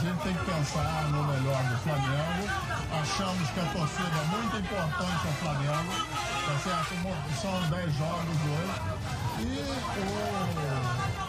gente 0.00 0.18
tem 0.22 0.32
que 0.32 0.44
pensar 0.46 1.08
no 1.10 1.24
melhor 1.24 1.62
do 1.64 1.76
Flamengo. 1.78 2.48
Achamos 3.02 3.50
que 3.50 3.60
a 3.60 3.64
torcida 3.66 4.08
é 4.08 4.24
muito 4.34 4.56
importante 4.56 5.26
ao 5.26 5.32
Flamengo, 5.34 5.92
tá 6.46 6.56
certo? 6.64 6.94
São 7.40 7.60
10 7.68 7.94
jogos 7.96 8.38
hoje. 8.48 8.80
E 9.40 9.60
o 10.00 10.04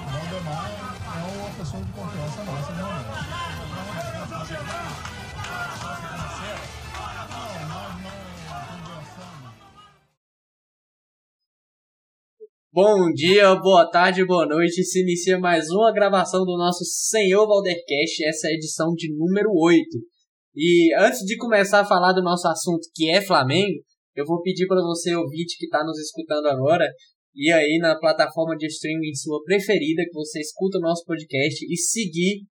Valdemar 0.10 0.72
é 0.72 1.20
uma 1.38 1.50
pessoa 1.50 1.84
de 1.84 1.92
confiança 1.92 2.44
nossa, 2.44 2.74
realmente. 2.74 3.12
Bom 12.84 13.14
dia, 13.14 13.54
boa 13.58 13.88
tarde, 13.92 14.26
boa 14.26 14.44
noite. 14.44 14.84
Se 14.84 15.04
inicia 15.04 15.38
mais 15.38 15.70
uma 15.70 15.94
gravação 15.94 16.44
do 16.44 16.58
nosso 16.58 16.84
Senhor 16.84 17.46
Valdercast, 17.46 18.26
essa 18.26 18.48
é 18.48 18.50
a 18.50 18.54
edição 18.56 18.96
de 18.96 19.16
número 19.16 19.52
8. 19.54 19.86
E 20.56 20.92
antes 20.98 21.20
de 21.20 21.38
começar 21.38 21.82
a 21.82 21.86
falar 21.86 22.12
do 22.14 22.24
nosso 22.24 22.48
assunto, 22.48 22.90
que 22.96 23.08
é 23.08 23.22
Flamengo, 23.22 23.84
eu 24.16 24.26
vou 24.26 24.42
pedir 24.42 24.66
para 24.66 24.82
você, 24.82 25.14
ouvinte, 25.14 25.60
que 25.60 25.66
está 25.66 25.84
nos 25.84 26.00
escutando 26.00 26.48
agora, 26.48 26.84
ir 27.36 27.52
aí 27.52 27.78
na 27.80 28.00
plataforma 28.00 28.58
de 28.58 28.66
streaming 28.66 29.14
sua 29.14 29.44
preferida, 29.44 30.02
que 30.04 30.16
você 30.16 30.40
escuta 30.40 30.80
o 30.80 30.82
nosso 30.82 31.06
podcast, 31.06 31.64
e 31.64 31.78
seguir 31.78 32.48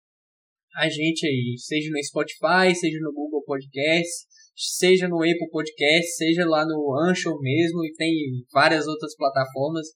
a 0.74 0.88
gente 0.88 1.24
aí, 1.24 1.54
seja 1.56 1.88
no 1.88 2.02
Spotify, 2.02 2.74
seja 2.74 2.98
no 3.00 3.12
Google 3.12 3.44
Podcast, 3.44 4.26
seja 4.56 5.06
no 5.06 5.18
Apple 5.18 5.50
Podcast, 5.52 6.16
seja 6.16 6.44
lá 6.48 6.66
no 6.66 6.98
Anchor 7.08 7.40
mesmo, 7.40 7.84
e 7.84 7.92
tem 7.94 8.12
várias 8.52 8.88
outras 8.88 9.14
plataformas. 9.14 9.86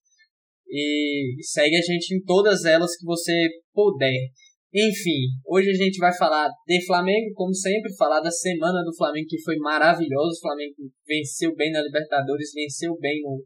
E 0.71 1.37
segue 1.43 1.77
a 1.77 1.83
gente 1.83 2.15
em 2.15 2.23
todas 2.23 2.65
elas 2.65 2.97
que 2.97 3.05
você 3.05 3.33
puder. 3.75 4.31
Enfim, 4.73 5.35
hoje 5.45 5.69
a 5.71 5.75
gente 5.75 5.99
vai 5.99 6.17
falar 6.17 6.49
de 6.65 6.87
Flamengo, 6.87 7.33
como 7.35 7.53
sempre, 7.53 7.93
falar 7.97 8.21
da 8.21 8.31
semana 8.31 8.85
do 8.85 8.95
Flamengo 8.97 9.27
que 9.29 9.43
foi 9.43 9.57
maravilhoso. 9.57 10.39
O 10.39 10.41
Flamengo 10.41 10.75
venceu 11.05 11.55
bem 11.57 11.73
na 11.73 11.83
Libertadores, 11.83 12.53
venceu 12.55 12.97
bem 13.01 13.21
no, 13.21 13.43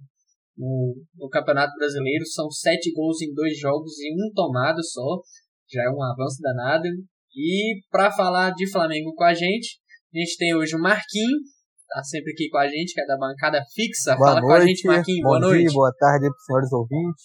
no, 0.58 0.94
no 1.16 1.28
Campeonato 1.30 1.72
Brasileiro. 1.78 2.26
São 2.26 2.50
sete 2.50 2.92
gols 2.92 3.22
em 3.22 3.32
dois 3.32 3.58
jogos 3.58 3.98
e 4.00 4.12
um 4.12 4.30
tomado 4.34 4.84
só. 4.84 5.22
Já 5.72 5.84
é 5.84 5.88
um 5.88 6.02
avanço 6.02 6.42
danado. 6.42 6.88
E 7.34 7.80
para 7.90 8.12
falar 8.12 8.50
de 8.50 8.70
Flamengo 8.70 9.14
com 9.14 9.24
a 9.24 9.32
gente, 9.32 9.78
a 10.14 10.18
gente 10.18 10.36
tem 10.36 10.54
hoje 10.54 10.76
o 10.76 10.78
Marquinhos, 10.78 11.40
tá 11.94 12.02
sempre 12.02 12.32
aqui 12.32 12.50
com 12.50 12.58
a 12.58 12.66
gente, 12.66 12.92
que 12.92 13.00
é 13.00 13.06
da 13.06 13.16
bancada 13.16 13.62
fixa. 13.72 14.16
Boa 14.16 14.34
Fala 14.34 14.40
noite, 14.40 14.50
com 14.50 14.54
a 14.54 14.66
gente, 14.66 14.86
Marquinhos. 14.86 15.22
Boa 15.22 15.38
dia, 15.38 15.48
noite. 15.48 15.72
boa 15.72 15.94
tarde 15.94 16.26
para 16.26 16.36
os 16.36 16.44
senhores 16.44 16.72
ouvintes. 16.72 17.24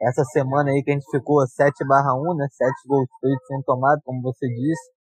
Essa 0.00 0.22
semana 0.30 0.70
aí 0.70 0.82
que 0.84 0.90
a 0.92 0.94
gente 0.94 1.10
ficou 1.10 1.44
7 1.44 1.84
barra 1.88 2.14
1, 2.14 2.36
né? 2.36 2.46
7 2.52 2.70
gols 2.86 3.08
feitos 3.20 3.46
sem 3.48 3.62
tomado, 3.62 4.00
como 4.04 4.22
você 4.22 4.46
disse. 4.46 4.94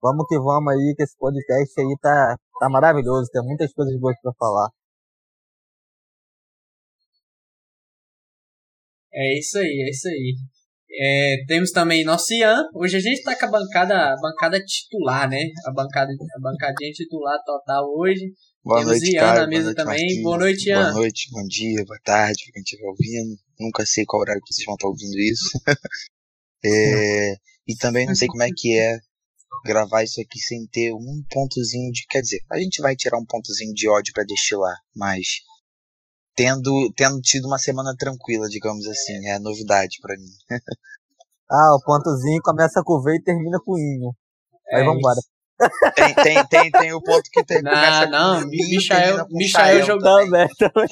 Vamos 0.00 0.26
que 0.28 0.38
vamos 0.38 0.72
aí, 0.72 0.94
que 0.96 1.02
esse 1.02 1.16
podcast 1.18 1.80
aí 1.80 1.96
tá, 2.00 2.36
tá 2.60 2.68
maravilhoso. 2.68 3.30
Tem 3.32 3.42
muitas 3.42 3.72
coisas 3.72 3.98
boas 3.98 4.14
para 4.22 4.32
falar. 4.38 4.70
É 9.12 9.38
isso 9.38 9.58
aí, 9.58 9.86
é 9.86 9.90
isso 9.90 10.08
aí. 10.08 10.36
É, 10.94 11.44
temos 11.46 11.70
também 11.70 12.04
nosso 12.04 12.34
Ian. 12.34 12.68
Hoje 12.74 12.96
a 12.96 13.00
gente 13.00 13.22
tá 13.22 13.34
com 13.34 13.46
a 13.46 13.50
bancada, 13.50 13.94
a 13.94 14.16
bancada 14.20 14.62
titular, 14.62 15.28
né? 15.28 15.40
A 15.66 15.72
bancada, 15.72 16.12
a 16.12 16.40
bancadinha 16.40 16.92
titular 16.92 17.38
total 17.44 17.84
hoje. 17.96 18.32
Boa 18.62 18.78
Temos 18.80 19.00
noite, 19.00 19.14
Ian 19.14 19.20
cara. 19.20 19.40
na 19.40 19.46
mesa 19.46 19.62
boa 19.62 19.74
noite, 19.74 19.76
também. 19.76 20.00
Marquinhos. 20.00 20.22
Boa 20.22 20.38
noite, 20.38 20.68
Ian. 20.68 20.82
Boa 20.82 20.92
noite, 20.92 21.30
bom 21.32 21.46
dia, 21.48 21.84
boa 21.84 22.00
tarde, 22.04 22.44
pra 22.44 22.52
quem 22.52 22.62
estiver 22.62 22.86
ouvindo. 22.86 23.36
Nunca 23.58 23.86
sei 23.86 24.04
qual 24.04 24.20
horário 24.20 24.42
que 24.42 24.52
vocês 24.52 24.66
vão 24.66 24.74
estar 24.74 24.88
ouvindo 24.88 25.18
isso. 25.18 25.50
É, 26.64 27.32
e 27.66 27.74
também 27.74 28.06
não 28.06 28.14
sei 28.14 28.28
como 28.28 28.44
é 28.44 28.48
que 28.56 28.78
é 28.78 28.96
gravar 29.64 30.04
isso 30.04 30.20
aqui 30.20 30.38
sem 30.38 30.64
ter 30.68 30.92
um 30.92 31.24
pontozinho 31.28 31.90
de. 31.90 32.06
Quer 32.08 32.20
dizer, 32.20 32.38
a 32.48 32.56
gente 32.58 32.80
vai 32.80 32.94
tirar 32.94 33.18
um 33.18 33.26
pontozinho 33.26 33.74
de 33.74 33.88
ódio 33.88 34.12
pra 34.14 34.22
destilar, 34.22 34.76
mas 34.94 35.26
tendo, 36.34 36.70
tendo 36.96 37.20
tido 37.20 37.46
uma 37.46 37.58
semana 37.58 37.94
tranquila, 37.98 38.48
digamos 38.48 38.86
assim, 38.86 39.28
é 39.28 39.38
novidade 39.38 39.98
pra 40.00 40.14
mim. 40.16 40.26
Ah, 41.54 41.76
o 41.76 41.84
pontozinho 41.84 42.40
começa 42.42 42.80
com 42.82 42.94
o 42.94 43.02
V 43.02 43.14
e 43.14 43.22
termina 43.22 43.58
com 43.62 43.72
o 43.72 43.78
Inho. 43.78 44.14
Aí 44.72 44.80
É 44.80 44.84
vambora. 44.86 45.20
Tem, 45.94 46.14
tem, 46.14 46.46
tem, 46.46 46.70
tem 46.70 46.92
o 46.94 47.02
ponto 47.02 47.28
que 47.30 47.44
tem, 47.44 47.60
Não, 47.60 47.70
começa 47.70 48.06
não, 48.06 48.40
com 48.40 48.46
Michael- 48.48 49.26
Michael. 49.30 49.98
Também, 49.98 50.48
também. 50.58 50.88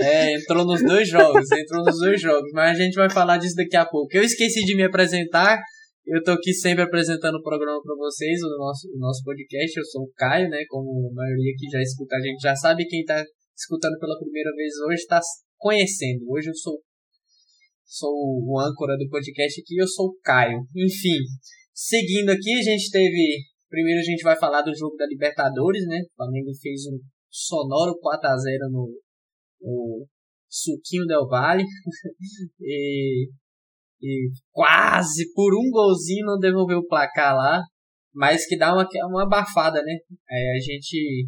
É, 0.00 0.34
entrou 0.34 0.64
nos 0.64 0.82
dois 0.82 1.08
jogos, 1.08 1.52
entrou 1.52 1.84
nos 1.84 1.98
dois 2.00 2.20
jogos, 2.20 2.50
mas 2.52 2.70
a 2.78 2.82
gente 2.82 2.94
vai 2.94 3.08
falar 3.10 3.36
disso 3.38 3.54
daqui 3.54 3.76
a 3.76 3.86
pouco. 3.86 4.08
Eu 4.12 4.22
esqueci 4.24 4.64
de 4.64 4.74
me 4.74 4.82
apresentar, 4.82 5.60
eu 6.08 6.22
tô 6.24 6.32
aqui 6.32 6.54
sempre 6.54 6.82
apresentando 6.82 7.36
o 7.36 7.42
programa 7.42 7.82
para 7.82 7.94
vocês, 7.94 8.40
o 8.42 8.56
nosso, 8.56 8.88
o 8.88 8.98
nosso 8.98 9.22
podcast. 9.22 9.78
Eu 9.78 9.84
sou 9.84 10.02
o 10.04 10.12
Caio, 10.16 10.48
né? 10.48 10.64
Como 10.68 11.10
a 11.10 11.14
maioria 11.14 11.52
que 11.56 11.68
já 11.70 11.80
escuta 11.82 12.16
a 12.16 12.20
gente 12.20 12.40
já 12.40 12.56
sabe, 12.56 12.86
quem 12.86 13.04
tá 13.04 13.22
escutando 13.54 13.98
pela 13.98 14.18
primeira 14.18 14.50
vez 14.56 14.72
hoje 14.88 15.06
tá 15.06 15.20
conhecendo. 15.58 16.24
Hoje 16.30 16.48
eu 16.48 16.54
sou, 16.54 16.80
sou 17.84 18.10
o 18.10 18.58
âncora 18.58 18.96
do 18.96 19.08
podcast 19.10 19.60
aqui, 19.60 19.76
eu 19.76 19.86
sou 19.86 20.06
o 20.06 20.18
Caio. 20.22 20.60
Enfim, 20.74 21.18
seguindo 21.74 22.30
aqui, 22.30 22.54
a 22.54 22.62
gente 22.62 22.90
teve. 22.90 23.42
Primeiro 23.68 24.00
a 24.00 24.04
gente 24.04 24.22
vai 24.22 24.34
falar 24.34 24.62
do 24.62 24.74
jogo 24.74 24.96
da 24.96 25.06
Libertadores, 25.06 25.84
né? 25.86 26.00
O 26.00 26.16
Flamengo 26.16 26.50
fez 26.58 26.86
um 26.86 26.98
sonoro 27.30 27.98
4x0 28.00 28.70
no, 28.72 28.98
o 29.60 30.06
Suquinho 30.48 31.04
Del 31.04 31.28
Valle 31.28 31.64
e, 32.62 33.28
e 34.00 34.30
quase 34.52 35.32
por 35.34 35.54
um 35.54 35.70
golzinho 35.70 36.26
não 36.26 36.38
devolveu 36.38 36.78
o 36.78 36.86
placar 36.86 37.34
lá, 37.34 37.62
mas 38.14 38.46
que 38.46 38.56
dá 38.56 38.74
uma, 38.74 38.86
uma 39.08 39.22
abafada, 39.24 39.82
né? 39.82 39.92
É, 40.30 40.56
a 40.56 40.60
gente 40.60 41.26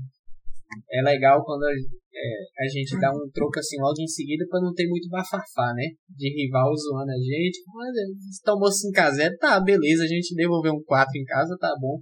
é 0.91 1.03
legal 1.03 1.44
quando 1.44 1.64
a, 1.64 1.72
é, 1.72 2.64
a 2.64 2.69
gente 2.69 2.98
dá 3.00 3.10
um 3.10 3.28
troco 3.32 3.58
assim 3.58 3.76
logo 3.81 4.00
em 4.00 4.06
seguida 4.06 4.44
para 4.48 4.60
não 4.60 4.72
ter 4.72 4.88
muito 4.88 5.08
bafafá, 5.08 5.72
né? 5.75 5.84
De 6.08 6.28
rival 6.28 6.75
zoando 6.76 7.10
a 7.10 7.19
gente. 7.19 7.62
Mas 7.75 7.97
é, 7.97 8.44
tomou 8.44 8.69
5x0, 8.69 9.37
tá, 9.38 9.60
beleza, 9.60 10.04
a 10.04 10.08
gente 10.08 10.34
devolveu 10.34 10.72
um 10.72 10.82
4 10.82 11.10
em 11.16 11.25
casa, 11.25 11.56
tá 11.58 11.75
bom. 11.81 12.00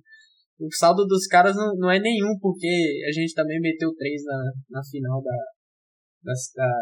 O 0.61 0.75
saldo 0.75 1.07
dos 1.07 1.27
caras 1.27 1.55
não, 1.55 1.75
não 1.77 1.91
é 1.91 2.01
nenhum, 2.01 2.37
porque 2.41 2.67
a 3.09 3.13
gente 3.13 3.33
também 3.33 3.61
meteu 3.61 3.95
3 3.95 4.25
na, 4.25 4.53
na 4.71 4.83
final 4.85 5.23
da, 5.23 5.37
da, 6.25 6.33
da, 6.57 6.81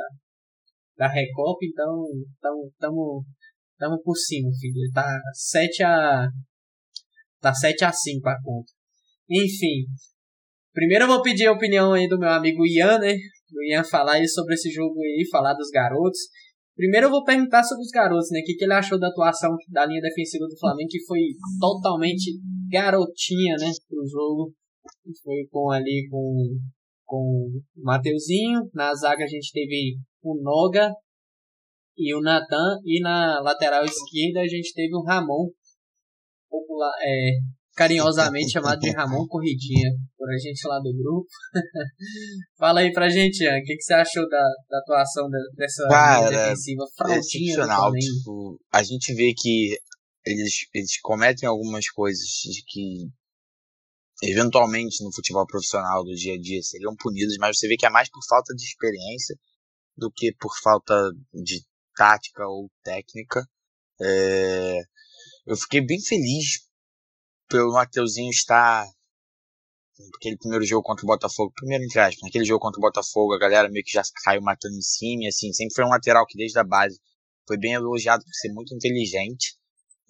da 0.96 1.08
Recopa, 1.08 1.58
então 1.62 2.06
tamo, 2.40 3.22
tamo, 3.78 4.00
por 4.02 4.16
cima, 4.16 4.50
filho. 4.60 4.90
Tá 4.92 5.06
7 5.34 5.82
a. 5.82 6.28
Tá 7.40 7.54
7 7.54 7.84
a 7.84 7.92
5 7.92 8.28
a 8.28 8.42
conta. 8.42 8.72
Enfim. 9.30 9.86
Primeiro 10.72 11.04
eu 11.04 11.08
vou 11.08 11.22
pedir 11.22 11.46
a 11.46 11.52
opinião 11.52 11.92
aí 11.92 12.08
do 12.08 12.18
meu 12.18 12.28
amigo 12.28 12.66
Ian, 12.66 12.98
né? 12.98 13.14
O 13.52 13.72
Ian 13.72 13.84
falar 13.84 14.14
aí 14.14 14.28
sobre 14.28 14.54
esse 14.54 14.70
jogo 14.70 15.00
aí, 15.00 15.26
falar 15.30 15.54
dos 15.54 15.70
garotos. 15.70 16.20
Primeiro 16.74 17.06
eu 17.06 17.10
vou 17.10 17.24
perguntar 17.24 17.62
sobre 17.64 17.82
os 17.82 17.90
garotos, 17.90 18.28
né? 18.30 18.40
O 18.40 18.44
que, 18.44 18.54
que 18.54 18.64
ele 18.64 18.74
achou 18.74 18.98
da 18.98 19.08
atuação 19.08 19.56
da 19.70 19.86
linha 19.86 20.02
defensiva 20.02 20.46
do 20.46 20.58
Flamengo, 20.58 20.88
que 20.90 21.04
foi 21.06 21.20
totalmente 21.58 22.38
garotinha, 22.70 23.56
né? 23.58 23.70
Pro 23.88 24.06
jogo. 24.06 24.52
Foi 25.22 25.46
com 25.50 25.70
ali 25.70 26.06
com 26.10 26.58
com 27.06 27.16
o 27.16 27.82
Mateuzinho. 27.82 28.68
Na 28.74 28.92
zaga 28.94 29.24
a 29.24 29.28
gente 29.28 29.52
teve 29.52 29.96
o 30.22 30.42
Noga 30.42 30.92
e 31.96 32.14
o 32.14 32.20
Natan. 32.20 32.80
E 32.84 33.00
na 33.00 33.40
lateral 33.40 33.84
esquerda 33.84 34.40
a 34.40 34.48
gente 34.48 34.72
teve 34.74 34.94
o 34.94 35.02
Ramon, 35.02 35.50
popular, 36.48 36.92
é, 37.00 37.30
carinhosamente 37.76 38.52
chamado 38.52 38.80
de 38.80 38.90
Ramon 38.90 39.26
Corridinha, 39.26 39.90
por 40.16 40.28
a 40.30 40.38
gente 40.38 40.66
lá 40.66 40.78
do 40.78 40.92
grupo. 40.96 41.28
Fala 42.58 42.80
aí 42.80 42.92
pra 42.92 43.08
gente, 43.08 43.44
Ian, 43.44 43.58
o 43.58 43.62
que, 43.62 43.76
que 43.76 43.82
você 43.82 43.94
achou 43.94 44.28
da, 44.28 44.42
da 44.70 44.78
atuação 44.78 45.28
da, 45.28 45.38
dessa 45.56 45.86
Cara, 45.88 46.30
defensiva 46.30 46.84
excepcional. 47.18 47.80
Flamengo? 47.80 48.18
Tipo, 48.18 48.60
a 48.72 48.82
gente 48.82 49.14
vê 49.14 49.32
que 49.36 49.76
eles, 50.24 50.66
eles 50.74 51.00
cometem 51.02 51.48
algumas 51.48 51.88
coisas 51.90 52.24
de 52.24 52.64
que 52.66 53.08
eventualmente 54.22 55.04
no 55.04 55.14
futebol 55.14 55.46
profissional 55.46 56.02
do 56.02 56.14
dia 56.14 56.34
a 56.34 56.40
dia 56.40 56.62
seriam 56.62 56.96
punidas, 56.96 57.36
mas 57.38 57.58
você 57.58 57.68
vê 57.68 57.76
que 57.76 57.84
é 57.84 57.90
mais 57.90 58.08
por 58.08 58.24
falta 58.26 58.54
de 58.54 58.64
experiência 58.64 59.36
do 59.96 60.10
que 60.10 60.34
por 60.40 60.52
falta 60.62 60.94
de 61.32 61.62
tática 61.96 62.46
ou 62.46 62.70
técnica. 62.84 63.48
É, 64.00 64.80
eu 65.46 65.56
fiquei 65.56 65.80
bem 65.80 66.00
feliz 66.00 66.60
pelo 67.48 67.72
Mateuzinho 67.72 68.30
estar 68.30 68.86
naquele 70.12 70.36
primeiro 70.36 70.64
jogo 70.64 70.82
contra 70.82 71.04
o 71.04 71.06
Botafogo, 71.06 71.52
primeiro 71.56 71.84
entre 71.84 71.98
aspas, 71.98 72.20
naquele 72.22 72.44
jogo 72.44 72.60
contra 72.60 72.78
o 72.78 72.82
Botafogo, 72.82 73.32
a 73.32 73.38
galera 73.38 73.68
meio 73.68 73.84
que 73.84 73.92
já 73.92 74.02
caiu 74.24 74.42
matando 74.42 74.76
em 74.76 74.82
cima, 74.82 75.24
e 75.24 75.28
assim, 75.28 75.52
sempre 75.52 75.74
foi 75.74 75.84
um 75.84 75.88
lateral 75.88 76.26
que 76.26 76.36
desde 76.36 76.58
a 76.58 76.64
base 76.64 77.00
foi 77.46 77.56
bem 77.56 77.72
elogiado 77.72 78.22
por 78.24 78.34
ser 78.34 78.52
muito 78.52 78.74
inteligente, 78.74 79.56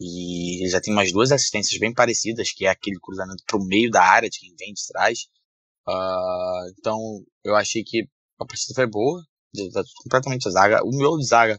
e 0.00 0.62
ele 0.62 0.70
já 0.70 0.80
tem 0.80 0.92
umas 0.92 1.12
duas 1.12 1.30
assistências 1.32 1.78
bem 1.78 1.92
parecidas, 1.94 2.52
que 2.52 2.66
é 2.66 2.70
aquele 2.70 2.98
cruzamento 3.00 3.42
pro 3.46 3.64
meio 3.64 3.90
da 3.90 4.02
área 4.02 4.28
de 4.28 4.38
quem 4.40 4.54
vem 4.58 4.72
de 4.72 4.86
trás. 4.88 5.20
Uh, 5.88 6.68
então, 6.78 6.98
eu 7.44 7.54
achei 7.54 7.82
que 7.82 8.08
a 8.38 8.44
partida 8.44 8.74
foi 8.74 8.86
boa, 8.86 9.22
completamente 10.02 10.48
a 10.48 10.50
zaga. 10.50 10.84
O 10.84 10.90
meu 10.90 11.16
de 11.16 11.26
zaga, 11.26 11.58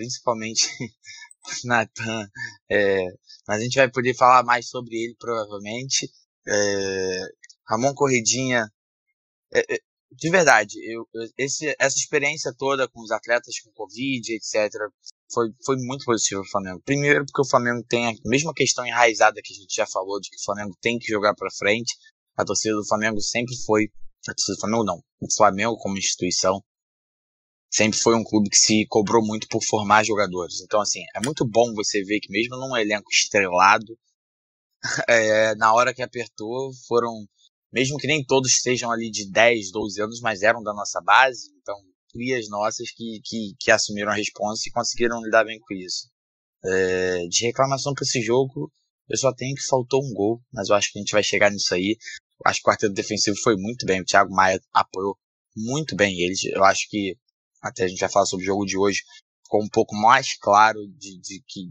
principalmente 0.00 0.66
Natan. 1.64 2.26
É, 2.70 3.04
mas 3.46 3.60
a 3.60 3.62
gente 3.62 3.76
vai 3.76 3.90
poder 3.90 4.14
falar 4.14 4.42
mais 4.42 4.66
sobre 4.66 4.96
ele 4.96 5.14
provavelmente. 5.18 6.10
É, 6.48 7.20
Ramon 7.68 7.92
Corridinha. 7.92 8.66
É, 9.52 9.74
é, 9.74 9.78
de 10.12 10.30
verdade, 10.30 10.74
eu, 10.90 11.06
esse, 11.36 11.74
essa 11.78 11.98
experiência 11.98 12.52
toda 12.56 12.88
com 12.88 13.00
os 13.00 13.10
atletas 13.10 13.60
com 13.60 13.70
Covid, 13.72 14.32
etc., 14.34 14.72
foi, 15.32 15.48
foi 15.64 15.76
muito 15.76 16.04
positivo 16.04 16.40
o 16.40 16.50
Flamengo. 16.50 16.82
Primeiro, 16.84 17.24
porque 17.26 17.42
o 17.42 17.48
Flamengo 17.48 17.84
tem 17.88 18.08
a 18.08 18.12
mesma 18.24 18.52
questão 18.52 18.84
enraizada 18.84 19.40
que 19.44 19.52
a 19.52 19.56
gente 19.56 19.72
já 19.72 19.86
falou, 19.86 20.18
de 20.18 20.30
que 20.30 20.40
o 20.40 20.44
Flamengo 20.44 20.76
tem 20.80 20.98
que 20.98 21.12
jogar 21.12 21.34
para 21.34 21.50
frente. 21.52 21.94
A 22.36 22.44
torcida 22.44 22.74
do 22.74 22.86
Flamengo 22.86 23.20
sempre 23.20 23.54
foi. 23.64 23.92
A 24.28 24.34
torcida 24.34 24.56
do 24.56 24.60
Flamengo 24.60 24.84
não. 24.84 25.04
O 25.20 25.32
Flamengo, 25.32 25.76
como 25.76 25.98
instituição, 25.98 26.60
sempre 27.70 27.98
foi 27.98 28.14
um 28.16 28.24
clube 28.24 28.50
que 28.50 28.56
se 28.56 28.86
cobrou 28.88 29.24
muito 29.24 29.46
por 29.48 29.62
formar 29.64 30.04
jogadores. 30.04 30.60
Então, 30.60 30.80
assim, 30.80 31.00
é 31.14 31.20
muito 31.24 31.46
bom 31.46 31.72
você 31.74 32.02
ver 32.02 32.20
que 32.20 32.30
mesmo 32.30 32.56
num 32.56 32.76
elenco 32.76 33.10
estrelado, 33.10 33.96
é, 35.08 35.54
na 35.54 35.72
hora 35.72 35.94
que 35.94 36.02
apertou, 36.02 36.72
foram, 36.88 37.12
mesmo 37.72 37.98
que 37.98 38.06
nem 38.06 38.24
todos 38.24 38.50
estejam 38.50 38.90
ali 38.90 39.10
de 39.10 39.30
10, 39.30 39.70
12 39.70 40.02
anos, 40.02 40.20
mas 40.20 40.42
eram 40.42 40.62
da 40.62 40.74
nossa 40.74 41.00
base, 41.00 41.50
então, 41.62 41.76
crias 42.10 42.48
nossas 42.48 42.90
que, 42.90 43.20
que, 43.24 43.54
que 43.58 43.70
assumiram 43.70 44.10
a 44.10 44.16
responsa 44.16 44.62
e 44.66 44.72
conseguiram 44.72 45.22
lidar 45.22 45.44
bem 45.44 45.60
com 45.60 45.74
isso. 45.74 46.08
É, 46.64 47.26
de 47.28 47.46
reclamação 47.46 47.94
para 47.94 48.04
esse 48.04 48.20
jogo, 48.20 48.70
eu 49.08 49.16
só 49.16 49.32
tenho 49.32 49.54
que 49.54 49.66
faltou 49.66 50.04
um 50.04 50.12
gol, 50.12 50.42
mas 50.52 50.68
eu 50.68 50.74
acho 50.74 50.92
que 50.92 50.98
a 50.98 51.02
gente 51.02 51.12
vai 51.12 51.22
chegar 51.22 51.50
nisso 51.50 51.74
aí. 51.74 51.96
Acho 52.44 52.60
que 52.60 52.68
o 52.68 52.70
quarteto 52.70 52.92
defensivo 52.94 53.36
foi 53.42 53.54
muito 53.56 53.86
bem, 53.86 54.00
o 54.00 54.04
Thiago 54.04 54.32
Maia 54.32 54.60
apoiou 54.72 55.16
muito 55.56 55.94
bem 55.96 56.18
eles. 56.20 56.44
Eu 56.44 56.64
acho 56.64 56.88
que 56.88 57.16
até 57.62 57.84
a 57.84 57.88
gente 57.88 58.00
vai 58.00 58.10
falar 58.10 58.26
sobre 58.26 58.44
o 58.44 58.46
jogo 58.46 58.64
de 58.64 58.76
hoje, 58.76 59.02
ficou 59.44 59.62
um 59.62 59.68
pouco 59.68 59.94
mais 59.96 60.36
claro 60.38 60.80
de, 60.96 61.20
de 61.20 61.42
que 61.46 61.68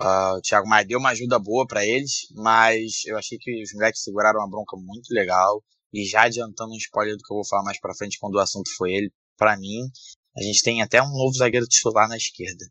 uh, 0.00 0.36
o 0.36 0.40
Thiago 0.40 0.68
Maia 0.68 0.84
deu 0.84 0.98
uma 0.98 1.10
ajuda 1.10 1.38
boa 1.38 1.66
para 1.66 1.84
eles, 1.84 2.28
mas 2.32 3.04
eu 3.06 3.16
achei 3.16 3.38
que 3.38 3.62
os 3.62 3.72
moleques 3.72 4.02
seguraram 4.02 4.40
uma 4.40 4.50
bronca 4.50 4.76
muito 4.76 5.08
legal. 5.12 5.62
E 5.92 6.04
já 6.04 6.22
adiantando 6.22 6.72
um 6.72 6.76
spoiler 6.76 7.16
do 7.16 7.22
que 7.22 7.32
eu 7.32 7.36
vou 7.36 7.46
falar 7.46 7.62
mais 7.62 7.78
pra 7.80 7.94
frente 7.94 8.18
quando 8.18 8.34
o 8.34 8.40
assunto 8.40 8.68
foi 8.76 8.92
ele, 8.92 9.12
para 9.36 9.56
mim, 9.56 9.88
a 10.36 10.42
gente 10.42 10.62
tem 10.62 10.82
até 10.82 11.00
um 11.00 11.08
novo 11.08 11.36
zagueiro 11.36 11.66
titular 11.66 12.08
na 12.08 12.16
esquerda. 12.16 12.64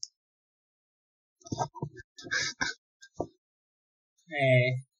É, 4.29 4.92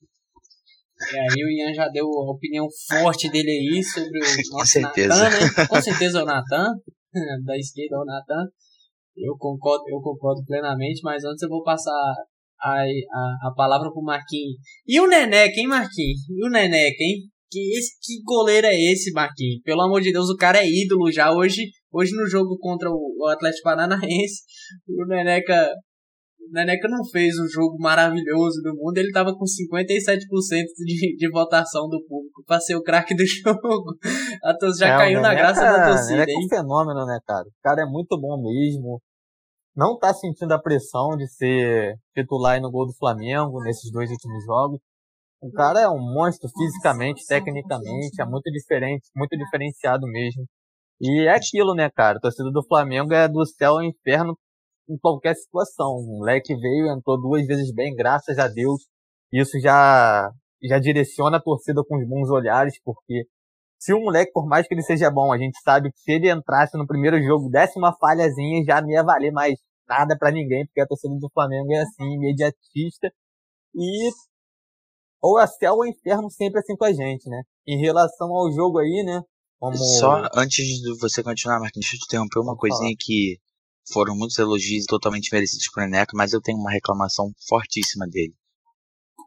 e 1.12 1.18
aí 1.18 1.44
o 1.44 1.52
Ian 1.52 1.74
já 1.74 1.88
deu 1.90 2.06
a 2.06 2.32
opinião 2.32 2.68
forte 2.88 3.30
dele 3.30 3.50
aí 3.50 3.84
sobre 3.84 4.20
o 4.20 4.24
nosso 4.58 4.80
Natan, 4.80 5.08
né? 5.08 5.68
Com 5.68 5.82
certeza 5.82 6.24
o 6.24 6.26
Natan, 6.26 6.74
da 7.46 7.58
esquerda 7.58 7.98
o 7.98 8.06
Natan. 8.06 8.48
Eu 9.16 9.36
concordo, 9.38 9.84
eu 9.88 10.02
concordo 10.02 10.44
plenamente, 10.46 11.02
mas 11.04 11.24
antes 11.24 11.44
eu 11.44 11.50
vou 11.50 11.64
passar 11.64 11.92
a, 12.62 12.82
a, 12.82 13.50
a 13.50 13.54
palavra 13.56 13.92
pro 13.92 14.02
Marquinhos. 14.02 14.56
E 14.88 15.00
o 15.00 15.08
Neneca, 15.08 15.60
hein, 15.60 15.68
Marquinhos? 15.68 16.22
E 16.30 16.48
o 16.48 16.50
Neneca, 16.50 17.04
hein? 17.04 17.30
Que, 17.52 17.78
esse, 17.78 17.92
que 18.02 18.24
goleiro 18.24 18.66
é 18.66 18.74
esse, 18.74 19.12
Marquinhos? 19.12 19.62
Pelo 19.64 19.82
amor 19.82 20.02
de 20.02 20.12
Deus, 20.12 20.30
o 20.30 20.38
cara 20.38 20.60
é 20.60 20.68
ídolo 20.68 21.12
já. 21.12 21.32
Hoje, 21.32 21.70
hoje 21.92 22.12
no 22.16 22.28
jogo 22.28 22.58
contra 22.58 22.90
o, 22.90 23.16
o 23.20 23.28
Atlético 23.28 23.66
Paranaense, 23.66 24.42
o 24.88 25.06
Neneca 25.06 25.72
Neneca 26.52 26.88
não 26.88 27.04
fez 27.06 27.34
um 27.40 27.48
jogo 27.48 27.78
maravilhoso 27.80 28.62
do 28.62 28.76
mundo, 28.76 28.98
ele 28.98 29.12
tava 29.12 29.34
com 29.34 29.44
57% 29.46 30.20
de, 30.86 31.16
de 31.16 31.32
votação 31.32 31.88
do 31.88 32.04
público 32.08 32.44
pra 32.46 32.60
ser 32.60 32.76
o 32.76 32.84
craque 32.84 33.16
do 33.16 33.24
jogo. 33.26 33.96
A 34.44 34.58
torcida 34.58 34.88
já 34.88 34.94
é, 34.96 34.98
caiu 34.98 35.22
na 35.22 35.34
graça 35.34 35.62
da 35.62 35.88
torcida. 35.90 36.26
Neneca 36.26 36.32
é 36.32 36.46
um 36.46 36.50
fenômeno, 36.50 37.06
né, 37.06 37.20
cara? 37.26 37.48
O 37.48 37.62
cara 37.64 37.82
é 37.82 37.86
muito 37.86 38.20
bom 38.20 38.42
mesmo. 38.42 39.02
Não 39.76 39.98
tá 39.98 40.14
sentindo 40.14 40.54
a 40.54 40.62
pressão 40.62 41.18
de 41.18 41.28
ser 41.28 41.96
titular 42.16 42.62
no 42.62 42.70
gol 42.70 42.86
do 42.86 42.94
Flamengo 42.94 43.64
nesses 43.64 43.92
dois 43.92 44.10
últimos 44.12 44.46
jogos. 44.46 44.80
O 45.42 45.52
cara 45.52 45.82
é 45.82 45.90
um 45.90 46.00
monstro 46.00 46.50
fisicamente, 46.50 47.26
tecnicamente, 47.28 48.22
é 48.22 48.26
muito 48.26 48.50
diferente, 48.52 49.10
muito 49.16 49.36
diferenciado 49.36 50.08
mesmo. 50.08 50.46
E 51.02 51.28
é 51.28 51.36
aquilo, 51.36 51.76
né, 51.76 51.90
cara? 51.90 52.18
A 52.18 52.22
torcida 52.22 52.50
do 52.50 52.64
Flamengo 52.66 53.14
é 53.14 53.28
do 53.28 53.46
céu 53.46 53.74
ao 53.74 53.84
inferno 53.84 54.38
em 54.90 54.98
qualquer 54.98 55.36
situação. 55.36 55.88
O 55.88 56.20
moleque 56.20 56.56
veio, 56.56 56.88
entrou 56.88 57.20
duas 57.20 57.46
vezes 57.46 57.74
bem, 57.74 57.96
graças 57.96 58.38
a 58.38 58.48
Deus. 58.48 58.84
Isso 59.32 59.60
já, 59.60 60.30
já 60.62 60.80
direciona 60.80 61.38
a 61.38 61.42
torcida 61.42 61.82
com 61.88 61.98
os 61.98 62.08
bons 62.08 62.30
olhares, 62.30 62.80
porque 62.84 63.26
se 63.80 63.94
o 63.94 64.00
moleque, 64.00 64.32
por 64.32 64.48
mais 64.48 64.68
que 64.68 64.74
ele 64.74 64.82
seja 64.82 65.12
bom, 65.12 65.34
a 65.34 65.38
gente 65.38 65.60
sabe 65.62 65.92
que 65.92 66.00
se 66.00 66.12
ele 66.12 66.32
entrasse 66.32 66.78
no 66.78 66.88
primeiro 66.88 67.22
jogo, 67.22 67.50
desse 67.50 67.78
uma 67.78 67.96
falhazinha, 67.98 68.64
já 68.66 68.82
não 68.82 68.90
ia 68.90 69.04
valer 69.04 69.32
mais 69.32 69.56
nada 69.88 70.16
para 70.18 70.32
ninguém, 70.32 70.66
porque 70.66 70.82
a 70.82 70.88
torcida 70.88 71.14
do 71.20 71.30
Flamengo 71.34 71.74
é 71.74 71.82
assim, 71.82 72.14
imediatista. 72.14 73.12
E 73.76 74.10
ou 75.22 75.38
a 75.38 75.48
céu 75.48 75.76
ou 75.76 75.86
inferno 75.86 76.30
sempre 76.30 76.60
assim 76.60 76.76
com 76.76 76.86
a 76.86 76.94
gente, 76.94 77.30
né? 77.30 77.42
Em 77.68 77.80
relação 77.80 78.28
ao 78.36 78.52
jogo 78.52 78.80
aí, 78.80 79.04
né? 79.06 79.22
Como... 79.60 79.76
Só 79.78 80.30
antes 80.36 80.66
de 80.66 81.00
você 81.00 81.24
continuar, 81.24 81.60
Marquinhos, 81.60 81.86
deixa 81.86 81.96
eu 81.96 82.00
te 82.00 82.06
interromper 82.06 82.40
uma 82.40 82.58
coisinha 82.58 82.94
que 83.00 83.38
foram 83.92 84.16
muitos 84.16 84.38
elogios 84.38 84.86
totalmente 84.86 85.30
merecidos 85.32 85.70
pro 85.72 85.84
Neneca, 85.84 86.12
mas 86.16 86.34
eu 86.34 86.42
tenho 86.42 86.58
uma 86.58 86.72
reclamação 86.72 87.32
fortíssima 87.48 88.08
dele. 88.08 88.34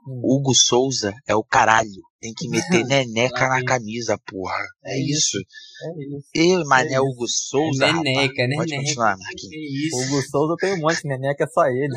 Hum. 0.09 0.21
Hugo 0.25 0.55
Souza 0.55 1.13
é 1.27 1.35
o 1.35 1.43
caralho. 1.43 2.03
Tem 2.21 2.33
que 2.35 2.49
meter 2.49 2.85
Neneca 2.87 3.49
na 3.49 3.63
camisa, 3.65 4.19
porra. 4.27 4.57
É, 4.85 4.95
é 4.95 5.01
isso. 5.01 5.39
É 5.39 6.17
isso. 6.17 6.29
Eu, 6.35 6.67
mané 6.67 6.95
é 6.95 7.01
Hugo 7.01 7.27
Souza. 7.29 7.87
É 7.87 7.93
neneca, 7.93 8.23
rapaz. 8.23 8.37
Neneca. 8.37 8.57
Pode 8.57 8.77
continuar, 8.77 9.17
Marquinhos. 9.19 9.93
É 9.93 10.07
Hugo 10.07 10.23
Souza 10.23 10.55
tem 10.59 10.75
um 10.75 10.81
monte, 10.81 11.07
Neneca 11.07 11.45
é 11.45 11.47
só 11.49 11.67
ele. 11.67 11.95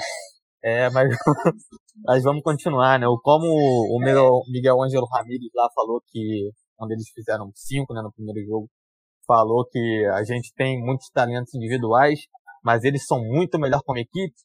É, 0.62 0.90
mas, 0.90 1.10
mas 2.04 2.24
vamos 2.24 2.44
continuar, 2.44 3.00
né? 3.00 3.06
Como 3.24 3.46
o 3.46 4.00
Miguel, 4.00 4.42
Miguel 4.50 4.84
Ângelo 4.84 5.08
Ramírez 5.12 5.50
lá 5.56 5.70
falou 5.74 6.02
que 6.12 6.52
quando 6.76 6.92
eles 6.92 7.10
fizeram 7.14 7.52
cinco 7.54 7.94
né, 7.94 8.02
no 8.02 8.12
primeiro 8.12 8.46
jogo, 8.48 8.70
falou 9.28 9.66
que 9.70 10.06
a 10.14 10.24
gente 10.24 10.52
tem 10.56 10.82
muitos 10.82 11.10
talentos 11.12 11.54
individuais, 11.54 12.22
mas 12.64 12.84
eles 12.84 13.06
são 13.06 13.20
muito 13.20 13.60
melhor 13.60 13.82
como 13.86 14.00
equipe. 14.00 14.36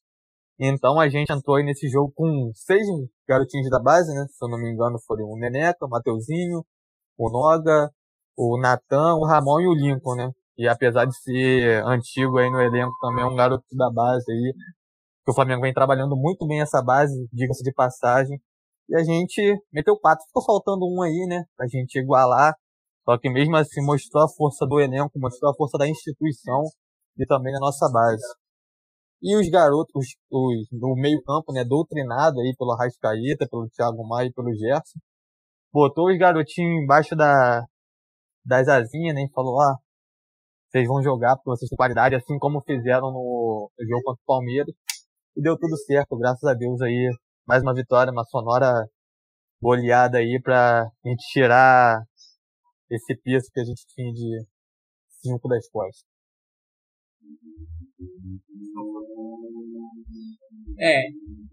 Então 0.59 1.01
a 1.01 1.09
gente 1.09 1.33
entrou 1.33 1.57
aí 1.57 1.65
nesse 1.65 1.89
jogo 1.89 2.13
com 2.15 2.51
seis 2.55 2.87
garotinhos 3.29 3.69
da 3.71 3.81
base, 3.81 4.13
né? 4.15 4.27
Se 4.29 4.45
eu 4.45 4.49
não 4.49 4.59
me 4.59 4.71
engano, 4.71 4.99
foram 5.07 5.25
o 5.27 5.39
Neneca, 5.39 5.85
o 5.85 5.89
Mateuzinho, 5.89 6.65
o 7.19 7.31
Noga, 7.31 7.91
o 8.37 8.59
Natan, 8.59 9.15
o 9.17 9.27
Ramon 9.27 9.61
e 9.61 9.69
o 9.69 9.75
Lincoln, 9.75 10.17
né? 10.17 10.31
E 10.57 10.69
apesar 10.69 11.05
de 11.07 11.17
ser 11.21 11.85
antigo 11.85 12.39
aí 12.39 12.51
no 12.51 12.61
elenco, 12.61 12.95
também 13.01 13.25
é 13.25 13.27
um 13.27 13.35
garoto 13.35 13.65
da 13.73 13.91
base 13.91 14.31
aí, 14.31 14.55
que 15.25 15.31
o 15.31 15.35
Flamengo 15.35 15.63
vem 15.63 15.73
trabalhando 15.73 16.17
muito 16.17 16.47
bem 16.47 16.61
essa 16.61 16.83
base, 16.83 17.29
diga-se 17.33 17.63
de 17.65 17.73
passagem. 17.73 18.39
E 18.89 18.97
a 18.97 19.03
gente 19.03 19.41
meteu 19.73 19.99
quatro, 19.99 20.25
ficou 20.27 20.45
faltando 20.45 20.87
um 20.87 21.03
aí, 21.03 21.27
né? 21.29 21.45
Pra 21.57 21.67
gente 21.67 21.99
igualar. 21.99 22.55
Só 23.05 23.19
que 23.19 23.31
mesmo 23.31 23.57
assim 23.57 23.85
mostrou 23.85 24.25
a 24.25 24.29
força 24.29 24.67
do 24.67 24.81
elenco, 24.81 25.19
mostrou 25.19 25.51
a 25.51 25.55
força 25.55 25.77
da 25.79 25.89
instituição 25.89 26.63
e 27.19 27.27
também 27.27 27.53
na 27.53 27.61
nossa 27.61 27.91
base. 27.93 28.25
E 29.23 29.37
os 29.37 29.49
garotos, 29.49 29.93
os, 29.95 30.07
os, 30.31 30.69
no 30.73 30.95
meio 30.97 31.23
campo, 31.23 31.53
né, 31.53 31.65
doutrinado 31.65 32.41
aí 32.41 32.55
pelo 32.59 32.73
Arrascaeta, 32.73 33.49
pelo 33.51 33.69
Thiago 33.71 34.07
Maia 34.07 34.29
e 34.29 34.33
pelo 34.33 34.53
Gerson, 34.55 34.99
botou 35.73 36.11
os 36.11 36.19
garotinhos 36.19 36.83
embaixo 36.83 37.17
da, 37.17 37.65
das 38.45 38.69
asinhas, 38.69 39.15
né, 39.15 39.23
e 39.25 39.33
falou, 39.33 39.61
ah, 39.61 39.79
vocês 40.75 40.89
vão 40.89 41.03
jogar 41.03 41.37
porque 41.37 41.51
vocês 41.51 41.69
têm 41.69 41.77
qualidade, 41.77 42.17
assim 42.17 42.39
como 42.39 42.61
fizeram 42.63 43.13
no 43.13 43.71
jogo 43.89 44.03
contra 44.05 44.23
o 44.23 44.27
Palmeiras. 44.27 44.75
E 45.37 45.43
deu 45.43 45.57
tudo 45.59 45.77
certo, 45.77 46.17
graças 46.19 46.45
a 46.45 46.55
Deus 46.55 46.81
aí. 46.83 47.11
Mais 47.47 47.63
uma 47.63 47.75
vitória, 47.75 48.13
uma 48.13 48.25
sonora 48.25 48.87
goleada 49.63 50.19
aí 50.19 50.41
pra 50.43 50.85
gente 51.05 51.25
tirar 51.33 52.03
esse 52.91 53.17
peso 53.23 53.51
que 53.53 53.61
a 53.61 53.65
gente 53.65 53.87
tinha 53.95 54.13
de 54.13 54.47
cinco 55.23 55.49
das 55.49 55.69
costas. 55.71 56.14
É, 60.79 61.03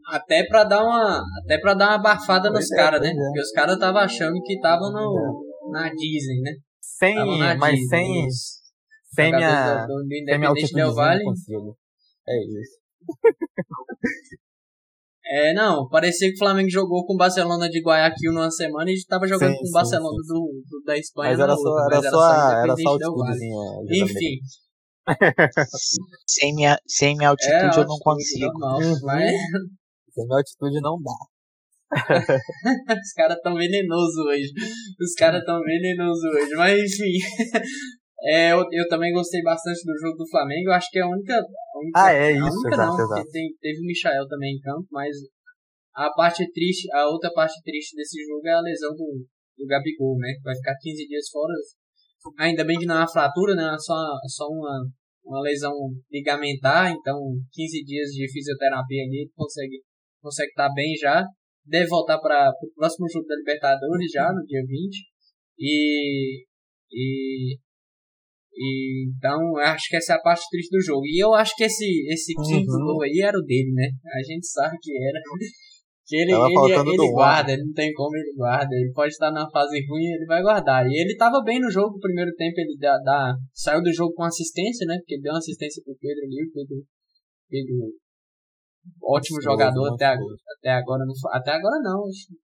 até 0.07 0.45
pra 0.45 0.63
dar 0.63 0.83
uma, 0.83 1.23
até 1.43 1.59
para 1.59 1.73
dar 1.73 1.89
uma 1.89 1.95
abafada 1.95 2.51
pois 2.51 2.65
nos 2.65 2.71
é, 2.71 2.75
caras, 2.75 3.01
né? 3.01 3.09
É. 3.09 3.13
Porque 3.13 3.39
os 3.39 3.51
caras 3.51 3.75
estavam 3.75 4.01
achando 4.01 4.41
que 4.41 4.53
estavam 4.53 4.91
no, 4.91 5.43
na 5.71 5.89
Disney, 5.89 6.41
né? 6.41 6.51
Sem, 6.81 7.15
mas 7.57 7.79
Disney, 7.79 7.87
sem, 7.87 8.29
sem 9.15 9.31
minha, 9.35 9.85
do, 9.85 9.95
do, 9.95 10.39
do 10.39 10.47
altitude 10.47 10.95
vale. 10.95 11.23
É 12.27 12.43
isso. 12.43 12.79
É, 15.33 15.53
não, 15.53 15.87
parecia 15.87 16.27
que 16.27 16.35
o 16.35 16.39
Flamengo 16.39 16.69
jogou 16.69 17.05
com 17.05 17.13
o 17.13 17.17
Barcelona 17.17 17.69
de 17.69 17.81
Guayaquil 17.81 18.33
numa 18.33 18.51
semana 18.51 18.91
e 18.91 18.95
estava 18.95 19.25
jogando 19.25 19.53
sim, 19.53 19.59
com 19.59 19.69
o 19.69 19.71
Barcelona 19.71 20.17
sim, 20.17 20.23
sim. 20.23 20.27
Do, 20.27 20.61
do, 20.69 20.83
da 20.83 20.97
Espanha 20.97 21.31
mas 21.31 21.39
era 21.39 21.55
só, 21.55 21.69
outra, 21.69 21.83
era, 21.85 22.01
mas 22.01 22.11
só, 22.11 22.51
era 22.51 22.75
só 22.75 22.89
altitudezinha. 22.89 24.03
Enfim, 24.03 24.39
sem, 26.27 26.53
minha, 26.55 26.77
sem 26.87 27.15
minha 27.17 27.29
altitude 27.29 27.77
é, 27.77 27.81
eu 27.81 27.87
não 27.87 27.97
consigo. 27.99 28.51
Uhum. 28.53 28.99
mas... 29.03 29.31
Sem 30.13 30.25
minha 30.25 30.37
altitude 30.37 30.81
não 30.81 30.97
dá. 31.01 31.17
Os 33.01 33.13
caras 33.13 33.37
tão 33.41 33.55
venenosos 33.55 34.17
hoje. 34.25 34.51
Os 34.99 35.13
caras 35.15 35.43
tão 35.43 35.59
venenosos 35.61 36.23
hoje. 36.23 36.55
Mas 36.55 36.77
enfim. 36.79 37.17
É, 38.23 38.51
eu, 38.53 38.61
eu 38.71 38.87
também 38.87 39.11
gostei 39.11 39.41
bastante 39.41 39.81
do 39.83 39.97
jogo 39.97 40.15
do 40.15 40.29
Flamengo. 40.29 40.69
Eu 40.69 40.73
acho 40.73 40.91
que 40.91 40.99
a 40.99 41.07
única, 41.09 41.33
a 41.33 41.79
única, 41.79 41.99
Ah, 42.05 42.11
é 42.13 42.27
a 42.27 42.31
isso, 42.31 42.53
única 42.53 42.75
exato, 42.75 42.97
não, 42.97 43.03
exato. 43.03 43.31
tem- 43.31 43.55
teve 43.59 43.79
o 43.79 43.83
Michael 43.87 44.27
também 44.27 44.55
em 44.55 44.59
campo, 44.61 44.85
mas 44.91 45.09
a 45.95 46.07
parte 46.13 46.45
triste, 46.53 46.87
a 46.93 47.07
outra 47.09 47.33
parte 47.33 47.59
triste 47.63 47.95
desse 47.95 48.23
jogo 48.23 48.47
é 48.47 48.51
a 48.53 48.61
lesão 48.61 48.91
do, 48.91 49.25
do 49.57 49.65
Gabigol, 49.65 50.19
né? 50.19 50.35
Vai 50.43 50.55
ficar 50.55 50.75
15 50.79 51.07
dias 51.07 51.29
fora. 51.31 51.51
Ainda 52.37 52.63
bem 52.63 52.77
que 52.77 52.85
não 52.85 52.95
é 52.95 52.99
uma 52.99 53.11
fratura, 53.11 53.55
né? 53.55 53.63
É 53.73 53.77
só, 53.79 53.95
só 54.27 54.47
uma, 54.47 54.85
uma 55.25 55.41
lesão 55.41 55.73
ligamentar, 56.11 56.91
então 56.91 57.17
15 57.51 57.83
dias 57.83 58.09
de 58.09 58.31
fisioterapia 58.31 59.03
ali, 59.03 59.21
ele 59.21 59.31
consegue 59.35 59.81
consegue 60.21 60.49
estar 60.49 60.69
bem 60.73 60.93
já. 60.95 61.25
Deve 61.65 61.87
voltar 61.87 62.19
para 62.19 62.49
o 62.49 62.73
próximo 62.75 63.07
jogo 63.09 63.25
da 63.27 63.35
Libertadores 63.35 64.11
já, 64.11 64.31
no 64.31 64.43
dia 64.45 64.61
20. 64.65 65.11
E, 65.59 66.45
e, 66.91 67.57
e 68.53 69.09
então 69.09 69.57
acho 69.57 69.89
que 69.89 69.95
essa 69.97 70.13
é 70.13 70.15
a 70.15 70.21
parte 70.21 70.43
triste 70.49 70.71
do 70.71 70.81
jogo. 70.81 71.05
E 71.05 71.23
eu 71.23 71.33
acho 71.33 71.55
que 71.55 71.63
esse, 71.63 71.85
esse 72.11 72.33
quinto 72.33 72.71
Uhum. 72.71 72.85
gol 72.85 73.03
aí 73.03 73.21
era 73.23 73.37
o 73.37 73.41
dele, 73.43 73.71
né? 73.73 73.89
A 74.13 74.23
gente 74.23 74.45
sabe 74.47 74.77
que 74.81 74.91
era. 74.91 75.19
Que 76.11 76.17
ele, 76.19 76.35
ele, 76.35 76.75
ele 76.91 77.11
guarda, 77.15 77.53
ele 77.55 77.63
não 77.63 77.71
tem 77.71 77.93
como 77.93 78.11
ele 78.17 78.33
guarda. 78.35 78.75
Ele 78.75 78.91
pode 78.91 79.13
estar 79.13 79.31
na 79.31 79.47
fase 79.49 79.79
ruim 79.87 80.11
ele 80.11 80.25
vai 80.27 80.41
guardar. 80.43 80.83
E 80.85 80.91
ele 80.91 81.15
tava 81.15 81.39
bem 81.41 81.55
no 81.61 81.71
jogo, 81.71 81.95
no 81.95 81.99
primeiro 82.03 82.35
tempo 82.35 82.59
ele 82.59 82.75
dá, 82.77 82.97
dá- 82.99 83.33
saiu 83.53 83.81
do 83.81 83.93
jogo 83.93 84.11
com 84.13 84.23
assistência, 84.27 84.83
né? 84.85 84.97
Porque 84.99 85.15
ele 85.15 85.21
deu 85.23 85.31
uma 85.31 85.39
assistência 85.39 85.81
pro 85.85 85.95
Pedro 85.95 86.19
ali, 86.27 86.43
o 86.43 86.51
Pedro, 86.51 86.75
Pedro 87.47 87.75
ótimo 89.07 89.39
Monstruoso, 89.39 89.41
jogador 89.55 89.93
até, 89.95 90.05
ag- 90.05 90.19
monstruoso. 90.19 90.43
até 90.59 90.69
agora. 90.71 91.03
No, 91.05 91.13
até 91.31 91.51
agora 91.51 91.79
não. 91.81 92.03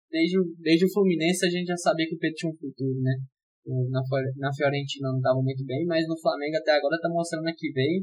Desde, 0.09 0.39
o- 0.39 0.49
desde 0.57 0.85
o 0.85 0.91
Fluminense 0.91 1.45
a 1.45 1.49
gente 1.49 1.67
já 1.67 1.77
sabia 1.77 2.07
que 2.09 2.15
o 2.15 2.17
Pedro 2.17 2.35
tinha 2.35 2.49
um 2.51 2.57
futuro, 2.57 2.97
né? 3.05 3.13
Na, 3.93 4.01
na 4.37 4.49
Fiorentina 4.53 5.13
não 5.13 5.21
tava 5.21 5.39
muito 5.43 5.63
bem, 5.63 5.85
mas 5.85 6.07
no 6.07 6.19
Flamengo 6.19 6.57
até 6.57 6.71
agora 6.75 6.97
tá 6.99 7.07
mostrando 7.07 7.45
que 7.55 7.71
veio 7.71 8.01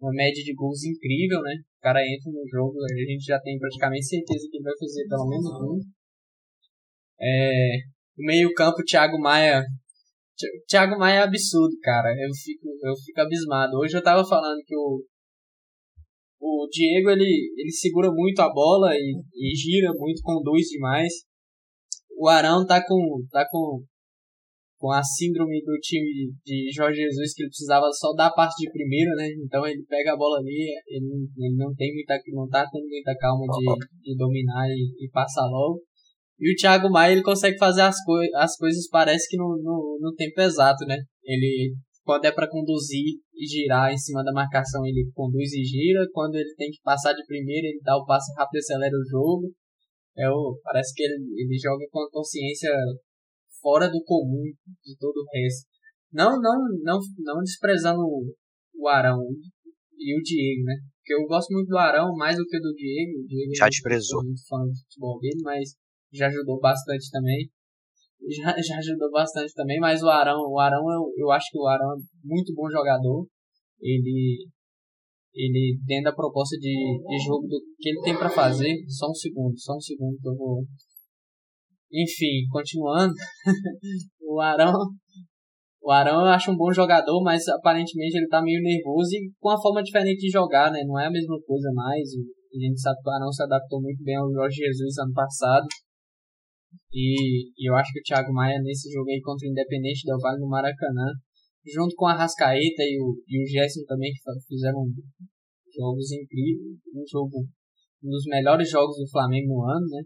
uma 0.00 0.12
média 0.12 0.42
de 0.42 0.54
gols 0.54 0.84
incrível, 0.84 1.40
né? 1.42 1.54
O 1.78 1.82
cara 1.82 2.00
entra 2.00 2.30
no 2.30 2.46
jogo, 2.48 2.76
a 2.82 3.10
gente 3.10 3.24
já 3.24 3.38
tem 3.40 3.58
praticamente 3.58 4.06
certeza 4.06 4.46
que 4.50 4.56
ele 4.56 4.64
vai 4.64 4.74
fazer 4.78 5.06
pelo 5.08 5.28
menos 5.28 5.46
um. 5.46 5.80
É, 7.20 7.76
o 8.18 8.24
meio 8.24 8.52
campo, 8.54 8.84
Thiago 8.84 9.18
Maia. 9.18 9.62
Thi- 10.36 10.64
Thiago 10.68 10.98
Maia 10.98 11.20
é 11.20 11.22
absurdo, 11.22 11.74
cara. 11.82 12.08
Eu 12.10 12.30
fico, 12.34 12.68
eu 12.82 12.94
fico 12.96 13.20
abismado. 13.20 13.76
Hoje 13.78 13.96
eu 13.96 14.02
tava 14.02 14.26
falando 14.26 14.62
que 14.66 14.76
o, 14.76 15.02
o 16.40 16.68
Diego, 16.70 17.10
ele, 17.10 17.52
ele 17.56 17.70
segura 17.70 18.10
muito 18.12 18.40
a 18.40 18.52
bola 18.52 18.94
e, 18.94 19.22
e 19.34 19.54
gira 19.56 19.92
muito, 19.94 20.20
conduz 20.22 20.66
demais. 20.68 21.12
O 22.18 22.28
Arão 22.28 22.66
tá 22.66 22.84
com, 22.86 23.24
tá 23.30 23.46
com, 23.50 23.82
com 24.78 24.92
a 24.92 25.02
síndrome 25.02 25.62
do 25.64 25.72
time 25.80 26.30
de 26.44 26.70
Jorge 26.72 27.00
Jesus, 27.00 27.34
que 27.34 27.42
ele 27.42 27.48
precisava 27.48 27.86
só 27.92 28.12
dar 28.12 28.30
passe 28.30 28.62
de 28.62 28.70
primeiro, 28.70 29.10
né? 29.16 29.28
Então 29.44 29.66
ele 29.66 29.82
pega 29.88 30.12
a 30.12 30.16
bola 30.16 30.38
ali, 30.38 30.68
ele, 30.86 31.28
ele 31.38 31.56
não 31.56 31.74
tem 31.74 31.94
muita, 31.94 32.20
não 32.28 32.48
tá 32.48 32.66
tendo 32.70 32.86
muita 32.86 33.16
calma 33.16 33.46
de, 33.46 34.12
de 34.12 34.16
dominar 34.16 34.68
e, 34.68 35.04
e 35.04 35.10
passar 35.10 35.46
logo. 35.46 35.82
E 36.38 36.52
o 36.52 36.56
Thiago 36.56 36.90
Maia, 36.90 37.12
ele 37.12 37.22
consegue 37.22 37.56
fazer 37.56 37.80
as, 37.80 37.96
coi 38.04 38.26
as 38.34 38.56
coisas, 38.56 38.88
parece 38.90 39.26
que 39.30 39.38
no, 39.38 39.56
no, 39.62 39.98
no 40.00 40.14
tempo 40.14 40.38
exato, 40.42 40.84
né? 40.84 40.96
Ele, 41.24 41.74
quando 42.04 42.26
é 42.26 42.30
para 42.32 42.48
conduzir 42.48 43.16
e 43.34 43.46
girar 43.46 43.90
em 43.90 43.96
cima 43.96 44.22
da 44.22 44.32
marcação, 44.32 44.84
ele 44.86 45.10
conduz 45.14 45.52
e 45.54 45.64
gira. 45.64 46.06
Quando 46.12 46.36
ele 46.36 46.54
tem 46.54 46.70
que 46.70 46.82
passar 46.82 47.14
de 47.14 47.24
primeira, 47.26 47.66
ele 47.66 47.80
dá 47.82 47.96
o 47.96 48.04
passe 48.04 48.30
rápido 48.36 48.56
e 48.56 48.58
acelera 48.58 48.94
o 48.94 49.08
jogo. 49.10 49.52
É 50.18 50.28
o, 50.28 50.58
parece 50.62 50.94
que 50.94 51.02
ele, 51.02 51.24
ele 51.36 51.58
joga 51.58 51.84
com 51.90 52.00
a 52.00 52.10
consciência 52.10 52.70
fora 53.66 53.90
do 53.90 54.00
comum 54.04 54.44
de 54.84 54.96
todo 54.96 55.16
o 55.18 55.26
resto. 55.34 55.66
Não, 56.12 56.40
não, 56.40 56.54
não, 56.84 57.00
não 57.18 57.42
desprezando 57.42 57.98
o, 57.98 58.88
Arão 58.88 59.18
e 59.98 60.16
o 60.16 60.22
Diego, 60.22 60.62
né? 60.62 60.74
Porque 60.98 61.14
eu 61.14 61.26
gosto 61.26 61.52
muito 61.52 61.66
do 61.66 61.76
Arão 61.76 62.14
mais 62.14 62.36
do 62.36 62.46
que 62.46 62.60
do 62.60 62.72
Diego. 62.72 63.18
O 63.18 63.26
Diego 63.26 63.56
Já 63.56 63.66
eu 63.66 63.70
desprezou. 63.70 64.22
muito 64.22 64.46
fã 64.46 64.58
do 64.58 64.72
futebol 64.72 65.18
dele, 65.18 65.40
mas 65.42 65.74
já 66.12 66.28
ajudou 66.28 66.60
bastante 66.60 67.10
também. 67.10 67.50
Já, 68.30 68.54
já 68.62 68.78
ajudou 68.78 69.10
bastante 69.10 69.52
também, 69.52 69.80
mas 69.80 70.00
o 70.02 70.08
Arão, 70.08 70.38
o 70.48 70.60
Arão 70.60 70.84
eu, 70.88 71.12
eu 71.16 71.30
acho 71.32 71.50
que 71.50 71.58
o 71.58 71.66
Arão 71.66 71.92
é 71.92 71.96
muito 72.22 72.54
bom 72.54 72.70
jogador. 72.70 73.26
Ele 73.80 74.46
ele 75.34 75.78
dentro 75.84 76.04
da 76.04 76.14
proposta 76.14 76.56
de, 76.56 76.72
de 77.06 77.24
jogo 77.26 77.46
do, 77.46 77.60
que 77.78 77.90
ele 77.90 78.00
tem 78.00 78.16
para 78.16 78.30
fazer, 78.30 78.74
só 78.88 79.10
um 79.10 79.14
segundo, 79.14 79.58
só 79.58 79.76
um 79.76 79.80
segundo 79.80 80.16
que 80.18 80.28
eu 80.28 80.34
vou 80.34 80.64
enfim, 81.92 82.46
continuando, 82.50 83.14
o 84.20 84.40
Arão 84.40 84.72
o 85.86 85.90
Arão 85.92 86.26
eu 86.26 86.34
acho 86.34 86.50
um 86.50 86.56
bom 86.56 86.72
jogador, 86.72 87.22
mas 87.22 87.46
aparentemente 87.46 88.18
ele 88.18 88.26
tá 88.26 88.42
meio 88.42 88.60
nervoso 88.60 89.06
e 89.14 89.30
com 89.38 89.50
uma 89.50 89.62
forma 89.62 89.80
diferente 89.80 90.18
de 90.18 90.28
jogar, 90.28 90.72
né? 90.72 90.82
Não 90.82 90.98
é 90.98 91.06
a 91.06 91.10
mesma 91.12 91.38
coisa 91.46 91.70
mais. 91.72 92.10
A 92.10 92.58
gente 92.58 92.80
sabe 92.80 92.98
que 93.00 93.08
o 93.08 93.12
Arão 93.12 93.30
se 93.30 93.44
adaptou 93.44 93.80
muito 93.80 94.02
bem 94.02 94.16
ao 94.16 94.28
Jorge 94.32 94.66
Jesus 94.66 94.98
ano 94.98 95.14
passado. 95.14 95.64
E, 96.92 97.52
e 97.56 97.70
eu 97.70 97.76
acho 97.76 97.92
que 97.92 98.00
o 98.00 98.02
Thiago 98.02 98.32
Maia 98.32 98.58
nesse 98.62 98.90
jogo 98.90 99.08
aí 99.08 99.20
contra 99.22 99.46
o 99.46 99.50
Independente 99.52 100.02
Del 100.04 100.18
Vale 100.18 100.40
no 100.40 100.48
Maracanã, 100.48 101.06
junto 101.64 101.94
com 101.94 102.06
a 102.06 102.14
Rascaeta 102.14 102.82
e 102.82 102.98
o, 102.98 103.14
e 103.28 103.44
o 103.44 103.46
Gerson 103.46 103.84
também, 103.86 104.10
que 104.10 104.18
fizeram 104.48 104.82
jogos 105.70 106.10
incríveis. 106.10 106.82
Um 106.96 107.04
jogo, 107.08 107.46
um 108.02 108.10
dos 108.10 108.24
melhores 108.26 108.68
jogos 108.68 108.96
do 108.96 109.08
Flamengo 109.08 109.54
no 109.54 109.62
ano, 109.70 109.86
né? 109.86 110.02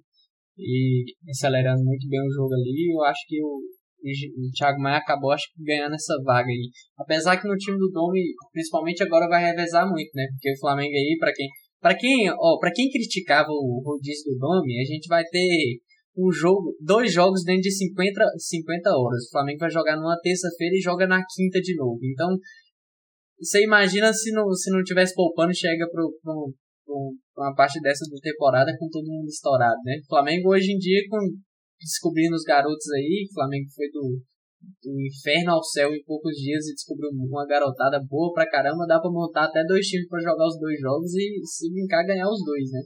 E 0.60 1.04
acelerando 1.28 1.82
muito 1.82 2.06
bem 2.08 2.20
o 2.20 2.32
jogo 2.32 2.54
ali. 2.54 2.92
Eu 2.92 3.02
acho 3.04 3.20
que 3.26 3.42
o, 3.42 3.56
o 3.56 4.50
Thiago 4.56 4.80
Maia 4.80 4.98
acabou 4.98 5.32
acho 5.32 5.46
ganhando 5.58 5.94
essa 5.94 6.14
vaga 6.24 6.48
aí. 6.48 6.70
Apesar 6.98 7.40
que 7.40 7.48
no 7.48 7.56
time 7.56 7.78
do 7.78 7.90
Domi, 7.90 8.20
principalmente 8.52 9.02
agora 9.02 9.28
vai 9.28 9.42
revezar 9.44 9.88
muito, 9.88 10.10
né? 10.14 10.26
Porque 10.32 10.52
o 10.52 10.60
Flamengo 10.60 10.94
aí, 10.94 11.16
pra 11.18 11.32
quem, 11.32 11.48
para 11.80 11.96
quem, 11.96 12.30
ó, 12.30 12.58
para 12.58 12.72
quem 12.72 12.90
criticava 12.90 13.48
o 13.50 13.82
rodízio 13.84 14.32
do 14.32 14.38
Domi, 14.38 14.80
a 14.80 14.84
gente 14.84 15.08
vai 15.08 15.24
ter 15.24 15.80
um 16.16 16.30
jogo, 16.30 16.76
dois 16.80 17.12
jogos 17.12 17.44
dentro 17.44 17.62
de 17.62 17.72
50, 17.72 18.20
50 18.36 18.90
horas. 18.90 19.24
O 19.26 19.30
Flamengo 19.30 19.60
vai 19.60 19.70
jogar 19.70 19.96
numa 19.96 20.18
terça-feira 20.22 20.74
e 20.76 20.80
joga 20.80 21.06
na 21.06 21.22
quinta 21.34 21.60
de 21.60 21.74
novo. 21.76 21.98
Então, 22.02 22.36
você 23.38 23.64
imagina 23.64 24.12
se 24.12 24.30
não, 24.32 24.52
se 24.52 24.70
não 24.70 24.82
tivesse 24.82 25.14
poupando, 25.14 25.54
chega 25.54 25.88
pro, 25.90 26.12
pro, 26.22 26.52
pro, 26.84 27.14
pra 27.29 27.29
uma 27.40 27.54
parte 27.54 27.80
dessa 27.80 28.04
da 28.10 28.18
temporada 28.20 28.70
com 28.78 28.88
todo 28.88 29.10
mundo 29.10 29.28
estourado, 29.28 29.80
né? 29.84 29.96
O 30.02 30.08
Flamengo 30.08 30.50
hoje 30.50 30.72
em 30.72 30.78
dia, 30.78 31.00
com, 31.08 31.18
descobrindo 31.80 32.34
os 32.34 32.42
garotos 32.44 32.86
aí, 32.92 33.28
Flamengo 33.32 33.68
foi 33.74 33.88
do, 33.90 34.20
do 34.82 34.92
inferno 35.00 35.52
ao 35.52 35.62
céu 35.62 35.94
em 35.94 36.04
poucos 36.04 36.36
dias 36.36 36.68
e 36.68 36.74
descobriu 36.74 37.10
uma 37.10 37.46
garotada 37.46 38.00
boa 38.08 38.32
pra 38.32 38.48
caramba, 38.48 38.86
dá 38.86 39.00
pra 39.00 39.10
montar 39.10 39.44
até 39.44 39.64
dois 39.64 39.86
times 39.86 40.08
pra 40.08 40.20
jogar 40.20 40.46
os 40.46 40.58
dois 40.58 40.78
jogos 40.80 41.14
e 41.14 41.40
se 41.44 41.70
brincar 41.72 42.04
ganhar 42.04 42.28
os 42.28 42.44
dois, 42.44 42.70
né? 42.70 42.80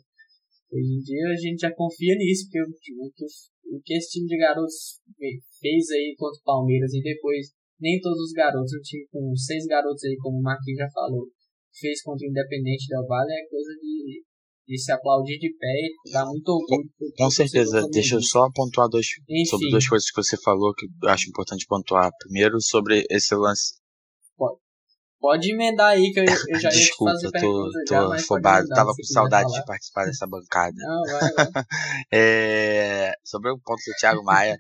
Hoje 0.73 0.91
em 0.91 1.03
dia 1.03 1.27
a 1.31 1.37
gente 1.37 1.61
já 1.61 1.73
confia 1.75 2.15
nisso, 2.17 2.47
porque 2.47 2.63
o, 2.63 2.71
o, 2.71 3.77
o 3.77 3.81
que 3.83 3.95
esse 3.95 4.11
time 4.19 4.27
de 4.27 4.39
garotos 4.39 4.99
fe- 5.17 5.41
fez 5.61 5.91
aí 5.91 6.15
contra 6.19 6.39
o 6.41 6.45
Palmeiras 6.45 6.93
e 6.95 7.03
depois 7.03 7.51
nem 7.81 8.01
todos 8.01 8.19
os 8.19 8.33
garotos, 8.33 8.73
um 8.73 8.81
time 8.83 9.07
com 9.11 9.35
seis 9.37 9.67
garotos 9.67 10.03
aí, 10.05 10.17
como 10.19 10.39
o 10.39 10.43
Marquinhos 10.43 10.79
já 10.79 10.91
falou, 10.91 11.27
fez 11.75 12.03
contra 12.03 12.27
o 12.27 12.31
Independente 12.31 12.89
Del 12.89 13.07
Vale 13.07 13.33
é 13.33 13.49
coisa 13.51 13.75
de, 13.81 14.23
de 14.67 14.79
se 14.79 14.91
aplaudir 14.93 15.39
de 15.39 15.51
pé 15.59 15.67
e 16.07 16.13
dá 16.13 16.25
muito 16.27 16.49
orgulho. 16.49 16.89
Com 17.19 17.31
certeza. 17.31 17.87
Deixa 17.91 18.15
eu 18.17 18.23
só 18.23 18.49
pontuar 18.55 18.89
dois, 18.89 19.07
Enfim. 19.29 19.45
sobre 19.45 19.71
duas 19.71 19.87
coisas 19.89 20.11
que 20.11 20.23
você 20.23 20.37
falou 20.39 20.73
que 20.75 20.87
eu 21.03 21.09
acho 21.11 21.29
importante 21.29 21.67
pontuar. 21.67 22.11
Primeiro, 22.19 22.61
sobre 22.61 23.05
esse 23.11 23.35
lance. 23.35 23.75
Pode 25.21 25.51
emendar 25.51 25.93
aí 25.93 26.13
que 26.13 26.21
eu, 26.21 26.25
eu 26.25 26.61
já 26.61 26.69
ia 26.69 26.75
te 26.75 26.81
Desculpa, 26.85 27.13
fazer 27.13 27.27
eu 27.29 27.33
tô, 27.33 27.41
tô 27.41 27.71
já, 27.89 28.05
pode 28.07 28.21
afobado. 28.23 28.59
emendar, 28.59 28.77
Tava 28.77 28.95
com 28.95 29.03
saudade 29.05 29.49
falar. 29.49 29.61
de 29.61 29.67
participar 29.67 30.05
dessa 30.05 30.27
bancada. 30.27 30.77
Não, 30.77 31.03
vai, 31.03 31.33
vai. 31.33 31.65
É, 32.13 33.13
sobre 33.25 33.51
o 33.51 33.59
ponto 33.59 33.79
do 33.87 33.95
Thiago 33.99 34.23
Maia, 34.23 34.59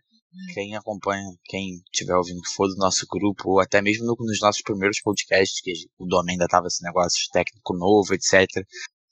quem 0.54 0.74
acompanha, 0.74 1.22
quem 1.44 1.82
estiver 1.92 2.16
ouvindo 2.16 2.40
que 2.40 2.48
for 2.54 2.66
do 2.66 2.76
nosso 2.76 3.06
grupo, 3.10 3.50
ou 3.50 3.60
até 3.60 3.82
mesmo 3.82 4.06
no- 4.06 4.16
nos 4.18 4.40
nossos 4.40 4.62
primeiros 4.62 5.00
podcasts, 5.02 5.60
que 5.60 5.70
o 5.98 6.06
Dom 6.06 6.22
ainda 6.30 6.46
tava 6.48 6.66
esse 6.68 6.82
negócio 6.82 7.20
técnico 7.30 7.76
novo, 7.76 8.14
etc. 8.14 8.46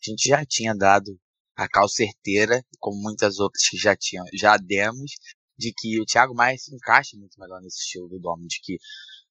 A 0.05 0.11
gente 0.11 0.29
já 0.29 0.45
tinha 0.45 0.75
dado 0.75 1.19
a 1.57 1.69
cal 1.69 1.89
certeira, 1.89 2.65
como 2.81 3.01
muitas 3.01 3.39
outras 3.39 3.69
que 3.69 3.77
já 3.77 3.95
tinham, 3.95 4.25
já 4.35 4.57
demos, 4.57 5.13
de 5.57 5.73
que 5.73 6.01
o 6.01 6.05
Thiago 6.05 6.35
Maia 6.35 6.57
se 6.59 6.75
encaixa 6.75 7.17
muito 7.17 7.39
melhor 7.39 7.61
nesse 7.61 7.79
estilo 7.79 8.09
do 8.09 8.19
Dom, 8.19 8.39
de 8.47 8.59
que 8.63 8.79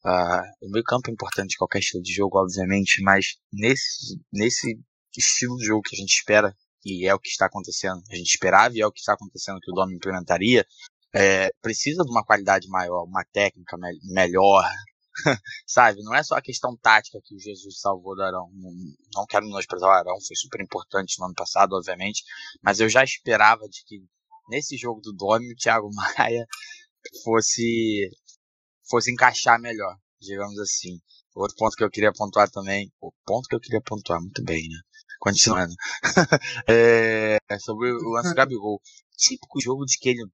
ah, 0.05 0.43
o 0.61 0.69
meio 0.69 0.83
campo 0.83 1.09
é 1.09 1.13
importante 1.13 1.49
de 1.49 1.57
qualquer 1.57 1.79
estilo 1.79 2.01
de 2.01 2.13
jogo, 2.13 2.39
obviamente, 2.39 3.01
mas 3.01 3.37
nesse, 3.51 4.19
nesse 4.31 4.79
estilo 5.17 5.57
de 5.57 5.65
jogo 5.65 5.81
que 5.81 5.95
a 5.95 5.99
gente 5.99 6.15
espera 6.15 6.55
e 6.85 7.07
é 7.07 7.13
o 7.13 7.19
que 7.19 7.29
está 7.29 7.45
acontecendo, 7.45 8.01
a 8.09 8.15
gente 8.15 8.29
esperava 8.29 8.75
e 8.75 8.81
é 8.81 8.87
o 8.87 8.91
que 8.91 8.99
está 8.99 9.13
acontecendo 9.13 9.59
que 9.61 9.71
o 9.71 9.75
Dom 9.75 9.91
implementaria, 9.91 10.65
é, 11.13 11.49
precisa 11.61 12.03
de 12.03 12.09
uma 12.09 12.23
qualidade 12.23 12.67
maior, 12.69 13.03
uma 13.03 13.23
técnica 13.25 13.77
me 13.77 13.99
melhor, 14.13 14.63
sabe? 15.67 16.01
Não 16.03 16.13
é 16.13 16.23
só 16.23 16.35
a 16.35 16.41
questão 16.41 16.75
tática 16.77 17.19
que 17.23 17.35
o 17.35 17.39
Jesus 17.39 17.79
salvou 17.79 18.15
do 18.15 18.23
Arão. 18.23 18.49
Não, 18.53 18.71
não 19.15 19.25
quero 19.25 19.45
menosprezar 19.45 19.89
o 19.89 19.93
Arão, 19.93 20.17
foi 20.25 20.35
super 20.35 20.61
importante 20.61 21.19
no 21.19 21.25
ano 21.25 21.35
passado, 21.35 21.73
obviamente, 21.73 22.23
mas 22.61 22.79
eu 22.79 22.89
já 22.89 23.03
esperava 23.03 23.67
de 23.67 23.83
que 23.85 24.03
nesse 24.49 24.77
jogo 24.77 25.01
do 25.01 25.13
Domi 25.13 25.51
o 25.51 25.55
Thiago 25.55 25.89
Maia 26.17 26.45
fosse 27.23 28.09
fosse 28.89 29.11
encaixar 29.11 29.59
melhor, 29.59 29.95
digamos 30.19 30.59
assim. 30.59 30.99
Outro 31.33 31.55
ponto 31.55 31.75
que 31.75 31.83
eu 31.83 31.89
queria 31.89 32.11
pontuar 32.11 32.49
também. 32.49 32.91
O 32.99 33.11
ponto 33.25 33.47
que 33.47 33.55
eu 33.55 33.59
queria 33.59 33.81
pontuar, 33.81 34.19
muito 34.19 34.43
bem, 34.43 34.67
né? 34.67 34.79
Continuando. 35.19 35.73
é, 36.67 37.37
sobre 37.59 37.89
o 37.89 38.09
lance 38.09 38.29
do 38.29 38.35
Gabigol. 38.35 38.81
Típico 39.15 39.61
jogo 39.61 39.85
de 39.85 39.97
que 39.97 40.09
ele 40.09 40.25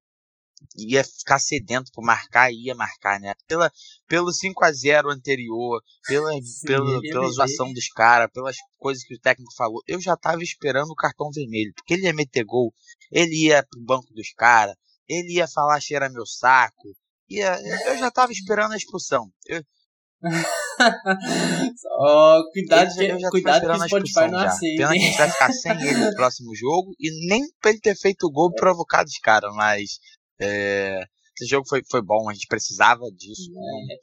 ia 0.76 1.04
ficar 1.04 1.40
sedento 1.40 1.92
por 1.94 2.04
marcar 2.04 2.52
ia 2.52 2.76
marcar, 2.76 3.20
né? 3.20 3.34
Pela, 3.48 3.72
pelo 4.08 4.32
5 4.32 4.64
a 4.66 4.72
0 4.72 5.12
anterior, 5.12 5.82
pela, 6.08 6.32
Sim, 6.34 6.68
pela, 6.68 7.02
pela 7.02 7.30
zoação 7.30 7.72
dos 7.74 7.88
caras, 7.90 8.30
pelas 8.32 8.56
coisas 8.78 9.04
que 9.04 9.16
o 9.16 9.20
técnico 9.20 9.54
falou, 9.56 9.82
eu 9.88 10.00
já 10.00 10.16
tava 10.16 10.44
esperando 10.44 10.90
o 10.90 10.96
cartão 10.96 11.30
vermelho, 11.32 11.74
porque 11.76 11.94
ele 11.94 12.04
ia 12.04 12.14
meter 12.14 12.44
gol, 12.44 12.74
ele 13.12 13.48
ia 13.48 13.64
pro 13.64 13.84
banco 13.84 14.14
dos 14.14 14.32
caras, 14.34 14.76
ele 15.08 15.34
ia 15.34 15.48
falar 15.48 15.80
cheira 15.80 16.10
meu 16.10 16.26
saco, 16.26 16.96
ia, 17.30 17.60
eu 17.88 17.98
já 17.98 18.12
tava 18.12 18.32
esperando 18.32 18.74
a 18.74 18.78
expulsão. 18.78 19.32
Eu, 19.46 19.64
oh, 22.00 22.44
cuidado, 22.52 22.92
que, 22.96 23.30
cuidado 23.30 23.68
que 23.68 23.72
o 23.72 23.88
Spotify 23.88 24.28
não 24.32 24.40
aceita. 24.40 24.88
Pena 24.88 24.94
que 24.94 24.98
a 24.98 25.02
gente 25.02 25.18
vai 25.18 25.30
ficar 25.30 25.54
sem 25.54 25.72
ele 25.80 26.06
no 26.06 26.16
próximo 26.16 26.56
jogo 26.56 26.96
e 27.00 27.28
nem 27.28 27.44
pra 27.62 27.70
ele 27.70 27.80
ter 27.80 27.96
feito 27.96 28.26
o 28.26 28.32
gol 28.32 28.52
provocado 28.52 29.08
os 29.08 29.20
caras, 29.20 29.54
mas 29.54 30.00
é, 30.39 31.01
esse 31.36 31.50
jogo 31.50 31.67
foi, 31.67 31.82
foi 31.89 32.01
bom, 32.01 32.29
a 32.29 32.34
gente 32.34 32.48
precisava 32.48 33.03
disso, 33.12 33.51
né? 33.51 33.98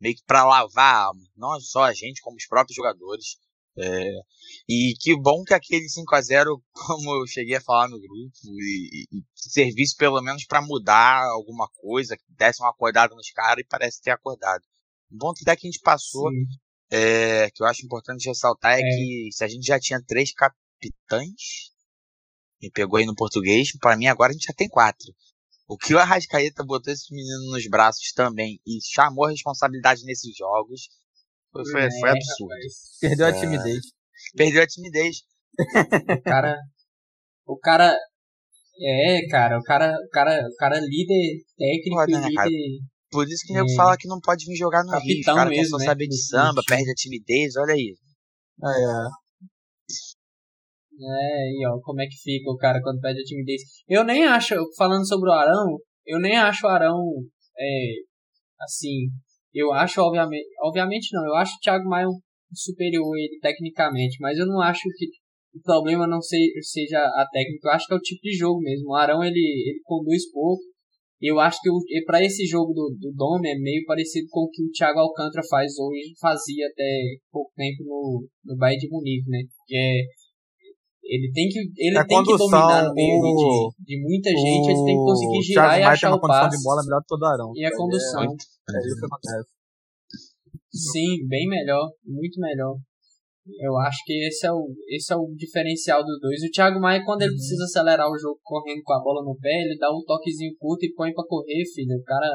meio 0.00 0.14
que 0.14 0.24
pra 0.24 0.44
lavar 0.44 0.94
a 0.94 1.04
alma, 1.06 1.22
não 1.36 1.60
só 1.60 1.84
a 1.84 1.92
gente, 1.92 2.20
como 2.22 2.36
os 2.36 2.46
próprios 2.46 2.76
jogadores. 2.76 3.36
É, 3.80 4.12
e 4.68 4.94
que 5.00 5.16
bom 5.16 5.44
que 5.44 5.54
aquele 5.54 5.88
5 5.88 6.12
a 6.12 6.20
0 6.20 6.60
como 6.72 7.20
eu 7.20 7.26
cheguei 7.28 7.56
a 7.56 7.60
falar 7.60 7.88
no 7.88 8.00
grupo, 8.00 8.32
e, 8.44 9.06
e 9.12 9.22
servisse 9.36 9.96
pelo 9.96 10.20
menos 10.20 10.44
para 10.46 10.60
mudar 10.60 11.24
alguma 11.30 11.68
coisa, 11.76 12.16
que 12.16 12.24
desse 12.30 12.60
uma 12.60 12.70
acordada 12.70 13.14
nos 13.14 13.30
caras 13.30 13.62
e 13.64 13.68
parece 13.68 14.00
ter 14.02 14.10
acordado. 14.10 14.62
Um 15.12 15.18
bom 15.18 15.30
até 15.30 15.54
que 15.54 15.66
a 15.66 15.70
gente 15.70 15.80
passou, 15.80 16.28
é, 16.90 17.50
que 17.50 17.62
eu 17.62 17.66
acho 17.66 17.84
importante 17.84 18.28
ressaltar, 18.28 18.78
é, 18.78 18.80
é, 18.80 18.82
que 18.82 19.28
se 19.32 19.44
a 19.44 19.48
gente 19.48 19.64
já 19.64 19.78
tinha 19.78 20.02
três 20.04 20.32
capitães, 20.32 21.70
me 22.60 22.70
pegou 22.70 22.98
aí 22.98 23.06
no 23.06 23.14
português, 23.14 23.70
para 23.78 23.96
mim 23.96 24.06
agora 24.06 24.30
a 24.30 24.32
gente 24.32 24.46
já 24.46 24.54
tem 24.54 24.68
quatro. 24.68 25.14
O 25.68 25.76
que 25.76 25.92
o 25.92 25.98
Arrascaeta 25.98 26.64
botou 26.64 26.92
esse 26.92 27.14
menino 27.14 27.50
nos 27.52 27.68
braços 27.68 28.10
também 28.12 28.58
e 28.66 28.78
chamou 28.82 29.26
a 29.26 29.30
responsabilidade 29.30 30.02
nesses 30.04 30.34
jogos 30.34 30.88
foi, 31.52 31.64
foi, 31.70 31.82
é, 31.82 31.88
foi 32.00 32.10
absurdo. 32.10 32.54
Rapaz. 32.54 32.98
Perdeu 33.00 33.26
a 33.26 33.28
é. 33.28 33.40
timidez. 33.40 33.84
Perdeu 34.34 34.62
a 34.62 34.66
timidez. 34.66 35.16
o 36.18 36.22
cara. 36.22 36.56
O 37.46 37.58
cara. 37.58 37.96
É, 38.80 39.26
cara, 39.28 39.58
o 39.58 39.62
cara, 39.62 39.92
o 39.92 40.08
cara, 40.10 40.48
o 40.48 40.56
cara 40.56 40.80
líder 40.80 41.42
técnico 41.58 41.96
Pode, 41.96 42.12
né, 42.12 42.28
líder. 42.28 42.80
Por 43.10 43.26
isso 43.26 43.44
que 43.44 43.52
o 43.52 43.56
nego 43.56 43.70
é. 43.70 43.74
fala 43.74 43.96
que 43.96 44.06
não 44.06 44.20
pode 44.20 44.46
vir 44.46 44.56
jogar 44.56 44.84
no 44.84 44.96
Rio. 44.98 45.18
Os 45.18 45.26
caras 45.26 45.48
querem 45.48 45.64
só 45.64 45.78
né? 45.78 45.84
saber 45.84 46.06
de 46.06 46.16
samba, 46.16 46.62
perde 46.66 46.90
a 46.90 46.94
timidez, 46.94 47.56
olha 47.56 47.74
aí. 47.74 47.96
Ah, 48.62 48.70
é. 48.70 49.27
É, 51.00 51.52
e 51.52 51.66
ó, 51.66 51.78
como 51.80 52.00
é 52.00 52.06
que 52.06 52.16
fica 52.16 52.50
o 52.50 52.56
cara 52.56 52.82
quando 52.82 53.00
perde 53.00 53.20
a 53.20 53.24
timidez. 53.24 53.62
Eu 53.88 54.04
nem 54.04 54.24
acho, 54.24 54.54
falando 54.76 55.06
sobre 55.06 55.30
o 55.30 55.32
Arão, 55.32 55.78
eu 56.06 56.18
nem 56.18 56.36
acho 56.36 56.66
o 56.66 56.70
Arão, 56.70 56.98
é, 57.56 57.92
assim, 58.60 59.08
eu 59.54 59.72
acho, 59.72 60.00
obviamente, 60.00 60.48
obviamente 60.62 61.08
não, 61.12 61.24
eu 61.26 61.34
acho 61.34 61.54
o 61.54 61.60
Thiago 61.60 61.88
Maia 61.88 62.06
superior 62.52 63.16
ele 63.16 63.38
tecnicamente, 63.40 64.16
mas 64.20 64.38
eu 64.38 64.46
não 64.46 64.60
acho 64.60 64.82
que 64.96 65.06
o 65.54 65.62
problema 65.62 66.06
não 66.06 66.20
seja 66.20 66.98
a 66.98 67.26
técnica, 67.30 67.68
eu 67.68 67.72
acho 67.72 67.86
que 67.86 67.94
é 67.94 67.96
o 67.96 68.00
tipo 68.00 68.20
de 68.22 68.32
jogo 68.32 68.60
mesmo. 68.60 68.90
O 68.90 68.94
Arão, 68.94 69.24
ele, 69.24 69.38
ele 69.38 69.80
conduz 69.84 70.30
pouco, 70.30 70.62
eu 71.20 71.38
acho 71.40 71.58
que 71.60 72.04
para 72.04 72.22
esse 72.22 72.46
jogo 72.46 72.72
do, 72.72 72.96
do 72.98 73.12
Dome 73.12 73.50
é 73.50 73.58
meio 73.58 73.84
parecido 73.86 74.28
com 74.30 74.42
o 74.42 74.50
que 74.50 74.62
o 74.62 74.70
Thiago 74.70 75.00
Alcântara 75.00 75.44
faz 75.48 75.76
hoje, 75.78 76.14
fazia 76.20 76.66
até 76.68 77.16
pouco 77.32 77.50
tempo 77.56 77.82
no, 77.84 78.28
no 78.44 78.56
Bayern 78.56 78.80
de 78.80 78.88
Munique, 78.88 79.28
né? 79.28 79.40
Que 79.66 79.76
é 79.76 80.02
ele 81.08 81.32
tem 81.32 81.48
que, 81.48 81.58
ele 81.80 81.96
é 81.96 82.04
tem 82.04 82.22
que 82.22 82.36
dominar 82.36 82.84
no 82.84 82.92
meio 82.92 83.16
o, 83.16 83.72
de, 83.80 83.96
de, 83.96 84.02
muita 84.04 84.28
gente, 84.28 84.68
ele 84.68 84.84
tem 84.84 84.96
que 84.98 85.04
conseguir 85.08 85.42
girar 85.42 85.80
e 85.80 85.82
achar 85.82 86.12
o 86.12 86.20
passe. 86.20 86.56
de 86.56 86.62
bola 86.62 86.84
melhor 86.84 87.00
que 87.00 87.08
todo 87.08 87.24
Arão. 87.24 87.52
E 87.56 87.64
a 87.64 87.74
condução. 87.74 88.22
É, 88.22 88.26
é 88.26 88.78
isso 88.84 89.00
que 89.00 89.06
acontece. 89.06 89.48
Sim, 90.68 91.26
bem 91.26 91.48
melhor, 91.48 91.88
muito 92.04 92.38
melhor. 92.38 92.76
Eu 93.58 93.78
acho 93.78 94.04
que 94.04 94.12
esse 94.28 94.46
é 94.46 94.52
o, 94.52 94.68
esse 94.88 95.10
é 95.10 95.16
o 95.16 95.32
diferencial 95.34 96.04
dos 96.04 96.20
dois. 96.20 96.42
O 96.42 96.50
Thiago 96.52 96.78
Maia, 96.78 97.02
quando 97.02 97.22
ele 97.22 97.30
uhum. 97.30 97.36
precisa 97.36 97.64
acelerar 97.64 98.06
o 98.10 98.18
jogo 98.18 98.38
correndo 98.42 98.82
com 98.84 98.92
a 98.92 99.00
bola 99.00 99.24
no 99.24 99.34
pé, 99.40 99.64
ele 99.64 99.78
dá 99.78 99.88
um 99.88 100.04
toquezinho 100.04 100.52
curto 100.58 100.84
e 100.84 100.92
põe 100.92 101.14
para 101.14 101.24
correr, 101.24 101.64
filho. 101.74 101.96
O 101.96 102.04
cara 102.04 102.28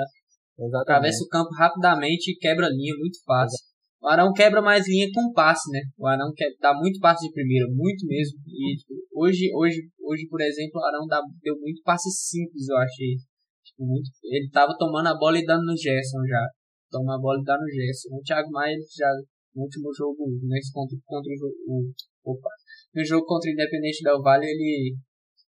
Exatamente. 0.58 0.82
atravessa 0.82 1.24
o 1.24 1.28
campo 1.28 1.54
rapidamente 1.54 2.32
e 2.32 2.38
quebra 2.38 2.66
a 2.66 2.70
linha 2.72 2.96
muito 2.98 3.22
fácil. 3.24 3.62
O 4.04 4.08
Arão 4.10 4.34
quebra 4.34 4.62
mais 4.62 4.84
linha 4.86 5.08
com 5.16 5.32
passe, 5.32 5.72
né? 5.72 5.80
O 5.98 6.06
Arão 6.06 6.28
dá 6.60 6.74
muito 6.76 7.00
passe 7.00 7.26
de 7.26 7.32
primeira, 7.32 7.66
muito 7.72 8.06
mesmo. 8.06 8.38
E 8.46 8.76
tipo, 8.76 8.94
hoje, 9.16 9.48
hoje, 9.56 9.80
hoje, 9.98 10.28
por 10.28 10.42
exemplo, 10.42 10.82
o 10.82 10.84
Arão 10.84 11.08
dá, 11.08 11.22
deu 11.42 11.58
muito 11.58 11.82
passe 11.84 12.12
simples, 12.12 12.68
eu 12.68 12.76
achei. 12.76 13.16
Tipo, 13.64 13.88
muito, 13.88 14.12
ele 14.26 14.50
tava 14.52 14.76
tomando 14.78 15.08
a 15.08 15.18
bola 15.18 15.40
e 15.40 15.46
dando 15.46 15.64
no 15.64 15.78
Gerson 15.78 16.20
já. 16.28 16.44
Toma 16.92 17.16
a 17.16 17.18
bola 17.18 17.40
e 17.40 17.46
dá 17.46 17.56
no 17.58 17.66
Gerson. 17.66 18.10
O 18.12 18.22
Thiago 18.22 18.52
Maia 18.52 18.76
já 18.94 19.08
no 19.56 19.64
último 19.64 19.88
jogo, 19.96 20.28
nesse 20.50 20.74
contra, 20.74 20.98
contra 21.06 21.32
o, 21.32 21.88
o 22.26 22.32
opa, 22.34 22.50
no 22.94 23.06
jogo 23.06 23.26
contra 23.26 23.50
o 23.50 23.54
Independente 23.54 24.04
Del 24.04 24.22
Vale, 24.22 24.46
ele 24.46 24.98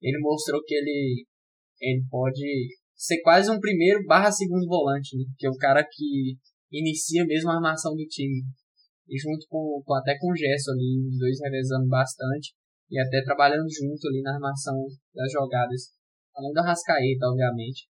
ele 0.02 0.20
mostrou 0.22 0.62
que 0.64 0.76
ele 0.76 1.26
ele 1.82 2.06
pode 2.10 2.70
ser 2.96 3.20
quase 3.22 3.52
um 3.52 3.60
primeiro 3.60 4.00
barra 4.06 4.32
segundo 4.32 4.66
volante, 4.66 5.18
né? 5.18 5.26
Que 5.38 5.46
é 5.46 5.50
o 5.50 5.58
cara 5.58 5.84
que 5.84 6.38
inicia 6.80 7.26
mesmo 7.26 7.50
a 7.50 7.56
armação 7.56 7.96
do 7.96 8.06
time. 8.06 8.44
E 9.08 9.18
junto 9.18 9.46
com, 9.48 9.82
com 9.86 9.94
até 9.96 10.18
com 10.18 10.32
o 10.32 10.36
Gerson 10.36 10.72
ali, 10.72 11.08
os 11.08 11.18
dois 11.18 11.38
revezando 11.42 11.88
bastante 11.88 12.54
e 12.90 13.00
até 13.00 13.24
trabalhando 13.24 13.68
junto 13.70 14.08
ali 14.08 14.22
na 14.22 14.34
armação 14.34 14.86
das 15.14 15.32
jogadas. 15.32 15.94
Além 16.36 16.52
da 16.54 16.64
Rascaeta, 16.64 17.28
obviamente. 17.28 17.88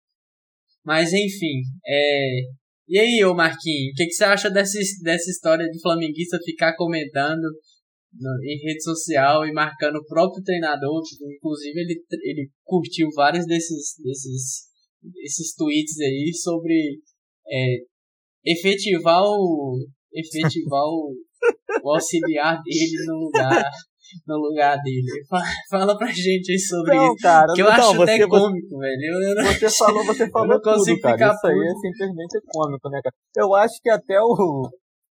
Mas 0.84 1.12
enfim, 1.13 1.62
é... 1.86 2.42
E 2.88 2.98
aí, 2.98 3.24
ô 3.24 3.36
Marquinhos, 3.36 3.92
o 3.92 3.96
que, 3.96 4.06
que 4.06 4.13
você 4.13 4.24
acha 4.24 4.50
dessa, 4.50 4.80
dessa 5.04 5.30
história 5.30 5.63
de 5.70 5.80
flamenguista 5.80 6.39
ficar 6.44 6.76
comentando 6.76 7.44
no, 8.13 8.44
em 8.44 8.58
rede 8.65 8.82
social 8.82 9.46
e 9.46 9.54
marcando 9.54 9.98
o 9.98 10.06
próprio 10.06 10.44
treinador? 10.44 11.04
Inclusive, 11.38 11.80
ele, 11.80 12.04
ele 12.24 12.50
curtiu 12.63 13.08
vários 13.13 13.46
desses, 13.46 13.94
desses, 14.04 14.70
desses 15.04 15.54
tweets 15.54 16.00
aí 16.00 16.32
sobre 16.34 17.00
é, 17.48 17.78
efetivar 18.45 19.21
o 19.23 19.78
efetivar 20.13 20.84
o, 20.84 21.13
o 21.84 21.93
auxiliar 21.93 22.62
dele 22.63 23.06
no 23.08 23.25
lugar 23.25 23.63
no 24.28 24.38
lugar 24.38 24.78
dele. 24.82 25.06
Fala 25.69 25.97
pra 25.97 26.08
gente 26.08 26.52
aí 26.52 26.60
sobre 26.60 26.95
não, 26.95 27.13
isso. 27.13 27.21
Cara, 27.21 27.54
que 27.54 27.62
eu 27.62 27.67
acho 27.67 27.95
você, 27.95 28.12
até 28.13 28.28
cômico, 28.28 28.69
você, 28.69 28.80
velho. 28.80 29.02
Eu, 29.04 29.36
não, 29.36 29.54
você 29.54 29.69
falou, 29.69 30.06
você 30.06 30.30
falou 30.30 30.62
tudo, 30.62 30.99
cara. 31.02 31.34
Isso 31.34 31.47
aí 31.47 31.60
é 31.60 31.73
simplesmente 31.80 32.41
cômico, 32.47 32.89
né, 32.89 33.02
cara? 33.04 33.15
Eu 33.38 33.56
acho 33.56 33.75
que 33.82 33.89
até 33.89 34.19
o, 34.19 34.69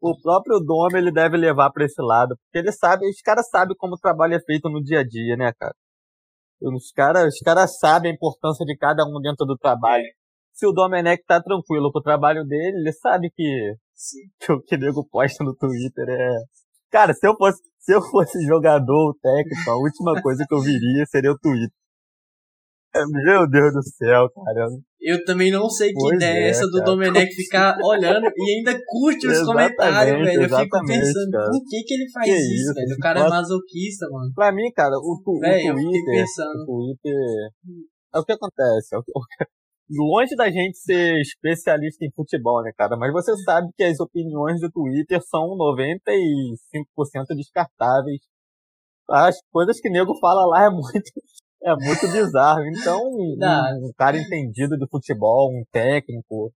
o 0.01 0.21
próprio 0.21 0.59
dono 0.61 0.97
ele 0.97 1.13
deve 1.13 1.37
levar 1.37 1.71
pra 1.71 1.85
esse 1.85 2.01
lado. 2.03 2.37
Porque 2.37 2.67
ele 2.67 2.73
sabe, 2.73 3.09
os 3.09 3.21
caras 3.21 3.49
sabem 3.49 3.77
como 3.77 3.95
o 3.95 4.01
trabalho 4.01 4.35
é 4.35 4.41
feito 4.41 4.69
no 4.69 4.83
dia 4.83 5.01
a 5.01 5.05
dia, 5.07 5.37
né, 5.37 5.53
cara? 5.59 5.75
Os 6.63 6.91
caras, 6.93 7.35
os 7.35 7.41
caras 7.41 7.79
sabem 7.79 8.11
a 8.11 8.15
importância 8.15 8.67
de 8.67 8.77
cada 8.77 9.05
um 9.05 9.21
dentro 9.21 9.47
do 9.47 9.57
trabalho. 9.57 10.05
É 10.55 10.61
se 10.61 10.67
o 10.67 10.73
Domenech 10.73 11.23
tá 11.27 11.43
tranquilo 11.43 11.91
com 11.93 11.99
o 11.99 12.03
trabalho 12.03 12.45
dele, 12.45 12.79
ele 12.79 12.93
sabe 12.93 13.31
que, 13.35 13.75
que 14.41 14.53
o 14.53 14.61
que 14.61 14.77
o 14.77 14.79
nego 14.79 15.07
posta 15.11 15.43
no 15.45 15.55
Twitter 15.55 16.09
é. 16.09 16.31
Cara, 16.91 17.15
se 17.15 17.27
eu 17.27 17.35
fosse, 17.37 17.63
se 17.79 17.95
eu 17.95 18.03
fosse 18.03 18.45
jogador 18.47 19.15
técnico, 19.23 19.71
a 19.71 19.77
última 19.77 20.21
coisa 20.23 20.45
que 20.47 20.55
eu 20.55 20.61
viria 20.61 21.07
seria 21.07 21.33
o 21.33 21.39
Twitter. 21.39 21.71
Meu 22.93 23.49
Deus 23.49 23.73
do 23.73 23.83
céu, 23.83 24.29
cara. 24.31 24.67
Eu 25.01 25.25
também 25.25 25.51
não 25.51 25.71
sei 25.71 25.93
que 25.93 26.15
ideia 26.15 26.47
é 26.47 26.51
essa 26.51 26.67
do 26.67 26.79
cara. 26.79 26.85
Domenech 26.85 27.35
ficar 27.35 27.77
olhando 27.83 28.27
e 28.27 28.59
ainda 28.59 28.79
curte 28.85 29.29
os 29.29 29.43
comentários, 29.45 30.27
velho. 30.27 30.43
Eu 30.43 30.59
fico 30.59 30.85
pensando, 30.85 31.31
cara. 31.31 31.51
por 31.51 31.63
que 31.69 31.83
que 31.85 31.95
ele 31.95 32.11
faz 32.13 32.27
que 32.27 32.33
isso, 32.33 32.75
velho? 32.75 32.95
O 32.97 32.99
cara 32.99 33.21
é 33.21 33.29
masoquista, 33.29 34.07
mano. 34.11 34.33
Pra 34.35 34.53
mim, 34.53 34.71
cara, 34.75 34.95
o, 34.99 35.23
o, 35.25 35.39
véio, 35.39 35.73
o 35.73 35.77
Twitter, 35.77 36.25
o 36.25 36.67
Twitter... 36.67 37.15
É 38.13 38.19
o 38.19 38.25
que 38.25 38.33
acontece. 38.33 38.95
É 38.95 38.99
o 38.99 39.03
que, 39.03 39.13
longe 39.91 40.37
da 40.37 40.51
gente 40.51 40.79
ser 40.79 41.21
especialista 41.21 42.05
em 42.05 42.13
futebol, 42.13 42.63
né, 42.63 42.71
cara? 42.77 42.97
Mas 42.97 43.13
você 43.13 43.37
sabe 43.43 43.69
que 43.77 43.83
as 43.83 43.99
opiniões 43.99 44.61
do 44.61 44.71
Twitter 44.71 45.21
são 45.23 45.57
95% 45.57 47.35
descartáveis. 47.37 48.21
As 49.11 49.37
coisas 49.51 49.81
que 49.81 49.89
o 49.89 49.93
nego 49.93 50.17
fala 50.21 50.47
lá 50.47 50.67
é 50.67 50.71
muito, 50.71 51.11
é 51.65 51.75
muito 51.75 52.13
bizarro. 52.13 52.65
Então, 52.67 53.01
um, 53.03 53.37
um 53.89 53.93
cara 53.97 54.17
entendido 54.17 54.79
de 54.79 54.87
futebol, 54.89 55.51
um 55.51 55.65
técnico, 55.73 56.53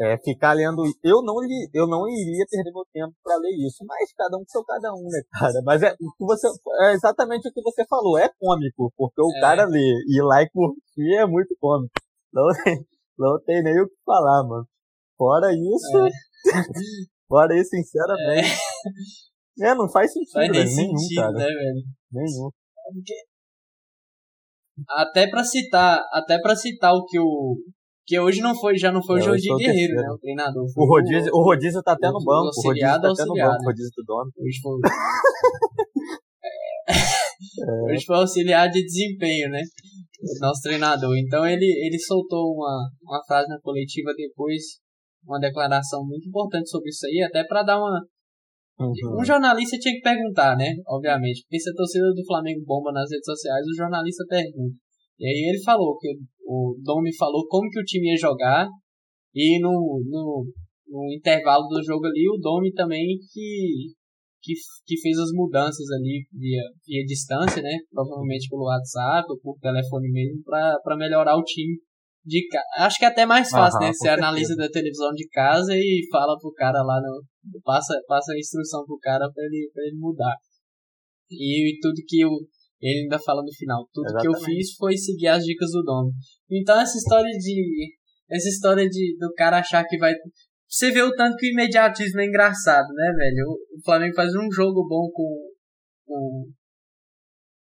é, 0.00 0.16
ficar 0.18 0.52
lendo. 0.52 0.82
Eu 1.02 1.22
não 1.22 1.40
li, 1.40 1.68
eu 1.74 1.86
não 1.86 2.08
iria 2.08 2.46
perder 2.50 2.72
meu 2.72 2.84
tempo 2.92 3.14
para 3.22 3.36
ler 3.36 3.66
isso, 3.66 3.84
mas 3.86 4.12
cada 4.16 4.36
um 4.36 4.44
seu 4.46 4.64
cada 4.64 4.92
um, 4.94 5.04
né, 5.04 5.20
cara? 5.32 5.60
Mas 5.64 5.82
é 5.82 5.90
que 5.90 6.24
você 6.24 6.48
é 6.82 6.92
exatamente 6.92 7.48
o 7.48 7.52
que 7.52 7.62
você 7.62 7.84
falou, 7.86 8.18
é 8.18 8.28
cômico, 8.40 8.92
porque 8.96 9.20
o 9.20 9.36
é. 9.36 9.40
cara 9.40 9.64
lê 9.64 9.78
e 9.78 10.18
ir 10.18 10.22
lá 10.22 10.42
e 10.42 10.50
curtir 10.50 11.16
é 11.18 11.26
muito 11.26 11.54
cômico. 11.60 11.92
Não, 12.32 12.44
não 13.18 13.40
tem 13.44 13.62
nem 13.62 13.80
o 13.80 13.86
que 13.88 13.94
falar, 14.04 14.42
mano. 14.48 14.66
Fora 15.16 15.52
isso. 15.52 16.06
É. 16.06 16.10
Agora 17.30 17.54
aí, 17.54 17.64
sinceramente. 17.64 18.48
É. 19.60 19.68
é, 19.70 19.74
não 19.74 19.88
faz 19.90 20.12
sentido, 20.12 20.32
Faz 20.32 20.50
nem 20.50 20.64
velho. 20.64 20.76
Nenhum, 20.76 20.96
sentido, 20.98 21.20
cara. 21.20 21.32
né, 21.32 21.44
velho? 21.46 21.82
Nenhum. 22.12 22.50
Até 24.88 25.28
pra 25.30 25.44
citar, 25.44 26.00
até 26.12 26.38
pra 26.40 26.56
citar 26.56 26.92
o 26.94 27.04
que 27.06 27.18
o 27.18 27.56
que 28.04 28.18
hoje 28.18 28.40
não 28.40 28.52
foi, 28.58 28.76
já 28.76 28.90
não 28.90 29.00
foi 29.02 29.20
É, 29.20 29.24
o 29.24 29.30
hoje 29.30 29.44
Jordi 29.44 29.48
foi 29.48 29.54
o 29.54 29.58
Guerreiro, 29.58 29.94
terceiro. 29.94 30.02
né, 30.02 30.10
o 30.12 30.18
treinador. 30.18 30.64
O 30.76 30.84
rodízio, 30.86 31.30
o 31.32 31.42
rodízio 31.44 31.82
tá 31.82 31.92
até 31.92 32.08
o- 32.08 32.12
no 32.12 32.18
o 32.18 32.24
banco. 32.24 32.50
O 32.58 32.62
rodízio 32.68 33.00
tá 33.00 33.10
até 33.12 33.24
no 33.24 33.34
banco, 33.34 33.54
o 33.54 33.58
né? 33.58 33.64
rodízio 33.64 33.90
do 33.96 34.02
dono. 34.04 34.30
Hoje 34.38 34.58
foi, 34.60 34.80
hoje 37.92 38.04
foi 38.04 38.16
auxiliar 38.16 38.68
de 38.70 38.82
desempenho, 38.84 39.50
né? 39.50 39.62
Nosso 40.40 40.62
treinador. 40.62 41.16
Então 41.16 41.46
ele, 41.46 41.66
ele 41.66 41.98
soltou 41.98 42.54
uma, 42.54 42.88
uma 43.02 43.20
frase 43.26 43.48
na 43.48 43.60
coletiva 43.60 44.12
depois, 44.16 44.62
uma 45.26 45.40
declaração 45.40 46.04
muito 46.06 46.28
importante 46.28 46.70
sobre 46.70 46.90
isso 46.90 47.06
aí, 47.06 47.22
até 47.22 47.44
pra 47.44 47.62
dar 47.62 47.78
uma. 47.78 48.00
Uhum. 48.78 49.20
Um 49.20 49.24
jornalista 49.24 49.78
tinha 49.78 49.94
que 49.94 50.00
perguntar, 50.00 50.56
né? 50.56 50.74
Obviamente. 50.86 51.42
Porque 51.42 51.60
se 51.60 51.70
a 51.70 51.74
torcida 51.74 52.12
do 52.14 52.24
Flamengo 52.24 52.64
bomba 52.64 52.92
nas 52.92 53.10
redes 53.10 53.24
sociais, 53.24 53.66
o 53.66 53.76
jornalista 53.76 54.24
pergunta. 54.28 54.74
E 55.18 55.26
aí 55.26 55.50
ele 55.50 55.62
falou 55.62 55.96
que 55.98 56.08
o 56.44 56.76
Domi 56.82 57.14
falou 57.16 57.46
como 57.48 57.68
que 57.70 57.80
o 57.80 57.84
time 57.84 58.10
ia 58.10 58.16
jogar. 58.16 58.68
E 59.34 59.60
no, 59.60 60.02
no, 60.08 60.46
no 60.88 61.12
intervalo 61.12 61.66
do 61.68 61.82
jogo 61.82 62.06
ali, 62.06 62.28
o 62.28 62.38
Domi 62.38 62.72
também 62.72 63.18
que, 63.32 63.92
que, 64.42 64.54
que 64.86 65.00
fez 65.00 65.18
as 65.18 65.30
mudanças 65.32 65.88
ali 65.92 66.26
via, 66.32 66.62
via 66.84 67.04
distância, 67.06 67.62
né? 67.62 67.78
Provavelmente 67.90 68.48
pelo 68.48 68.64
WhatsApp 68.64 69.26
ou 69.30 69.38
por 69.38 69.58
telefone 69.60 70.10
mesmo, 70.10 70.42
para 70.44 70.96
melhorar 70.96 71.36
o 71.36 71.44
time 71.44 71.78
de 72.24 72.46
casa. 72.48 72.86
Acho 72.86 72.98
que 72.98 73.04
é 73.04 73.08
até 73.08 73.26
mais 73.26 73.50
fácil, 73.50 73.78
Aham, 73.78 73.86
né? 73.86 73.92
Você 73.92 74.08
analisa 74.08 74.56
da 74.56 74.68
televisão 74.68 75.12
de 75.12 75.28
casa 75.28 75.74
e 75.76 76.06
fala 76.10 76.38
pro 76.38 76.52
cara 76.52 76.82
lá 76.82 77.00
no. 77.00 77.22
Passa, 77.64 77.94
passa 78.06 78.32
a 78.32 78.38
instrução 78.38 78.84
pro 78.84 78.98
cara 78.98 79.30
pra 79.32 79.44
ele, 79.44 79.70
pra 79.72 79.82
ele 79.84 79.96
mudar. 79.98 80.34
E, 81.30 81.78
tudo 81.80 81.94
que 82.06 82.20
eu. 82.20 82.30
Ele 82.80 83.02
ainda 83.02 83.18
fala 83.18 83.42
no 83.42 83.52
final. 83.52 83.86
Tudo 83.92 84.06
que 84.06 84.26
eu 84.26 84.32
Exatamente. 84.32 84.56
fiz 84.56 84.74
foi 84.76 84.96
seguir 84.96 85.28
as 85.28 85.44
dicas 85.44 85.70
do 85.70 85.82
dono. 85.82 86.10
Então 86.50 86.80
essa 86.80 86.96
história 86.98 87.30
de. 87.30 87.94
Essa 88.28 88.48
história 88.48 88.88
de 88.88 89.16
do 89.18 89.32
cara 89.34 89.58
achar 89.58 89.84
que 89.84 89.98
vai. 89.98 90.12
Você 90.72 90.90
vê 90.90 91.02
o 91.02 91.14
tanto 91.14 91.36
que 91.36 91.48
o 91.48 91.52
imediatismo 91.52 92.20
é 92.20 92.24
engraçado, 92.24 92.88
né, 92.94 93.12
velho? 93.14 93.46
O 93.76 93.84
Flamengo 93.84 94.14
faz 94.14 94.34
um 94.34 94.50
jogo 94.50 94.86
bom 94.88 95.10
com. 95.12 95.50
com 96.06 96.44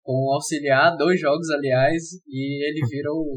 com 0.08 0.24
o 0.24 0.32
auxiliar, 0.32 0.96
dois 0.96 1.20
jogos, 1.20 1.50
aliás, 1.50 2.02
e 2.26 2.64
ele 2.66 2.80
vira 2.88 3.12
o, 3.12 3.36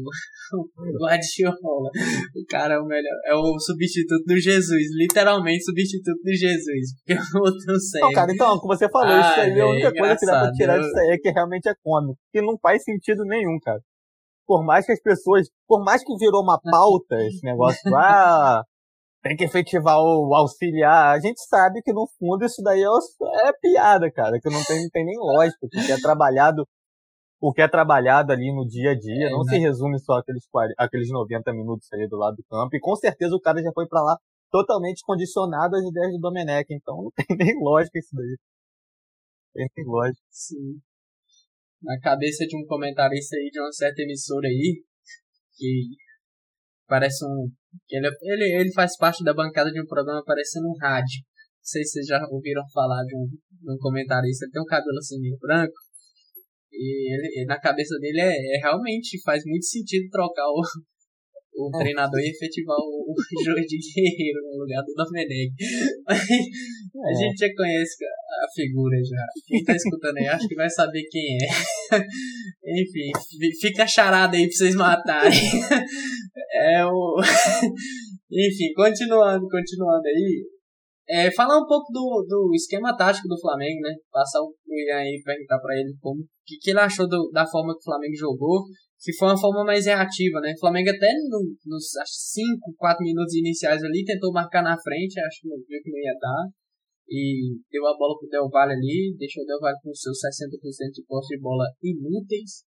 o 0.56 1.04
Guardiola. 1.04 1.90
O 2.34 2.46
cara 2.48 2.76
é 2.76 2.78
o 2.78 2.86
melhor, 2.86 3.12
é 3.26 3.34
o 3.34 3.58
substituto 3.60 4.24
do 4.24 4.40
Jesus, 4.40 4.82
literalmente 4.96 5.64
substituto 5.64 6.18
do 6.24 6.32
Jesus, 6.32 6.94
porque 6.96 7.12
o 7.12 7.40
outro 7.40 7.60
não 7.66 7.78
sei. 7.78 8.00
Não, 8.00 8.12
cara, 8.12 8.32
então, 8.32 8.58
como 8.58 8.74
você 8.74 8.88
falou, 8.88 9.12
Ah, 9.12 9.20
isso 9.20 9.40
aí 9.40 9.58
é 9.58 9.60
a 9.60 9.68
única 9.68 9.90
velho, 9.90 9.98
coisa 9.98 10.16
que 10.16 10.24
dá 10.24 10.40
pra 10.40 10.52
tirar 10.52 10.78
disso 10.78 10.98
aí 10.98 11.08
é 11.10 11.18
que 11.18 11.30
realmente 11.30 11.68
é 11.68 11.74
cômico. 11.84 12.18
Que 12.32 12.40
não 12.40 12.58
faz 12.58 12.82
sentido 12.82 13.22
nenhum, 13.26 13.58
cara. 13.62 13.80
Por 14.46 14.64
mais 14.64 14.86
que 14.86 14.92
as 14.92 15.02
pessoas. 15.02 15.48
Por 15.68 15.84
mais 15.84 16.02
que 16.02 16.16
virou 16.16 16.42
uma 16.42 16.58
pauta 16.64 17.22
esse 17.26 17.44
negócio, 17.44 17.94
ah, 17.94 18.62
tem 19.22 19.36
que 19.36 19.44
efetivar 19.44 19.96
o 19.98 20.34
auxiliar. 20.34 21.14
A 21.14 21.20
gente 21.20 21.40
sabe 21.46 21.80
que 21.82 21.92
no 21.92 22.06
fundo 22.18 22.44
isso 22.44 22.60
daí 22.62 22.82
é, 22.82 23.48
é 23.48 23.52
piada, 23.52 24.10
cara. 24.10 24.38
Que 24.40 24.50
não 24.50 24.62
tem, 24.64 24.82
não 24.82 24.90
tem 24.90 25.04
nem 25.04 25.16
lógica. 25.16 25.58
Porque 25.60 25.92
é 25.92 26.00
trabalhado. 26.00 26.66
O 27.40 27.52
que 27.52 27.62
é 27.62 27.68
trabalhado 27.68 28.32
ali 28.32 28.54
no 28.54 28.64
dia 28.66 28.92
a 28.92 28.94
dia 28.98 29.26
É, 29.26 29.30
não 29.30 29.42
né? 29.42 29.50
se 29.50 29.58
resume 29.58 29.98
só 29.98 30.14
aqueles, 30.14 30.46
40 30.46 30.74
aqueles 30.78 31.10
90 31.10 31.52
minutos 31.52 31.92
ali 31.92 32.08
do 32.08 32.16
lado 32.16 32.36
do 32.36 32.44
campo. 32.44 32.74
E 32.76 32.80
com 32.80 32.94
certeza 32.96 33.34
o 33.34 33.40
cara 33.40 33.62
já 33.62 33.70
foi 33.72 33.86
pra 33.86 34.02
lá 34.02 34.16
totalmente 34.50 35.02
condicionado 35.04 35.76
às 35.76 35.82
ideias 35.82 36.12
do 36.12 36.18
Domenech. 36.18 36.66
Então 36.70 36.96
não 36.96 37.10
tem 37.10 37.26
nem 37.38 37.58
lógica 37.62 37.98
isso 37.98 38.14
daí. 38.14 38.36
Tem 39.54 39.68
nem 39.76 39.86
lógica. 39.86 40.22
Sim. 40.30 40.80
Na 41.82 41.98
cabeça 42.00 42.46
de 42.46 42.56
um 42.56 42.64
comentarista 42.66 43.36
aí 43.36 43.50
de 43.50 43.60
uma 43.60 43.72
certa 43.72 44.02
emissora 44.02 44.46
aí, 44.46 44.84
que 45.56 45.88
parece 46.92 47.24
um. 47.24 47.48
ele, 47.88 48.06
ele, 48.20 48.46
ele 48.60 48.72
faz 48.72 48.96
parte 48.98 49.24
da 49.24 49.32
bancada 49.32 49.70
de 49.72 49.80
um 49.80 49.86
programa 49.86 50.22
parecendo 50.26 50.68
um 50.68 50.76
rádio. 50.78 51.20
Não 51.24 51.64
sei 51.72 51.82
se 51.84 51.92
vocês 51.92 52.06
já 52.06 52.18
ouviram 52.30 52.62
falar 52.74 53.02
de 53.08 53.16
um, 53.16 53.24
de 53.24 53.70
um 53.72 53.78
comentarista, 53.78 54.44
ele 54.44 54.52
tem 54.52 54.60
um 54.62 54.66
cabelo 54.74 54.98
assim 54.98 55.18
meio 55.20 55.38
branco. 55.40 55.72
E 56.70 57.14
ele, 57.14 57.46
na 57.46 57.58
cabeça 57.58 57.96
dele 57.98 58.20
é, 58.20 58.32
é 58.56 58.58
realmente 58.60 59.20
faz 59.22 59.42
muito 59.46 59.64
sentido 59.64 60.08
trocar 60.10 60.44
o, 60.48 60.60
o 61.66 61.70
treinador 61.78 62.18
e 62.20 62.30
efetivar 62.30 62.76
o, 62.76 63.12
o 63.12 63.14
Jordi 63.44 63.76
Guerreiro 63.94 64.40
no 64.42 64.62
lugar 64.64 64.82
do 64.82 64.92
Domenech. 64.94 65.52
Mas 66.06 66.18
a 67.08 67.10
É. 67.10 67.14
gente 67.24 67.38
já 67.38 67.48
conhece 67.54 68.04
a 68.44 68.46
figura 68.54 68.96
já. 69.04 69.24
Quem 69.46 69.64
tá 69.64 69.74
escutando 69.76 70.16
aí 70.18 70.26
acho 70.28 70.48
que 70.48 70.54
vai 70.56 70.68
saber 70.70 71.02
quem 71.10 71.36
é. 71.36 71.46
Enfim, 72.82 73.10
fi- 73.38 73.68
fica 73.68 73.86
charada 73.86 74.36
aí 74.36 74.46
pra 74.48 74.56
vocês 74.56 74.74
matarem. 74.74 75.38
É 76.62 76.84
o. 76.86 77.16
Enfim, 78.30 78.72
continuando, 78.74 79.46
continuando 79.48 80.06
aí. 80.06 80.46
É, 81.08 81.30
falar 81.32 81.58
um 81.58 81.66
pouco 81.66 81.92
do, 81.92 82.24
do 82.28 82.50
esquema 82.54 82.96
tático 82.96 83.26
do 83.28 83.38
Flamengo, 83.40 83.80
né? 83.82 83.92
Passar 84.10 84.40
o 84.40 84.54
Ian 84.68 84.98
aí 84.98 85.18
e 85.18 85.22
perguntar 85.22 85.58
pra 85.58 85.74
ele 85.76 85.92
como 86.00 86.22
que, 86.46 86.56
que 86.58 86.70
ele 86.70 86.78
achou 86.80 87.08
do- 87.08 87.28
da 87.32 87.44
forma 87.46 87.74
que 87.74 87.80
o 87.80 87.84
Flamengo 87.90 88.14
jogou. 88.16 88.62
Se 88.96 89.12
foi 89.18 89.28
uma 89.28 89.38
forma 89.40 89.64
mais 89.64 89.84
reativa, 89.84 90.40
né? 90.40 90.52
O 90.56 90.60
Flamengo 90.60 90.90
até 90.90 91.10
no- 91.28 91.52
nos 91.66 91.84
5, 92.06 92.72
4 92.78 93.02
minutos 93.04 93.34
iniciais 93.34 93.82
ali 93.82 94.04
tentou 94.04 94.32
marcar 94.32 94.62
na 94.62 94.78
frente, 94.80 95.18
acho 95.20 95.40
que 95.42 95.48
viu 95.48 95.82
que 95.82 95.90
não 95.90 95.98
ia 95.98 96.14
dar. 96.20 96.48
E 97.08 97.58
deu 97.70 97.84
a 97.86 97.96
bola 97.98 98.16
pro 98.18 98.28
Del 98.28 98.48
Valle 98.48 98.72
ali, 98.72 99.14
deixou 99.18 99.42
o 99.42 99.46
Del 99.46 99.58
Valle 99.60 99.76
com 99.82 99.92
seus 99.92 100.18
60% 100.18 100.92
de 100.94 101.04
posse 101.06 101.34
de 101.36 101.42
bola 101.42 101.64
inúteis. 101.82 102.62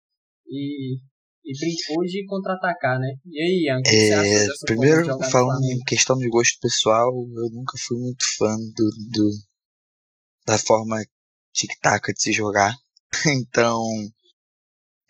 E, 0.48 0.98
e 1.46 1.58
brincou 1.60 2.04
de 2.06 2.26
contra-atacar, 2.26 3.00
né? 3.00 3.08
E 3.26 3.42
aí, 3.42 3.66
Ian, 3.68 3.80
o 3.80 3.84
que 3.84 3.90
que 3.90 4.08
você 4.08 4.14
acha 4.14 4.28
É, 4.30 4.48
dessa 4.48 4.66
primeiro, 4.66 5.18
de 5.18 5.32
falando 5.32 5.64
em 5.66 5.80
questão 5.84 6.18
de 6.18 6.30
gosto 6.30 6.58
pessoal, 6.62 7.12
eu 7.14 7.50
nunca 7.52 7.78
fui 7.78 7.98
muito 8.00 8.24
fã 8.38 8.56
do, 8.58 8.90
do 9.12 9.30
da 10.46 10.58
forma 10.58 10.98
tic-tac 11.54 12.14
de 12.14 12.22
se 12.22 12.32
jogar. 12.32 12.76
Então, 13.28 13.80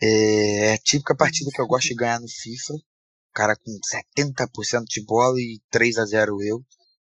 é, 0.02 0.70
é 0.70 0.72
a 0.74 0.78
típica 0.78 1.16
partida 1.16 1.50
que 1.52 1.60
eu 1.60 1.66
gosto 1.66 1.88
de 1.88 1.94
ganhar 1.94 2.20
no 2.20 2.28
FIFA. 2.28 2.74
O 2.74 3.32
cara 3.34 3.56
com 3.56 3.70
70% 3.90 4.84
de 4.88 5.04
bola 5.04 5.34
e 5.40 5.60
3 5.70 5.98
a 5.98 6.04
0 6.04 6.40
eu. 6.42 6.62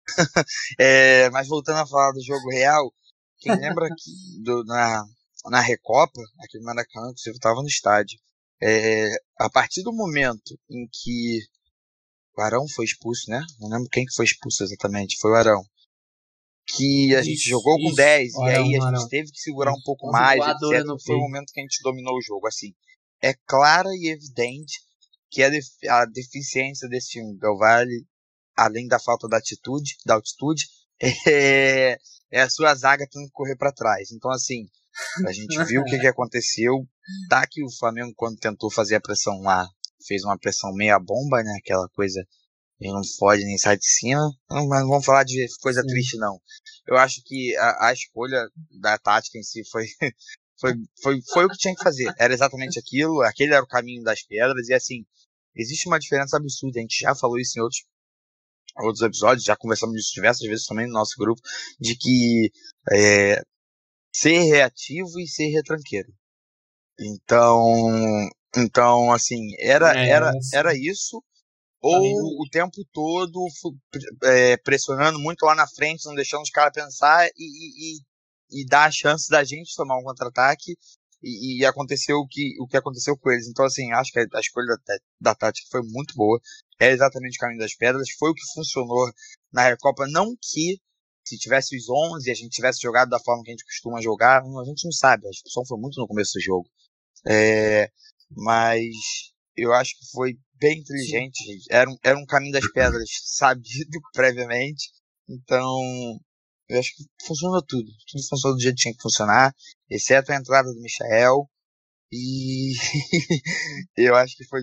É, 0.79 1.29
mas 1.31 1.49
voltando 1.49 1.79
a 1.81 1.87
falar 1.87 2.12
do 2.12 2.25
jogo 2.25 2.49
real, 2.51 2.93
quem 3.39 3.55
lembra 3.57 3.89
que 3.89 4.43
do- 4.43 4.65
na, 4.65 5.05
na 5.51 5.61
Recopa, 5.61 6.21
aqui 6.43 6.59
no 6.59 6.65
Maracanã, 6.65 7.12
que 7.12 7.21
você 7.21 7.31
estava 7.31 7.61
no 7.61 7.69
estádio, 7.69 8.19
é, 8.62 9.11
a 9.38 9.51
partir 9.51 9.83
do 9.83 9.92
momento 9.92 10.59
em 10.71 10.87
que 10.90 11.40
o 12.37 12.42
Arão 12.42 12.66
foi 12.69 12.85
expulso, 12.85 13.31
né? 13.31 13.40
Não 13.59 13.69
lembro 13.69 13.88
quem 13.90 14.05
que 14.05 14.14
foi 14.14 14.25
expulso 14.25 14.62
exatamente, 14.62 15.19
foi 15.21 15.31
o 15.31 15.35
Arão. 15.35 15.62
Que 16.69 17.14
a 17.14 17.23
gente 17.23 17.38
Isso, 17.38 17.49
jogou 17.49 17.77
com 17.77 17.87
isso, 17.87 17.97
10 17.97 18.35
o 18.35 18.42
e 18.42 18.49
aí 18.49 18.55
Arão, 18.55 18.64
a 18.64 18.66
gente 18.66 18.83
Arão. 18.83 19.09
teve 19.09 19.31
que 19.31 19.38
segurar 19.38 19.73
um 19.73 19.83
pouco 19.85 20.11
mais, 20.11 20.40
etc. 20.40 20.85
Foi 21.05 21.16
o 21.16 21.21
momento 21.21 21.53
que 21.53 21.61
a 21.61 21.62
gente 21.62 21.83
dominou 21.83 22.16
o 22.16 22.23
jogo. 22.23 22.47
Assim, 22.47 22.75
é 23.23 23.35
clara 23.47 23.88
e 23.92 24.09
evidente 24.11 24.81
que 25.31 25.42
a, 25.42 25.51
a 26.01 26.05
deficiência 26.07 26.88
desse 26.88 27.11
time 27.11 27.33
do 27.35 27.38
Del 27.38 27.57
Valle, 27.57 28.07
além 28.57 28.88
da 28.88 28.99
falta 28.99 29.29
da 29.29 29.37
atitude, 29.37 29.97
da 30.05 30.14
altitude, 30.14 30.66
é, 31.29 31.99
é 32.31 32.40
a 32.40 32.51
sua 32.51 32.75
zaga 32.75 33.07
tendo 33.11 33.27
que 33.27 33.33
correr 33.33 33.57
para 33.57 33.73
trás. 33.73 34.11
Então, 34.11 34.31
assim, 34.31 34.66
a 35.27 35.33
gente 35.33 35.63
viu 35.65 35.83
o 35.83 35.85
que, 35.85 35.99
que 35.99 36.07
aconteceu. 36.07 36.87
Tá 37.29 37.47
que 37.47 37.65
o 37.65 37.71
Flamengo, 37.79 38.13
quando 38.17 38.39
tentou 38.39 38.71
fazer 38.71 38.97
a 38.97 39.01
pressão 39.01 39.41
lá, 39.41 39.69
fez 40.07 40.25
uma 40.25 40.39
pressão 40.39 40.73
meia 40.73 40.99
bomba, 40.99 41.43
né? 41.43 41.59
Aquela 41.59 41.89
coisa 41.91 42.27
ele 42.81 42.93
não 42.93 43.01
pode 43.19 43.45
nem 43.45 43.57
sair 43.57 43.79
de 43.79 43.87
cima. 43.87 44.21
Não, 44.51 44.67
mas 44.69 44.83
não 44.83 44.91
vamos 44.91 45.05
falar 45.05 45.25
de 45.25 45.47
coisa 45.61 45.81
Sim. 45.83 45.89
triste, 45.89 46.17
não. 46.19 46.41
Eu 46.87 46.97
acho 46.97 47.23
que 47.25 47.57
a, 47.57 47.89
a 47.89 47.93
escolha 47.93 48.49
da 48.81 48.99
tática 48.99 49.39
em 49.39 49.43
si 49.43 49.63
foi, 49.71 49.87
foi, 50.61 50.75
foi, 51.03 51.21
foi 51.33 51.45
o 51.47 51.49
que 51.49 51.59
tinha 51.59 51.75
que 51.75 51.83
fazer. 51.83 52.13
Era 52.19 52.35
exatamente 52.35 52.79
aquilo, 52.79 53.23
aquele 53.23 53.55
era 53.55 53.65
o 53.65 53.69
caminho 53.69 54.03
das 54.03 54.23
pedras, 54.23 54.69
e 54.69 54.75
assim, 54.75 55.07
existe 55.55 55.89
uma 55.89 55.99
diferença 55.99 56.37
absurda. 56.37 56.79
A 56.79 56.83
gente 56.83 57.01
já 57.01 57.15
falou 57.15 57.39
isso 57.39 57.59
em 57.59 57.63
outros, 57.63 57.85
outros 58.79 59.03
episódios, 59.03 59.45
já 59.45 59.57
conversamos 59.57 59.97
disso 59.97 60.13
diversas 60.15 60.47
vezes 60.47 60.67
também 60.67 60.87
no 60.87 60.93
nosso 60.93 61.15
grupo, 61.19 61.41
de 61.81 61.97
que 61.97 62.51
é, 62.93 63.43
ser 64.19 64.39
reativo 64.45 65.21
e 65.21 65.27
ser 65.27 65.49
retranqueiro. 65.49 66.13
Então, 66.99 67.61
então 68.57 69.13
assim, 69.13 69.41
era, 69.59 69.95
É, 69.95 70.09
era, 70.09 70.33
era 70.55 70.75
isso, 70.75 71.23
ou 71.83 72.43
o 72.43 72.49
tempo 72.51 72.85
todo 72.93 73.47
é, 74.25 74.57
pressionando 74.57 75.19
muito 75.19 75.45
lá 75.45 75.55
na 75.55 75.69
frente, 75.69 76.07
não 76.07 76.15
deixando 76.15 76.43
os 76.43 76.51
caras 76.51 76.73
pensar 76.73 77.29
e, 77.37 77.97
e, 77.97 78.01
e, 78.51 78.67
dar 78.67 78.87
a 78.87 78.91
chance 78.91 79.29
da 79.29 79.45
gente 79.45 79.77
tomar 79.77 79.99
um 79.99 80.03
contra-ataque. 80.03 80.77
E, 81.23 81.61
e 81.61 81.67
aconteceu 81.67 82.17
o 82.19 82.27
que, 82.27 82.55
o 82.61 82.67
que 82.67 82.77
aconteceu 82.77 83.17
com 83.17 83.31
eles. 83.31 83.49
Então, 83.49 83.65
assim, 83.65 83.93
acho 83.93 84.13
que 84.13 84.19
a, 84.19 84.41
escolha 84.41 84.77
da, 84.87 84.99
da 85.21 85.35
tática 85.35 85.67
foi 85.71 85.81
muito 85.83 86.15
boa. 86.15 86.41
É 86.79 86.91
exatamente 86.91 87.37
o 87.37 87.41
caminho 87.41 87.61
das 87.61 87.75
pedras. 87.75 88.09
Foi 88.19 88.31
o 88.31 88.35
que 88.35 88.43
funcionou 88.55 89.11
na 89.53 89.63
Recopa. 89.69 90.07
Não 90.09 90.37
que 90.41 90.79
se 91.27 91.37
tivesse 91.39 91.77
os 91.77 91.89
11 91.89 92.29
e 92.29 92.31
a 92.31 92.35
gente 92.35 92.51
tivesse 92.51 92.81
jogado 92.81 93.09
da 93.09 93.19
forma 93.19 93.43
que 93.43 93.51
a 93.51 93.53
gente 93.53 93.65
costuma 93.65 94.01
jogar, 94.01 94.43
a 94.43 94.65
gente 94.65 94.85
não 94.85 94.93
sabe. 94.93 95.27
A 95.27 95.31
discussão 95.31 95.65
foi 95.67 95.79
muito 95.79 96.01
no 96.01 96.07
começo 96.07 96.33
do 96.35 96.41
jogo. 96.41 96.69
É, 97.27 97.91
mas 98.31 98.87
eu 99.57 99.73
acho 99.73 99.99
que 99.99 100.07
foi 100.12 100.39
bem 100.59 100.79
inteligente. 100.79 101.43
Era 101.71 101.91
um, 101.91 101.97
era 102.03 102.19
um 102.19 102.27
caminho 102.27 102.53
das 102.53 102.71
pedras 102.73 103.09
sabido 103.25 104.01
previamente. 104.12 104.91
Então, 105.29 105.81
eu 106.69 106.79
acho 106.79 106.95
que 106.95 107.05
funcionou 107.27 107.62
tudo. 107.65 107.91
Tudo 108.07 108.29
funcionou 108.29 108.57
do 108.57 108.62
jeito 108.62 108.77
que 108.77 108.83
tinha 108.83 108.95
que 108.95 109.03
funcionar, 109.03 109.55
exceto 109.91 110.33
a 110.33 110.37
entrada 110.37 110.69
do 110.73 110.81
Michael. 110.81 111.49
E 112.12 112.73
eu 113.97 114.15
acho 114.15 114.37
que 114.37 114.45
foi 114.45 114.62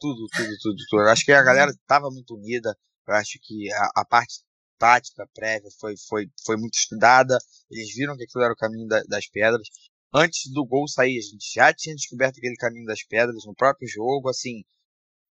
tudo, 0.00 0.26
tudo, 0.34 0.56
tudo, 0.60 0.76
tudo. 0.88 1.02
Eu 1.02 1.10
acho 1.10 1.24
que 1.24 1.32
a 1.32 1.42
galera 1.42 1.70
estava 1.70 2.10
muito 2.10 2.34
unida. 2.34 2.74
Eu 3.06 3.14
acho 3.14 3.38
que 3.42 3.72
a, 3.72 4.00
a, 4.00 4.04
parte 4.04 4.42
tática 4.82 5.28
prévia 5.32 5.70
foi, 5.78 5.94
foi, 6.08 6.26
foi 6.44 6.56
muito 6.56 6.74
estudada. 6.74 7.38
Eles 7.70 7.94
viram 7.94 8.16
que 8.16 8.24
aquilo 8.24 8.42
era 8.42 8.52
o 8.52 8.56
caminho 8.56 8.88
da, 8.88 9.00
das 9.04 9.28
pedras. 9.28 9.68
Antes 10.12 10.52
do 10.52 10.66
gol 10.66 10.88
sair, 10.88 11.16
a 11.18 11.22
gente 11.22 11.52
já 11.54 11.72
tinha 11.72 11.94
descoberto 11.94 12.38
aquele 12.38 12.56
caminho 12.56 12.84
das 12.84 13.04
pedras 13.04 13.44
no 13.46 13.54
próprio 13.54 13.88
jogo. 13.88 14.28
Assim, 14.28 14.64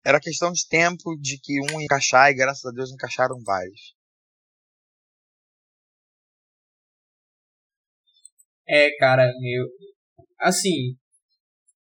era 0.05 0.21
questão 0.21 0.53
de 0.53 0.65
tempo 0.69 1.17
de 1.19 1.37
que 1.37 1.59
um 1.59 1.81
encaixar 1.81 2.31
e 2.31 2.35
graças 2.35 2.63
a 2.63 2.71
Deus 2.71 2.91
encaixaram 2.91 3.43
vários. 3.43 3.93
É, 8.65 8.95
cara, 8.97 9.25
eu 9.25 9.67
assim, 10.39 10.95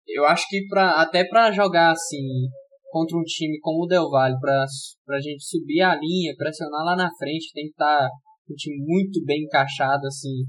eu 0.06 0.24
acho 0.24 0.48
que 0.48 0.68
pra, 0.68 1.02
até 1.02 1.24
para 1.24 1.50
jogar 1.50 1.90
assim 1.90 2.48
contra 2.96 3.18
um 3.18 3.22
time 3.22 3.60
como 3.60 3.84
o 3.84 3.86
Del 3.86 4.08
Valle, 4.08 4.40
pra, 4.40 4.64
pra 5.04 5.20
gente 5.20 5.44
subir 5.44 5.82
a 5.82 5.94
linha, 5.94 6.34
pressionar 6.34 6.82
lá 6.82 6.96
na 6.96 7.10
frente, 7.18 7.52
tem 7.52 7.64
que 7.64 7.72
estar 7.72 8.08
tá 8.08 8.10
um 8.48 8.54
time 8.54 8.78
muito 8.78 9.22
bem 9.26 9.42
encaixado, 9.44 10.06
assim. 10.06 10.46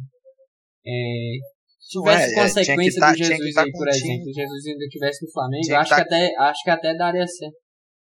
É, 0.86 1.36
se 1.78 2.00
tivesse 2.00 2.32
é, 2.32 2.36
consequência 2.36 3.00
tá, 3.02 3.12
do 3.12 3.18
Jesus 3.18 3.54
tá 3.54 3.64
aí, 3.64 3.72
por 3.72 3.90
exemplo, 3.90 4.24
se 4.24 4.32
Jesus 4.32 4.66
ainda 4.66 4.86
tivesse 4.88 5.26
no 5.26 5.32
Flamengo, 5.32 5.76
acho, 5.76 5.90
que 5.90 5.96
tá... 5.96 6.02
até, 6.02 6.36
acho 6.38 6.64
que 6.64 6.70
até 6.70 6.96
daria 6.96 7.28
certo. 7.28 7.58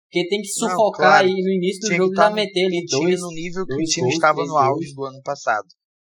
Porque 0.09 0.27
tem 0.29 0.41
que 0.41 0.47
sufocar 0.47 0.79
Não, 0.79 0.91
claro. 0.91 1.27
aí 1.27 1.33
no 1.33 1.51
início 1.51 1.89
do 1.89 1.95
jogo 1.95 2.13
tá 2.13 2.31
meter 2.31 2.65
ali 2.65 2.85
dois. 2.85 3.21
no 3.21 3.29
nível 3.29 3.65
que 3.65 3.73
o 3.73 3.77
time 3.77 4.05
gols, 4.05 4.15
estava 4.15 4.45
no 4.45 4.57
auge 4.57 4.93
do 4.93 5.05
ano 5.05 5.21
passado. 5.23 5.65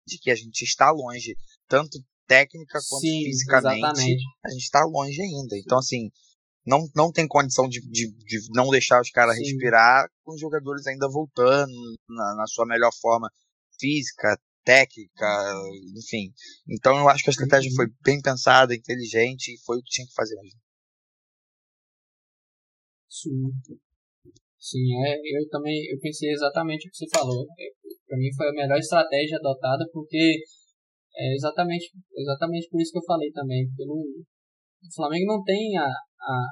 De 0.07 0.19
que 0.19 0.29
a 0.29 0.35
gente 0.35 0.61
está 0.63 0.91
longe, 0.91 1.33
tanto 1.67 1.97
técnica 2.27 2.79
quanto 2.87 3.01
Sim, 3.01 3.23
fisicamente. 3.23 3.79
Exatamente. 3.79 4.23
A 4.45 4.49
gente 4.49 4.61
está 4.61 4.85
longe 4.85 5.19
ainda. 5.19 5.57
Então, 5.57 5.79
assim, 5.79 6.09
não, 6.65 6.87
não 6.95 7.11
tem 7.11 7.27
condição 7.27 7.67
de, 7.67 7.79
de, 7.81 8.11
de 8.11 8.37
não 8.53 8.69
deixar 8.69 8.99
os 8.99 9.11
caras 9.11 9.37
respirar 9.37 10.09
com 10.23 10.33
os 10.33 10.41
jogadores 10.41 10.87
ainda 10.87 11.07
voltando 11.07 11.71
na, 12.09 12.35
na, 12.35 12.47
sua 12.47 12.65
melhor 12.65 12.91
forma 12.99 13.29
física, 13.79 14.39
técnica, 14.63 15.25
enfim. 15.95 16.33
Então 16.67 16.97
eu 16.97 17.07
acho 17.07 17.23
que 17.23 17.29
a 17.29 17.33
estratégia 17.33 17.69
uhum. 17.69 17.75
foi 17.75 17.85
bem 18.03 18.21
pensada, 18.21 18.73
inteligente 18.73 19.53
e 19.53 19.59
foi 19.63 19.77
o 19.77 19.83
que 19.83 19.91
tinha 19.91 20.07
que 20.07 20.13
fazer 20.13 20.35
mesmo. 20.41 20.59
Sim. 23.07 23.51
Sim, 24.59 25.05
é, 25.05 25.15
eu 25.39 25.47
também 25.49 25.85
eu 25.91 25.99
pensei 25.99 26.31
exatamente 26.31 26.87
o 26.87 26.91
que 26.91 26.97
você 26.97 27.05
falou. 27.13 27.45
É, 27.59 27.69
Para 28.07 28.17
mim 28.17 28.33
foi 28.35 28.49
a 28.49 28.53
melhor 28.53 28.79
estratégia 28.79 29.37
adotada 29.37 29.87
porque 29.93 30.41
é 31.17 31.33
exatamente, 31.35 31.91
exatamente 32.17 32.67
por 32.69 32.81
isso 32.81 32.91
que 32.91 32.97
eu 32.97 33.05
falei 33.05 33.31
também. 33.31 33.69
Pelo, 33.77 34.03
o 34.87 34.95
Flamengo 34.95 35.25
não 35.25 35.43
tem 35.43 35.77
a, 35.77 35.85
a, 35.85 36.45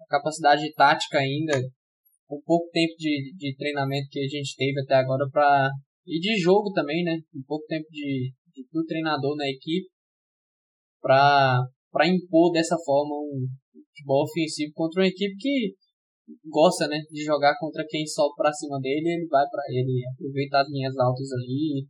a 0.00 0.06
capacidade 0.08 0.72
tática 0.74 1.18
ainda, 1.18 1.60
com 2.26 2.40
pouco 2.44 2.70
tempo 2.70 2.94
de, 2.98 3.34
de 3.36 3.56
treinamento 3.56 4.08
que 4.10 4.20
a 4.20 4.28
gente 4.28 4.56
teve 4.56 4.80
até 4.80 4.94
agora 4.94 5.28
para 5.30 5.70
e 6.06 6.18
de 6.18 6.36
jogo 6.38 6.72
também, 6.72 7.04
né? 7.04 7.18
Um 7.34 7.42
pouco 7.46 7.64
tempo 7.66 7.86
de, 7.90 8.32
de 8.54 8.66
do 8.72 8.84
treinador 8.84 9.36
na 9.36 9.48
equipe 9.48 9.88
para 11.00 11.62
para 11.90 12.08
impor 12.08 12.50
dessa 12.52 12.76
forma 12.84 13.14
um 13.14 13.46
futebol 13.88 14.24
ofensivo 14.24 14.72
contra 14.74 15.02
uma 15.02 15.08
equipe 15.08 15.36
que 15.36 15.74
gosta, 16.48 16.88
né, 16.88 16.98
de 17.10 17.22
jogar 17.22 17.58
contra 17.58 17.84
quem 17.86 18.06
sobe 18.06 18.34
para 18.36 18.52
cima 18.52 18.80
dele, 18.80 19.12
ele 19.12 19.26
vai 19.28 19.44
para 19.50 19.62
ele 19.68 20.00
aproveita 20.14 20.60
as 20.60 20.70
linhas 20.70 20.96
altas 20.96 21.28
ali, 21.32 21.84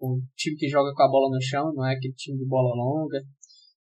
o 0.00 0.20
time 0.36 0.56
que 0.56 0.68
joga 0.68 0.92
com 0.94 1.02
a 1.02 1.10
bola 1.10 1.28
no 1.30 1.42
chão, 1.42 1.72
não 1.74 1.86
é 1.86 1.94
aquele 1.94 2.14
time 2.14 2.38
de 2.38 2.46
bola 2.46 2.74
longa. 2.74 3.20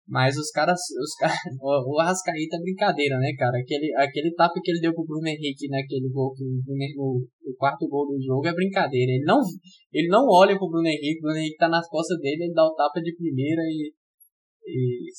Mas 0.08 0.36
os 0.36 0.50
caras, 0.50 0.78
os 1.02 1.14
caras, 1.18 1.34
o 1.60 1.98
Arrascaíta 1.98 2.56
é 2.56 2.60
brincadeira, 2.60 3.18
né, 3.18 3.32
cara? 3.36 3.58
Aquele, 3.58 3.92
aquele 3.96 4.32
tapa 4.34 4.54
que 4.62 4.70
ele 4.70 4.80
deu 4.80 4.94
pro 4.94 5.04
Bruno 5.04 5.26
Henrique 5.26 5.68
naquele 5.68 6.08
gol, 6.08 6.32
no, 6.38 7.26
no 7.44 7.56
quarto 7.56 7.88
gol 7.88 8.06
do 8.06 8.22
jogo 8.22 8.46
é 8.46 8.54
brincadeira. 8.54 9.10
Ele 9.10 9.24
não, 9.24 9.40
ele 9.92 10.06
não 10.06 10.24
olha 10.30 10.56
pro 10.56 10.70
Bruno 10.70 10.86
Henrique, 10.86 11.18
o 11.18 11.22
Bruno 11.22 11.38
Henrique 11.38 11.56
tá 11.56 11.68
nas 11.68 11.88
costas 11.88 12.18
dele, 12.20 12.44
ele 12.44 12.54
dá 12.54 12.64
o 12.64 12.74
tapa 12.76 13.00
de 13.00 13.16
primeira 13.16 13.62
e, 13.62 13.92
e 14.64 15.10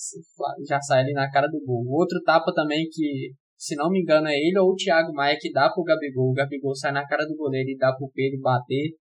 já 0.66 0.80
sai 0.80 1.02
ali 1.02 1.12
na 1.12 1.30
cara 1.30 1.48
do 1.48 1.60
gol. 1.66 1.84
O 1.84 2.00
outro 2.00 2.22
tapa 2.24 2.54
também 2.54 2.88
que, 2.90 3.34
se 3.58 3.76
não 3.76 3.92
me 3.92 4.00
engano, 4.00 4.30
é 4.30 4.36
ele 4.36 4.58
ou 4.58 4.72
o 4.72 4.76
Thiago 4.76 5.12
Maia 5.12 5.38
que 5.38 5.52
dá 5.52 5.70
pro 5.70 5.84
Gabigol. 5.84 6.32
O 6.32 6.34
Gabigol 6.34 6.74
sai 6.74 6.94
na 6.94 7.06
cara 7.06 7.26
do 7.26 7.36
goleiro 7.36 7.70
e 7.70 7.78
dá 7.78 7.92
pro 7.94 8.10
Pedro 8.14 8.40
bater. 8.40 8.96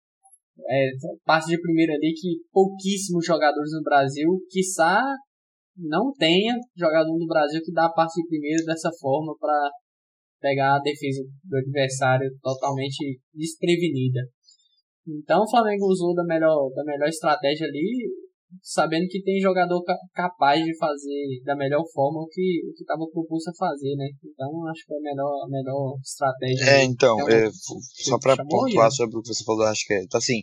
É, 0.67 0.89
passe 1.23 1.51
de 1.51 1.61
primeira 1.61 1.93
ali 1.93 2.11
que 2.15 2.39
pouquíssimos 2.51 3.23
jogadores 3.23 3.71
no 3.71 3.83
Brasil, 3.83 4.29
quiçá 4.49 5.03
não 5.77 6.11
tenha 6.13 6.55
jogador 6.75 7.17
no 7.17 7.27
Brasil 7.27 7.61
que 7.63 7.73
dá 7.73 7.85
a 7.85 7.93
passe 7.93 8.21
de 8.21 8.27
primeiro 8.27 8.65
dessa 8.65 8.89
forma 8.99 9.35
para 9.39 9.69
pegar 10.39 10.75
a 10.75 10.81
defesa 10.81 11.23
do 11.43 11.57
adversário 11.57 12.29
totalmente 12.41 13.19
desprevenida. 13.33 14.21
Então 15.07 15.43
o 15.43 15.49
Flamengo 15.49 15.85
usou 15.87 16.13
da 16.15 16.23
melhor, 16.23 16.69
da 16.73 16.83
melhor 16.83 17.07
estratégia 17.07 17.67
ali, 17.67 18.09
sabendo 18.61 19.07
que 19.07 19.21
tem 19.21 19.39
jogador 19.39 19.83
capaz 20.13 20.63
de 20.63 20.75
fazer 20.77 21.41
da 21.43 21.55
melhor 21.55 21.83
forma 21.93 22.21
o 22.21 22.27
que 22.27 22.61
o 22.67 22.73
que 22.73 22.81
estava 22.81 23.05
proposto 23.11 23.49
a 23.49 23.55
fazer, 23.55 23.95
né? 23.95 24.07
Então 24.23 24.67
acho 24.67 24.85
que 24.85 24.93
é 24.93 24.97
a 24.97 25.01
melhor, 25.01 25.43
a 25.43 25.47
melhor 25.49 25.97
estratégia. 26.01 26.69
É, 26.69 26.83
então, 26.83 27.19
é, 27.29 27.49
só 27.51 28.17
para 28.19 28.43
pontuar 28.45 28.91
sobre 28.91 29.17
o 29.17 29.21
que 29.21 29.27
você 29.29 29.43
falou, 29.43 29.65
acho 29.65 29.85
que 29.85 29.93
é, 29.93 30.03
então, 30.03 30.17
assim, 30.17 30.41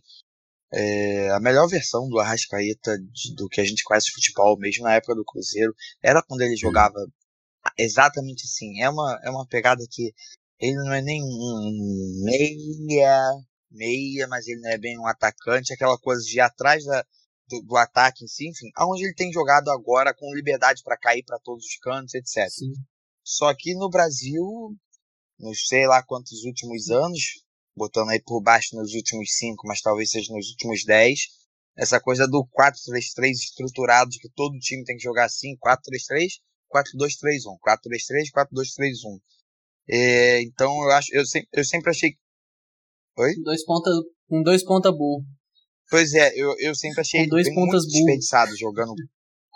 é, 0.75 1.31
a 1.31 1.41
melhor 1.41 1.69
versão 1.69 2.09
do 2.09 2.19
Arrascaeta, 2.19 2.99
de, 2.99 3.35
do 3.35 3.49
que 3.49 3.61
a 3.61 3.65
gente 3.65 3.85
conhece 3.85 4.07
de 4.07 4.13
futebol, 4.13 4.59
mesmo 4.59 4.85
na 4.85 4.95
época 4.95 5.15
do 5.15 5.25
Cruzeiro, 5.25 5.75
era 6.03 6.23
quando 6.23 6.41
ele 6.41 6.57
jogava 6.57 6.99
exatamente 7.79 8.45
assim. 8.45 8.81
É 8.81 8.89
uma, 8.89 9.21
é 9.23 9.31
uma 9.31 9.47
pegada 9.47 9.85
que 9.91 10.13
ele 10.59 10.77
não 10.77 10.93
é 10.93 11.03
nem 11.03 11.23
um 11.23 12.23
meia, 12.25 13.21
meia, 13.71 14.27
mas 14.29 14.47
ele 14.47 14.61
não 14.61 14.71
é 14.71 14.79
bem 14.79 14.99
um 14.99 15.07
atacante, 15.07 15.73
aquela 15.73 15.99
coisa 15.99 16.23
de 16.23 16.41
atrás 16.41 16.85
da, 16.85 17.05
do, 17.49 17.63
do, 17.63 17.77
ataque 17.77 18.25
em 18.25 18.29
si, 18.29 18.49
enfim, 18.49 18.71
aonde 18.77 19.05
ele 19.05 19.15
tem 19.15 19.33
jogado 19.33 19.71
agora 19.71 20.15
com 20.15 20.35
liberdade 20.35 20.83
para 20.83 20.97
cair 20.97 21.25
para 21.25 21.39
todos 21.41 21.65
os 21.65 21.79
cantos, 21.79 22.15
etc. 22.15 22.49
Sim. 22.49 22.73
Só 23.25 23.53
que 23.55 23.75
no 23.75 23.91
Brasil, 23.91 24.45
nos 25.39 25.67
sei 25.67 25.87
lá 25.87 26.03
quantos 26.03 26.45
últimos 26.45 26.91
anos, 26.91 27.42
botando 27.77 28.11
aí 28.11 28.21
por 28.21 28.41
baixo 28.43 28.77
nos 28.77 28.93
últimos 28.95 29.37
5, 29.37 29.67
mas 29.67 29.81
talvez 29.81 30.11
seja 30.11 30.33
nos 30.33 30.51
últimos 30.51 30.85
10. 30.85 31.21
Essa 31.77 32.01
coisa 32.01 32.29
do 32.29 32.47
4-3-3 32.47 33.31
estruturado, 33.33 34.11
de 34.11 34.19
que 34.19 34.29
todo 34.35 34.59
time 34.59 34.85
tem 34.85 34.97
que 34.97 35.03
jogar 35.03 35.25
assim, 35.25 35.57
4-3-3, 35.57 36.41
4-2-3-1, 36.71 37.59
4-3-3, 37.61 38.31
4-2-3-1. 38.35 39.21
É, 39.89 40.43
então 40.43 40.71
eu 40.85 40.91
acho, 40.93 41.15
eu, 41.15 41.25
sempre, 41.27 41.49
eu 41.53 41.65
sempre 41.65 41.91
achei. 41.91 42.17
Oi? 43.19 43.35
Dois 43.43 43.65
ponta, 43.65 43.91
um 44.31 44.43
dois 44.43 44.65
ponta 44.65 44.93
burro. 44.93 45.25
Pois 45.91 46.15
é, 46.15 46.33
eu, 46.35 46.55
eu 46.59 46.75
sempre 46.75 47.01
achei 47.01 47.21
ele 47.21 47.31
dois 47.31 47.53
pontas 47.55 47.83
muito 47.83 47.93
desperdiçado 47.93 48.57
jogando 48.57 48.95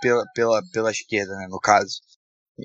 pela, 0.00 0.24
pela, 0.34 0.62
pela 0.72 0.90
esquerda, 0.90 1.34
né, 1.36 1.46
no 1.48 1.58
caso. 1.58 2.00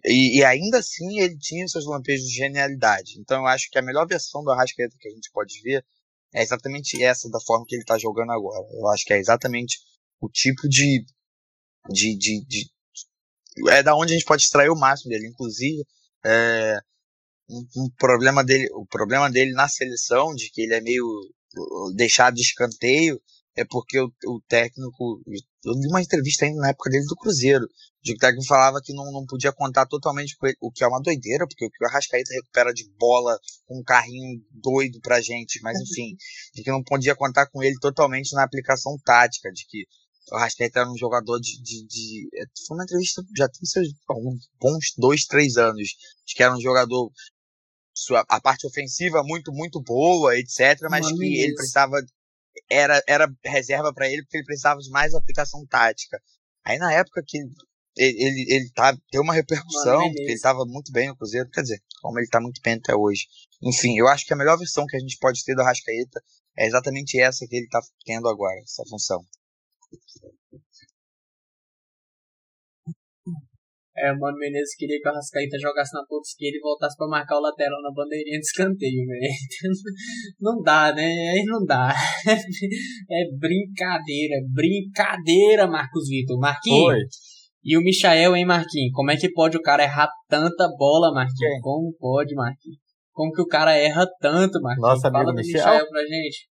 E, 0.06 0.40
e, 0.40 0.44
ainda 0.46 0.80
assim 0.80 1.20
ele 1.20 1.38
tinha 1.38 1.68
seus 1.68 1.86
lampejos 1.86 2.26
de 2.26 2.36
genialidade. 2.36 3.20
Então 3.20 3.42
eu 3.42 3.48
acho 3.48 3.70
que 3.70 3.78
a 3.78 3.82
melhor 3.82 4.08
versão 4.08 4.44
do 4.44 4.52
Arrascaeta 4.52 4.96
que 5.00 5.08
a 5.08 5.12
gente 5.12 5.30
pode 5.32 5.62
ver 5.62 5.86
é 6.34 6.42
exatamente 6.42 7.04
essa 7.04 7.30
da 7.30 7.40
forma 7.42 7.66
que 7.68 7.76
ele 7.76 7.84
está 7.84 7.98
jogando 7.98 8.32
agora. 8.32 8.66
Eu 8.74 8.88
acho 8.88 9.04
que 9.04 9.14
é 9.14 9.20
exatamente 9.20 9.80
o 10.22 10.30
tipo 10.30 10.68
de, 10.70 11.06
de, 11.90 12.18
de, 12.18 12.46
de 12.46 12.72
é 13.70 13.84
da 13.84 13.96
onde 13.96 14.14
a 14.14 14.16
gente 14.16 14.26
pode 14.26 14.44
extrair 14.44 14.70
o 14.70 14.80
máximo 14.80 15.10
dele. 15.10 15.28
Inclusive, 15.28 15.86
é, 16.26 16.80
um, 17.50 17.68
um, 17.78 17.90
problema 17.98 18.44
dele, 18.44 18.70
o 18.74 18.86
problema 18.86 19.30
dele 19.30 19.52
na 19.52 19.68
seleção, 19.68 20.34
de 20.34 20.50
que 20.50 20.62
ele 20.62 20.74
é 20.74 20.82
meio 20.82 21.06
deixado 21.96 22.36
de 22.36 22.42
escanteio, 22.42 23.22
é 23.56 23.66
porque 23.66 24.00
o, 24.00 24.12
o 24.28 24.42
técnico. 24.48 25.22
Eu 25.64 25.74
vi 25.74 25.88
uma 25.88 26.02
entrevista 26.02 26.46
ainda 26.46 26.62
na 26.62 26.70
época 26.70 26.90
dele 26.90 27.06
do 27.06 27.16
Cruzeiro. 27.16 27.68
De 28.04 28.14
que 28.14 28.18
o 28.18 28.20
técnico 28.20 28.48
falava 28.48 28.82
que 28.84 28.94
não, 28.94 29.12
não 29.12 29.26
podia 29.28 29.52
contar 29.52 29.86
totalmente 29.86 30.36
com 30.36 30.48
ele, 30.48 30.58
o 30.60 30.72
que 30.72 30.84
é 30.84 30.88
uma 30.88 31.02
doideira, 31.02 31.46
porque 31.48 31.66
o 31.66 31.70
que 31.70 31.84
o 31.84 31.88
Arrascaeta 31.88 32.34
recupera 32.34 32.74
de 32.74 32.90
bola 32.98 33.38
com 33.68 33.80
um 33.80 33.84
carrinho 33.84 34.44
doido 34.50 35.00
pra 35.02 35.22
gente, 35.22 35.62
mas 35.62 35.80
enfim, 35.80 36.16
de 36.56 36.64
que 36.64 36.72
não 36.72 36.82
podia 36.82 37.16
contar 37.16 37.46
com 37.48 37.62
ele 37.62 37.76
totalmente 37.80 38.34
na 38.34 38.44
aplicação 38.44 38.98
tática, 39.06 39.52
de 39.52 39.68
que 39.68 39.86
o 40.32 40.36
Arrascaeta 40.36 40.80
era 40.80 40.90
um 40.90 40.98
jogador 40.98 41.40
de, 41.40 41.62
de, 41.62 41.86
de. 41.86 42.30
É, 42.34 42.46
foi 42.68 42.78
uma 42.78 42.84
entrevista 42.84 43.22
já 43.38 43.48
tem 43.48 43.66
seus 43.66 43.88
alguns 44.10 44.50
bons 44.60 44.94
dois, 44.98 45.26
três 45.26 45.58
anos, 45.58 45.90
de 46.26 46.34
que 46.34 46.42
era 46.42 46.56
um 46.56 46.62
jogador. 46.62 47.12
Sua, 47.94 48.26
a 48.30 48.42
parte 48.42 48.66
ofensiva 48.66 49.22
muito, 49.24 49.52
muito 49.52 49.80
boa, 49.82 50.36
etc., 50.40 50.80
mas 50.90 51.06
que 51.06 51.44
ele 51.44 51.54
precisava 51.54 52.02
era, 52.70 53.02
era 53.08 53.34
reserva 53.44 53.94
para 53.94 54.08
ele 54.08 54.24
porque 54.24 54.38
ele 54.38 54.46
precisava 54.46 54.80
de 54.80 54.90
mais 54.90 55.14
aplicação 55.14 55.66
tática. 55.66 56.22
Aí 56.66 56.78
na 56.78 56.94
época 56.94 57.24
que 57.26 57.38
ele, 57.38 58.24
ele, 58.24 58.46
ele 58.50 58.72
tá, 58.72 58.98
deu 59.12 59.22
uma 59.22 59.34
repercussão, 59.34 60.00
Mano, 60.00 60.14
porque 60.14 60.32
ele 60.32 60.40
tava 60.40 60.66
muito 60.66 60.92
bem 60.92 61.08
no 61.10 61.18
Cruzeiro, 61.18 61.50
quer 61.50 61.62
dizer, 61.62 61.82
como 62.02 62.20
ele 62.20 62.28
tá 62.28 62.40
muito 62.40 62.62
bem 62.62 62.76
até 62.76 62.96
hoje. 62.96 63.28
Enfim, 63.62 63.98
eu 63.98 64.08
acho 64.08 64.26
que 64.26 64.34
a 64.34 64.38
melhor 64.38 64.58
versão 64.58 64.86
que 64.86 64.96
a 64.96 65.00
gente 65.00 65.18
pode 65.18 65.44
ter 65.44 65.56
do 65.56 65.62
Arrascaeta 65.62 66.22
é 66.58 66.68
exatamente 66.68 67.20
essa 67.20 67.46
que 67.48 67.56
ele 67.56 67.68
tá 67.68 67.82
tendo 68.06 68.28
agora, 68.28 68.60
essa 68.60 68.84
função. 68.90 69.24
É, 74.02 74.12
o 74.12 74.18
Mano 74.18 74.36
Menezes 74.40 74.74
queria 74.76 75.00
que 75.00 75.08
o 75.08 75.12
Arrascaeta 75.12 75.60
jogasse 75.60 75.94
na 75.94 76.04
ponta 76.10 76.26
esquerda 76.26 76.58
e 76.58 76.60
voltasse 76.60 76.98
pra 76.98 77.08
marcar 77.08 77.38
o 77.38 77.42
lateral 77.42 77.80
na 77.84 77.92
bandeirinha 77.94 78.40
de 78.40 78.46
escanteio, 78.46 79.06
velho. 79.06 79.32
Não 80.42 80.60
dá, 80.64 80.92
né? 80.92 81.04
Aí 81.04 81.44
não 81.46 81.64
dá. 81.64 81.94
É 83.12 83.38
brincadeira, 83.38 84.38
brincadeira, 84.52 85.68
Marcos 85.68 86.08
Vitor. 86.08 86.40
Marquinhos. 86.40 86.88
Oi. 86.88 87.00
E 87.64 87.78
o 87.78 87.82
Michael, 87.82 88.36
hein, 88.36 88.46
Marquinhos? 88.46 88.92
Como 88.92 89.12
é 89.12 89.18
que 89.18 89.32
pode 89.32 89.56
o 89.56 89.62
cara 89.62 89.84
errar 89.84 90.10
tanta 90.28 90.68
bola, 90.80 91.14
Marquinhos? 91.14 91.62
Como 91.62 91.94
pode, 92.00 92.34
Marquinhos? 92.34 92.80
Como 93.12 93.32
que 93.32 93.42
o 93.42 93.46
cara 93.46 93.76
erra 93.78 94.08
tanto, 94.20 94.60
Marquinhos? 94.62 94.90
Nosso 94.90 95.02
Fala 95.04 95.18
amigo 95.18 95.32
do 95.32 95.36
Michel? 95.38 95.60
Michael 95.60 95.90
pra 95.90 96.02
gente. 96.02 96.50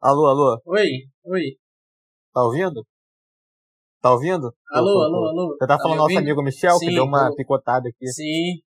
Alô, 0.00 0.26
alô, 0.28 0.60
Oi, 0.66 0.88
oi. 1.24 1.42
tá 2.32 2.44
ouvindo? 2.44 2.86
Tá 4.00 4.12
ouvindo? 4.12 4.54
Alô, 4.70 4.92
Tô, 4.94 5.02
alô, 5.02 5.28
alô. 5.28 5.48
Você 5.58 5.66
tá 5.66 5.76
falando 5.76 5.92
me 5.92 6.14
nosso 6.14 6.18
amigo 6.18 6.42
Michel, 6.42 6.76
Sim, 6.78 6.86
que 6.86 6.94
deu 6.94 7.04
uma 7.04 7.28
tô. 7.28 7.36
picotada 7.36 7.88
aqui. 7.88 8.06
Sim. 8.08 8.62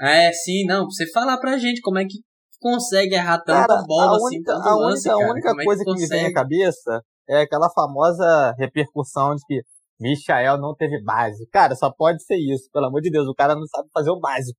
É, 0.00 0.32
sim, 0.32 0.64
não. 0.66 0.86
Pra 0.86 0.90
você 0.90 1.10
falar 1.12 1.38
pra 1.38 1.58
gente 1.58 1.80
como 1.80 1.98
é 1.98 2.04
que 2.04 2.18
consegue 2.60 3.14
errar 3.14 3.38
tanta 3.38 3.68
Cara, 3.68 3.82
bola 3.86 4.12
a 4.12 4.16
assim, 4.16 4.36
única, 4.36 4.52
a 4.52 4.74
lance, 4.74 5.08
única, 5.08 5.12
a 5.12 5.16
cara. 5.16 5.30
única 5.32 5.50
é 5.50 5.64
coisa 5.64 5.84
que, 5.84 5.92
me 5.92 6.06
vem 6.08 6.26
à 6.26 6.32
cabeça 6.32 7.02
é 7.28 7.42
aquela 7.42 7.70
famosa 7.70 8.52
repercussão 8.58 9.36
de 9.36 9.42
que 9.46 9.62
Michael 10.00 10.58
não 10.58 10.74
teve 10.74 11.00
base. 11.04 11.46
Cara, 11.52 11.76
só 11.76 11.92
pode 11.92 12.24
ser 12.24 12.36
isso. 12.36 12.68
Pelo 12.72 12.86
amor 12.86 13.00
de 13.00 13.10
Deus, 13.10 13.28
o 13.28 13.34
cara 13.34 13.54
não 13.54 13.66
sabe 13.66 13.88
fazer 13.94 14.10
o 14.10 14.18
básico. 14.18 14.58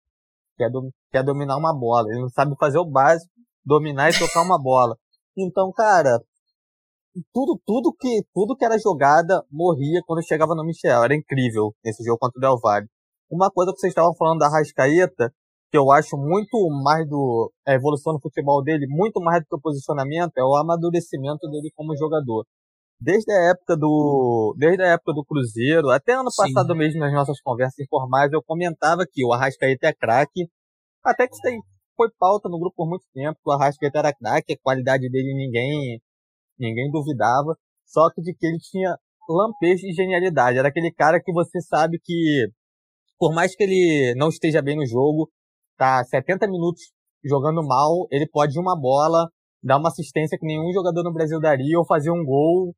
Quer, 0.57 0.69
quer 1.11 1.23
dominar 1.23 1.57
uma 1.57 1.77
bola. 1.77 2.07
Ele 2.09 2.21
não 2.21 2.29
sabe 2.29 2.55
fazer 2.57 2.77
o 2.77 2.85
básico, 2.85 3.29
dominar 3.65 4.09
e 4.09 4.17
tocar 4.17 4.43
uma 4.43 4.61
bola. 4.61 4.95
Então, 5.37 5.71
cara, 5.73 6.19
tudo, 7.33 7.59
tudo 7.65 7.93
que, 7.93 8.23
tudo 8.33 8.55
que 8.55 8.65
era 8.65 8.77
jogada 8.77 9.43
morria 9.51 10.01
quando 10.05 10.25
chegava 10.25 10.55
no 10.55 10.63
Michel. 10.63 11.03
Era 11.03 11.15
incrível 11.15 11.73
nesse 11.83 12.03
jogo 12.03 12.19
contra 12.19 12.37
o 12.37 12.41
Del 12.41 12.59
Valle. 12.59 12.87
Uma 13.29 13.49
coisa 13.49 13.71
que 13.71 13.79
vocês 13.79 13.91
estavam 13.91 14.15
falando 14.15 14.39
da 14.39 14.49
Rascaeta, 14.49 15.33
que 15.71 15.77
eu 15.77 15.89
acho 15.91 16.17
muito 16.17 16.69
mais 16.83 17.07
do, 17.07 17.51
a 17.65 17.73
evolução 17.73 18.13
no 18.13 18.19
futebol 18.19 18.61
dele, 18.61 18.85
muito 18.89 19.21
mais 19.21 19.41
do 19.41 19.47
que 19.47 19.55
o 19.55 19.61
posicionamento, 19.61 20.37
é 20.37 20.43
o 20.43 20.55
amadurecimento 20.55 21.49
dele 21.49 21.71
como 21.75 21.95
jogador. 21.95 22.45
Desde 22.99 23.31
a 23.31 23.51
época 23.51 23.75
do, 23.77 24.53
desde 24.57 24.83
a 24.83 24.87
época 24.89 25.13
do 25.13 25.23
Cruzeiro, 25.23 25.89
até 25.89 26.13
ano 26.13 26.29
Sim. 26.29 26.53
passado 26.53 26.75
mesmo 26.75 26.99
nas 26.99 27.13
nossas 27.13 27.41
conversas 27.41 27.79
informais, 27.79 28.31
eu 28.31 28.43
comentava 28.43 29.05
que 29.09 29.25
o 29.25 29.33
Arrascaeta 29.33 29.87
é 29.87 29.93
craque, 29.93 30.47
até 31.03 31.27
que 31.27 31.33
isso 31.33 31.47
aí 31.47 31.57
foi 31.95 32.09
pauta 32.19 32.47
no 32.47 32.59
grupo 32.59 32.75
por 32.75 32.89
muito 32.89 33.05
tempo, 33.13 33.39
que 33.41 33.49
o 33.49 33.53
Arrascaeta 33.53 33.99
era 33.99 34.13
craque, 34.13 34.53
a 34.53 34.57
qualidade 34.61 35.09
dele 35.09 35.33
ninguém, 35.33 35.99
ninguém 36.59 36.89
duvidava, 36.91 37.55
só 37.85 38.09
que 38.13 38.21
de 38.21 38.33
que 38.33 38.45
ele 38.45 38.57
tinha 38.59 38.95
lampejo 39.29 39.81
de 39.81 39.93
genialidade, 39.93 40.57
era 40.57 40.67
aquele 40.67 40.91
cara 40.91 41.21
que 41.21 41.31
você 41.31 41.61
sabe 41.61 41.99
que, 42.03 42.47
por 43.17 43.33
mais 43.33 43.55
que 43.55 43.63
ele 43.63 44.13
não 44.17 44.29
esteja 44.29 44.61
bem 44.61 44.75
no 44.75 44.85
jogo, 44.85 45.29
tá 45.77 46.03
70 46.03 46.47
minutos 46.47 46.81
jogando 47.23 47.65
mal, 47.65 48.07
ele 48.11 48.27
pode 48.27 48.59
uma 48.59 48.79
bola, 48.79 49.29
dar 49.63 49.77
uma 49.77 49.89
assistência 49.89 50.37
que 50.37 50.45
nenhum 50.45 50.71
jogador 50.73 51.03
no 51.03 51.13
Brasil 51.13 51.39
daria, 51.39 51.77
ou 51.77 51.85
fazer 51.85 52.11
um 52.11 52.25
gol 52.25 52.73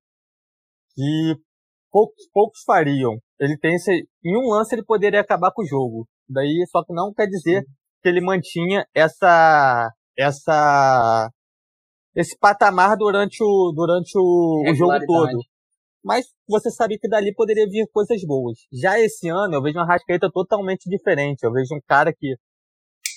que 0.96 1.36
poucos, 1.92 2.28
poucos 2.34 2.62
fariam. 2.66 3.18
Ele 3.40 3.58
tem 3.58 3.76
esse, 3.76 3.92
em 4.24 4.38
um 4.38 4.50
lance 4.50 4.76
ele 4.76 4.84
poderia 4.84 5.22
acabar 5.22 5.52
com 5.52 5.64
o 5.64 5.68
jogo. 5.68 6.08
Daí, 6.30 6.66
só 6.70 6.84
que 6.84 6.94
não 6.94 7.14
quer 7.14 7.28
dizer 7.28 7.64
que 8.02 8.10
ele 8.10 8.22
mantinha 8.22 8.86
essa, 8.94 9.90
essa, 10.18 11.30
esse 12.16 12.38
patamar 12.38 12.96
durante 12.98 13.44
o, 13.44 13.72
durante 13.76 14.18
o, 14.18 14.64
o 14.70 14.76
jogo 14.76 14.92
Regularidade. 14.92 15.06
todo. 15.06 15.44
Mas 16.04 16.26
você 16.48 16.70
sabe 16.70 17.00
que 17.00 17.08
dali 17.08 17.34
poderia 17.34 17.66
vir 17.68 17.88
coisas 17.92 18.22
boas. 18.26 18.58
Já 18.72 19.00
esse 19.00 19.30
ano 19.30 19.56
eu 19.56 19.62
vejo 19.62 19.80
uma 19.80 19.88
Rascaeta 19.88 20.30
totalmente 20.32 20.90
diferente. 20.90 21.44
Eu 21.44 21.52
vejo 21.52 21.74
um 21.74 21.82
cara 21.88 22.14
que 22.14 22.36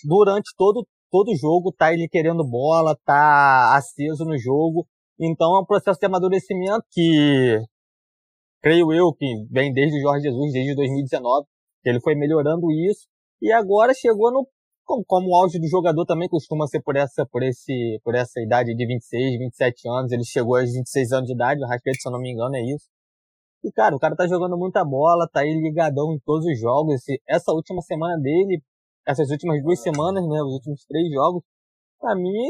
durante 0.04 0.54
todo 0.56 0.87
todo 1.11 1.37
jogo 1.37 1.72
tá 1.72 1.92
ele 1.92 2.09
querendo 2.09 2.44
bola, 2.44 2.96
tá 3.04 3.76
aceso 3.76 4.24
no 4.24 4.38
jogo. 4.38 4.87
Então 5.18 5.56
é 5.56 5.61
um 5.61 5.64
processo 5.64 5.98
de 5.98 6.06
amadurecimento 6.06 6.85
que 6.90 7.59
creio 8.62 8.92
eu 8.92 9.12
que 9.12 9.26
vem 9.50 9.72
desde 9.72 9.98
o 9.98 10.02
Jorge 10.02 10.28
Jesus, 10.28 10.52
desde 10.52 10.74
2019, 10.74 11.46
que 11.82 11.88
ele 11.88 12.00
foi 12.00 12.14
melhorando 12.14 12.70
isso 12.70 13.06
e 13.40 13.52
agora 13.52 13.92
chegou 13.94 14.32
no 14.32 14.46
como, 14.87 15.05
como 15.05 15.29
o 15.31 15.37
auge 15.42 15.59
do 15.61 15.68
jogador 15.68 16.05
também 16.07 16.29
costuma 16.29 16.66
ser 16.66 16.81
por 16.83 16.96
essa 16.96 17.27
por 17.27 17.42
esse 17.42 18.01
por 18.05 18.14
essa 18.14 18.40
idade 18.40 18.75
de 18.75 18.87
26, 18.87 19.38
27 19.38 19.88
anos, 19.88 20.12
ele 20.12 20.25
chegou 20.25 20.57
aos 20.57 20.72
26 20.72 21.12
anos 21.12 21.27
de 21.27 21.35
idade, 21.35 21.62
o 21.62 21.66
Rascaeta, 21.66 21.99
se 22.01 22.09
eu 22.09 22.12
não 22.12 22.20
me 22.20 22.33
engano, 22.33 22.57
é 22.57 22.62
isso. 22.62 22.87
E 23.64 23.72
cara, 23.72 23.94
o 23.96 23.99
cara 23.99 24.16
tá 24.16 24.27
jogando 24.29 24.57
muita 24.57 24.85
bola, 24.85 25.29
tá 25.33 25.40
aí 25.40 25.53
ligadão 25.61 26.14
em 26.14 26.20
todos 26.20 26.46
os 26.46 26.59
jogos. 26.61 26.94
Esse- 26.96 27.20
essa 27.29 27.53
última 27.53 27.83
semana 27.83 28.16
dele, 28.20 28.62
essas 29.07 29.31
últimas 29.31 29.62
duas 29.62 29.81
semanas, 29.83 30.22
né, 30.29 30.42
os 30.42 30.55
últimos 30.55 30.85
três 30.87 31.11
jogos, 31.12 31.42
pra 32.01 32.14
mim 32.14 32.49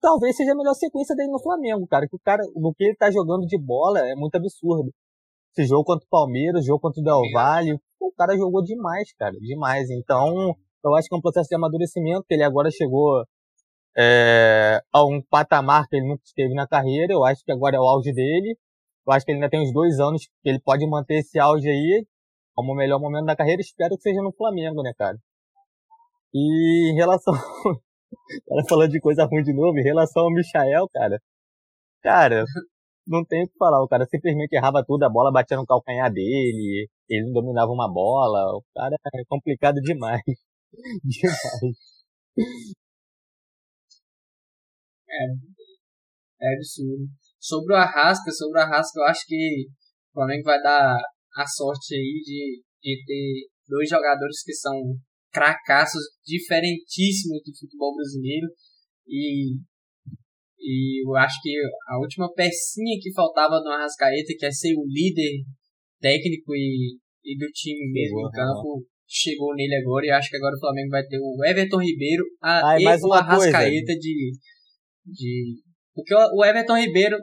talvez 0.00 0.36
seja 0.36 0.52
a 0.52 0.56
melhor 0.56 0.74
sequência 0.74 1.14
dele 1.14 1.30
no 1.30 1.40
Flamengo, 1.42 1.86
cara. 1.86 2.08
Que 2.08 2.16
o 2.16 2.20
cara, 2.20 2.42
no 2.56 2.74
que 2.74 2.84
ele 2.84 2.96
tá 2.96 3.10
jogando 3.10 3.46
de 3.46 3.58
bola 3.58 4.00
é 4.00 4.14
muito 4.14 4.34
absurdo. 4.36 4.90
Esse 5.56 5.66
jogo 5.68 5.84
contra 5.84 6.04
o 6.06 6.08
Palmeiras, 6.10 6.64
jogo 6.64 6.80
contra 6.80 7.00
o 7.00 7.04
Del 7.04 7.22
Valle, 7.32 7.78
o 8.00 8.12
cara 8.12 8.36
jogou 8.36 8.62
demais, 8.62 9.12
cara, 9.14 9.32
demais. 9.40 9.90
Então, 9.90 10.54
eu 10.84 10.94
acho 10.94 11.08
que 11.08 11.14
é 11.14 11.18
um 11.18 11.20
processo 11.20 11.48
de 11.48 11.56
amadurecimento, 11.56 12.24
ele 12.30 12.42
agora 12.42 12.70
chegou 12.70 13.24
é, 13.96 14.80
a 14.92 15.04
um 15.04 15.20
patamar 15.22 15.86
que 15.88 15.96
ele 15.96 16.08
nunca 16.08 16.22
esteve 16.24 16.54
na 16.54 16.66
carreira. 16.66 17.12
Eu 17.12 17.24
acho 17.24 17.44
que 17.44 17.52
agora 17.52 17.76
é 17.76 17.80
o 17.80 17.86
auge 17.86 18.12
dele. 18.12 18.56
Eu 19.06 19.12
acho 19.12 19.24
que 19.24 19.32
ele 19.32 19.38
ainda 19.38 19.50
tem 19.50 19.60
uns 19.60 19.72
dois 19.72 19.98
anos 20.00 20.26
que 20.42 20.48
ele 20.48 20.60
pode 20.60 20.86
manter 20.86 21.20
esse 21.20 21.38
auge 21.38 21.68
aí 21.68 22.06
como 22.54 22.72
o 22.72 22.76
melhor 22.76 23.00
momento 23.00 23.26
da 23.26 23.36
carreira. 23.36 23.60
Espero 23.60 23.96
que 23.96 24.02
seja 24.02 24.22
no 24.22 24.32
Flamengo, 24.32 24.82
né, 24.82 24.92
cara? 24.96 25.16
E 26.34 26.92
em 26.92 26.94
relação. 26.96 27.34
cara 28.48 28.62
falando 28.68 28.90
de 28.90 29.00
coisa 29.00 29.24
ruim 29.24 29.42
de 29.42 29.52
novo, 29.54 29.78
em 29.78 29.82
relação 29.82 30.24
ao 30.24 30.30
Michael, 30.30 30.88
cara. 30.92 31.20
Cara, 32.02 32.44
não 33.06 33.24
tem 33.24 33.44
o 33.44 33.48
que 33.48 33.56
falar. 33.58 33.82
O 33.82 33.88
cara 33.88 34.06
simplesmente 34.06 34.52
errava 34.54 34.84
tudo, 34.86 35.04
a 35.04 35.10
bola 35.10 35.32
batia 35.32 35.56
no 35.56 35.66
calcanhar 35.66 36.12
dele, 36.12 36.88
ele 37.08 37.26
não 37.26 37.32
dominava 37.32 37.70
uma 37.72 37.92
bola. 37.92 38.56
O 38.56 38.62
cara 38.74 38.96
é 39.14 39.24
complicado 39.28 39.76
demais. 39.82 40.22
demais. 41.04 41.90
É 46.40 46.54
absurdo. 46.54 47.06
Sobre 47.38 47.74
o 47.74 47.76
Arrasca, 47.76 48.30
sobre 48.32 48.58
o 48.58 48.62
Arrasca, 48.62 49.00
eu 49.00 49.04
acho 49.04 49.26
que 49.26 49.66
o 50.10 50.12
Flamengo 50.14 50.44
vai 50.44 50.60
dar 50.62 50.96
a 51.36 51.46
sorte 51.46 51.94
aí 51.94 52.22
de, 52.24 52.62
de 52.82 53.04
ter 53.04 53.48
dois 53.68 53.88
jogadores 53.88 54.42
que 54.42 54.54
são 54.54 54.74
cracassos 55.30 56.02
diferentíssimos 56.24 57.40
do 57.44 57.56
futebol 57.56 57.94
brasileiro 57.94 58.48
e, 59.06 59.56
e 60.58 61.06
eu 61.06 61.16
acho 61.16 61.40
que 61.42 61.54
a 61.88 61.98
última 61.98 62.32
pecinha 62.32 62.98
que 63.00 63.12
faltava 63.12 63.60
no 63.60 63.70
Arrascaeta, 63.70 64.34
que 64.38 64.46
é 64.46 64.50
ser 64.50 64.74
o 64.74 64.86
líder 64.86 65.44
técnico 66.00 66.54
e, 66.54 66.98
e 67.24 67.38
do 67.38 67.46
time 67.52 67.92
mesmo 67.92 68.20
em 68.20 68.30
campo, 68.30 68.86
chegou 69.12 69.54
nele 69.54 69.74
agora 69.74 70.06
e 70.06 70.10
acho 70.10 70.30
que 70.30 70.36
agora 70.36 70.54
o 70.54 70.60
Flamengo 70.60 70.90
vai 70.90 71.02
ter 71.04 71.18
o 71.18 71.44
Everton 71.44 71.80
Ribeiro 71.82 72.24
a, 72.40 72.70
Ah, 72.74 72.80
e 72.80 72.84
mais 72.84 73.02
o 73.02 73.06
uma 73.06 73.18
coisa. 73.26 73.48
Arrascaeta 73.56 73.92
de, 73.98 74.32
de 75.04 75.54
porque 75.94 76.14
o 76.14 76.18
o 76.38 76.44
Everton 76.44 76.76
Ribeiro 76.78 77.16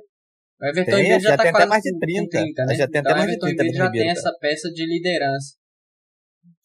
o 0.59 0.65
Everton 0.65 0.91
Tem, 0.91 1.01
Ribeiro 1.03 1.21
já, 1.23 1.29
já 1.29 1.38
tá 1.38 1.43
tem 1.43 1.51
até 1.53 1.65
mais 1.65 1.83
de 1.83 1.91
com- 1.93 1.99
30, 1.99 2.21
com 2.23 2.43
30 2.43 2.65
né? 2.65 2.75
já 2.75 2.88
tem 2.88 2.99
até 2.99 2.99
então, 2.99 3.13
o 3.13 3.15
mais 3.17 3.27
de 3.29 3.31
Everton 3.35 3.45
30 3.47 3.63
Ribeiro 3.63 3.77
já 3.77 3.83
do 3.83 3.88
Ribeiro, 3.93 4.05
tem 4.05 4.11
essa 4.17 4.38
peça 4.41 4.69
de 4.69 4.85
liderança. 4.85 5.55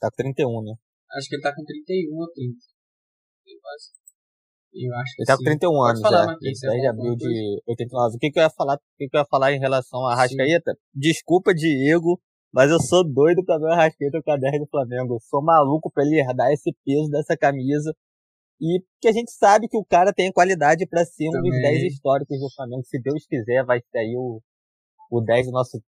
Tá 0.00 0.08
com 0.10 0.16
31, 0.16 0.62
né? 0.64 0.74
Acho 1.16 1.28
que 1.28 1.34
ele 1.36 1.42
tá 1.42 1.54
com 1.54 1.62
31 1.64 2.16
ou 2.18 2.32
30. 2.32 2.56
Eu 3.46 3.58
acho, 3.74 3.90
eu 4.74 4.94
acho 4.96 5.14
que 5.14 5.22
Ele 5.22 5.26
tá 5.26 5.34
com 5.34 5.38
sim. 5.38 5.44
31 5.44 5.70
Pode 5.70 5.90
anos 5.90 6.00
falar, 6.02 6.26
já. 6.26 6.36
10 6.40 6.58
de 6.58 6.66
ia 6.82 6.90
abril 6.90 7.16
de 7.16 7.62
89. 7.68 8.16
O 8.16 8.18
que, 8.18 8.30
que 8.30 8.38
eu 8.38 8.42
ia 8.42 8.50
falar? 8.50 8.74
O 8.76 8.80
que, 8.98 9.08
que 9.08 9.16
eu 9.16 9.20
ia 9.20 9.26
falar 9.26 9.52
em 9.52 9.60
relação 9.60 10.06
a 10.06 10.14
Arrascaeta? 10.14 10.74
Desculpa, 10.94 11.52
Diego, 11.54 12.18
mas 12.53 12.70
eu 12.70 12.78
sou 12.80 13.03
doido 13.03 13.44
pra 13.44 13.59
ver 13.59 13.64
o 13.64 13.72
Arrascaeta 13.72 14.22
com 14.22 14.30
a 14.30 14.36
10 14.36 14.61
do 14.61 14.66
Flamengo. 14.68 15.14
Eu 15.14 15.20
sou 15.20 15.42
maluco 15.42 15.90
pra 15.90 16.05
ele 16.05 16.20
herdar 16.20 16.50
esse 16.53 16.70
peso 16.84 17.11
dessa 17.11 17.36
camisa. 17.36 17.94
E 18.61 18.80
que 19.00 19.09
a 19.09 19.12
gente 19.12 19.32
sabe 19.32 19.66
que 19.66 19.76
o 19.76 19.84
cara 19.84 20.12
tem 20.12 20.30
qualidade 20.30 20.86
pra 20.86 21.05
ser 21.05 21.28
um 21.28 21.42
dos 21.42 21.50
Também. 21.50 21.80
10 21.80 21.94
históricos 21.94 22.38
do 22.38 22.50
Flamengo. 22.55 22.84
Se 22.84 23.00
Deus 23.00 23.26
quiser, 23.26 23.64
vai 23.64 23.80
ser 23.80 23.98
aí 23.98 24.14
o, 24.16 24.40
o 25.11 25.20
10 25.20 25.46
do 25.46 25.53
nosso 25.53 25.82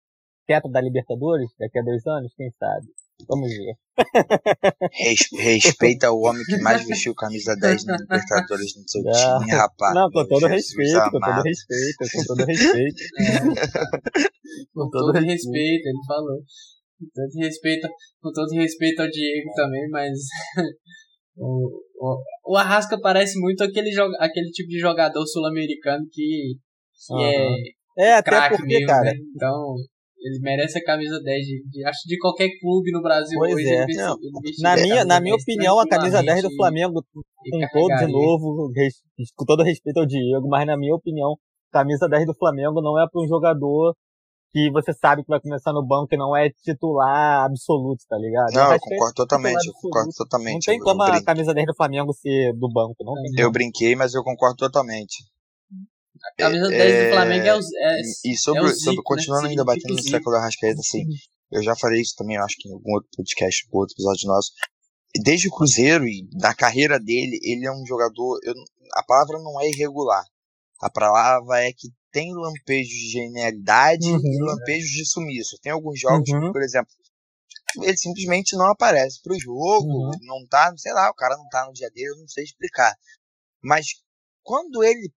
teto 0.47 0.69
da 0.69 0.81
Libertadores 0.81 1.49
daqui 1.59 1.79
a 1.79 1.83
dois 1.83 2.07
anos, 2.07 2.33
quem 2.37 2.51
sabe? 2.59 2.87
Vamos 3.29 3.49
ver. 3.49 3.75
Res- 4.93 5.29
respeita 5.33 6.11
o 6.11 6.21
homem 6.23 6.43
que 6.45 6.59
mais 6.59 6.85
vestiu 6.87 7.15
camisa 7.15 7.55
10 7.57 7.85
na 7.85 7.97
Libertadores 7.97 8.77
no 8.77 8.89
seu 8.89 9.03
Ah, 9.07 9.39
time, 9.39 9.53
rapaz. 9.53 9.95
Não, 9.95 10.11
com 10.11 10.27
todo 10.27 10.49
Jesus 10.49 10.51
respeito, 10.51 11.11
com 11.11 11.11
todo 11.21 11.23
amado. 11.25 11.43
respeito, 11.45 12.05
com 12.13 12.25
todo 12.25 12.45
respeito. 12.45 13.03
Com 14.75 14.89
todo 14.91 15.13
respeito, 15.13 15.87
ele 15.89 16.05
falou. 16.07 16.39
Com 16.99 17.07
todo 17.15 17.45
respeito, 17.45 17.89
com 18.21 18.33
todo 18.33 18.51
respeito 18.55 19.03
ao 19.03 19.09
Diego 19.11 19.51
também, 19.55 19.89
mas 19.91 20.13
o, 21.37 21.81
o, 21.99 22.23
o 22.53 22.57
Arrasca 22.57 22.99
parece 23.01 23.39
muito 23.41 23.63
aquele, 23.65 23.91
joga, 23.93 24.17
aquele 24.21 24.51
tipo 24.51 24.69
de 24.69 24.79
jogador 24.79 25.27
sul-americano 25.27 26.05
que, 26.13 26.55
que 27.07 27.15
Aham. 27.15 27.57
é 27.97 28.05
É, 28.11 28.13
até 28.15 28.49
porque, 28.49 28.67
mesmo, 28.67 28.87
cara, 28.87 29.03
né? 29.05 29.13
Então, 29.35 29.75
ele 30.25 30.39
merece 30.41 30.79
a 30.79 30.83
camisa 30.85 31.21
10 31.23 31.45
de, 31.47 31.63
de- 31.69 31.85
acho 31.85 32.01
de 32.09 32.19
qualquer 32.19 32.49
clube 32.59 32.91
no 32.91 33.03
Brasil 33.03 33.39
Pois 33.39 33.53
hoje. 33.55 33.69
é. 33.69 33.83
ele 33.85 33.95
Não, 33.97 34.17
ele 34.21 34.63
na 34.63 34.75
minha, 34.77 35.05
na 35.05 35.21
minha 35.21 35.35
10 35.37 35.43
opinião, 35.43 35.79
a 35.79 35.87
camisa 35.87 36.23
10 36.23 36.43
do 36.43 36.57
Flamengo, 36.57 37.05
e 37.45 37.51
com 37.51 37.59
todo 37.71 37.95
de 37.99 38.07
novo, 38.13 38.73
res- 38.75 39.03
com 39.37 39.45
todo 39.45 39.63
respeito 39.63 39.99
ao 40.01 40.07
Diego, 40.07 40.49
mas 40.49 40.67
na 40.67 40.77
minha 40.79 40.95
opinião, 40.95 41.37
camisa 41.71 42.09
10 42.09 42.25
do 42.27 42.35
Flamengo 42.35 42.81
não 42.81 42.99
é 42.99 43.07
para 43.07 43.23
um 43.23 43.29
jogador 43.29 43.95
que 44.51 44.71
você 44.71 44.93
sabe 44.95 45.23
que 45.23 45.29
vai 45.29 45.41
começar 45.41 45.73
no 45.73 45.85
banco 45.85 46.15
e 46.15 46.17
não 46.17 46.35
é 46.35 46.49
titular 46.49 47.45
absoluto, 47.45 48.05
tá 48.09 48.17
ligado? 48.17 48.53
Não, 48.55 48.73
eu 48.73 48.79
concordo 48.81 49.15
totalmente, 49.15 49.67
eu 49.67 49.73
concordo 49.75 50.07
Não 50.07 50.13
totalmente. 50.15 50.65
tem 50.67 50.79
eu, 50.79 50.85
como 50.85 51.03
a 51.03 51.23
camisa 51.23 51.53
10 51.53 51.67
do 51.67 51.75
Flamengo 51.75 52.13
ser 52.15 52.53
do 52.55 52.71
banco, 52.73 52.95
não 53.05 53.15
tem 53.15 53.45
eu 53.45 53.51
brinquei, 53.51 53.95
mas 53.97 54.15
eu 54.15 54.23
concordo 54.23 54.57
totalmente. 54.57 55.25
A 56.27 56.35
camisa 56.37 56.69
10 56.69 57.05
do 57.07 57.11
Flamengo 57.15 57.47
é, 57.47 57.57
os, 57.59 57.67
é, 57.75 58.01
E 58.25 58.33
e 58.33 58.37
sobre, 58.37 58.61
é 58.61 58.65
o 58.65 58.69
sobre 58.69 58.79
Zico, 58.79 58.97
né? 58.97 59.03
continuando 59.05 59.47
ainda 59.49 59.63
Significa 59.63 59.65
batendo 59.89 59.97
no 59.97 60.11
século 60.11 60.37
Arrascaeta, 60.37 60.81
assim, 60.81 61.05
eu 61.53 61.63
já 61.63 61.77
falei 61.77 62.01
isso 62.01 62.15
também, 62.17 62.37
acho 62.39 62.57
que 62.59 62.69
em 62.69 62.73
algum 62.73 62.93
outro 62.95 63.11
podcast, 63.17 63.65
algum 63.67 63.79
outro 63.79 63.95
episódio 63.95 64.27
nosso. 64.29 64.51
Desde 65.23 65.49
o 65.49 65.53
Cruzeiro 65.53 66.07
e 66.09 66.27
da 66.39 66.55
carreira 66.55 66.99
dele, 66.99 67.39
ele 67.43 67.67
é 67.67 67.71
um 67.73 67.85
jogador. 67.87 68.39
eu- 68.43 68.55
a 68.95 69.03
palavra 69.05 69.39
não 69.39 69.61
é 69.61 69.69
irregular. 69.69 70.25
A 70.81 70.91
palavra 70.91 71.63
é 71.65 71.73
que 71.73 71.89
tem 72.11 72.33
lampejos 72.35 72.93
de 72.93 73.11
genialidade 73.11 74.07
e 74.07 74.13
Uhum. 74.13 74.45
lampejos 74.47 74.91
de 74.91 75.05
sumiço. 75.07 75.59
Tem 75.63 75.73
alguns 75.73 75.99
jogos, 76.01 76.29
Uhum. 76.31 76.53
por 76.53 76.63
exemplo, 76.63 76.91
ele 77.83 77.97
simplesmente 77.97 78.57
não 78.57 78.67
aparece 78.67 79.21
pro 79.23 79.39
jogo, 79.39 79.87
Uhum. 79.87 80.11
não 80.23 80.47
tá, 80.49 80.73
sei 80.77 80.93
lá, 80.93 81.11
o 81.11 81.15
cara 81.15 81.37
não 81.37 81.49
tá 81.49 81.67
no 81.67 81.73
dia 81.73 81.91
dele, 81.91 82.09
eu 82.11 82.19
não 82.19 82.29
sei 82.29 82.45
explicar. 82.45 82.95
Mas 83.63 83.87
quando 84.43 84.83
ele 84.85 85.13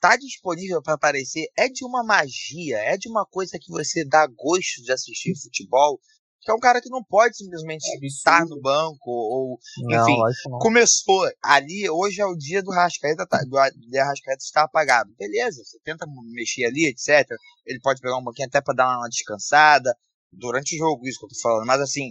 tá 0.00 0.16
disponível 0.16 0.82
para 0.82 0.94
aparecer, 0.94 1.46
é 1.56 1.68
de 1.68 1.84
uma 1.84 2.02
magia, 2.02 2.78
é 2.78 2.96
de 2.96 3.08
uma 3.08 3.26
coisa 3.26 3.58
que 3.60 3.70
você 3.70 4.04
dá 4.04 4.26
gosto 4.26 4.82
de 4.82 4.90
assistir 4.90 5.34
futebol, 5.36 6.00
que 6.40 6.50
é 6.50 6.54
um 6.54 6.58
cara 6.58 6.80
que 6.80 6.88
não 6.88 7.04
pode 7.04 7.36
simplesmente 7.36 7.84
É 7.86 8.06
estar 8.06 8.46
no 8.46 8.58
banco 8.60 9.10
ou 9.10 9.58
Não, 9.82 10.00
enfim, 10.00 10.18
lógico 10.18 10.50
não. 10.50 10.58
começou 10.58 11.30
ali, 11.42 11.88
hoje 11.90 12.22
é 12.22 12.24
o 12.24 12.34
dia 12.34 12.62
do 12.62 12.70
Rascaeta, 12.70 13.26
tá, 13.26 13.38
do 13.40 13.58
de 13.78 13.98
Arrascaeta 13.98 14.42
estar 14.42 14.62
apagado. 14.62 15.14
Beleza, 15.18 15.62
você 15.62 15.78
tenta 15.84 16.06
mexer 16.32 16.64
ali, 16.64 16.86
etc. 16.86 17.28
Ele 17.66 17.78
pode 17.80 18.00
pegar 18.00 18.16
um 18.16 18.24
pouquinho 18.24 18.48
até 18.48 18.60
para 18.62 18.74
dar 18.74 18.98
uma 18.98 19.08
descansada 19.08 19.94
durante 20.32 20.76
o 20.76 20.78
jogo, 20.78 21.06
isso 21.06 21.18
que 21.18 21.26
eu 21.26 21.28
tô 21.28 21.40
falando, 21.42 21.66
mas 21.66 21.80
assim, 21.80 22.10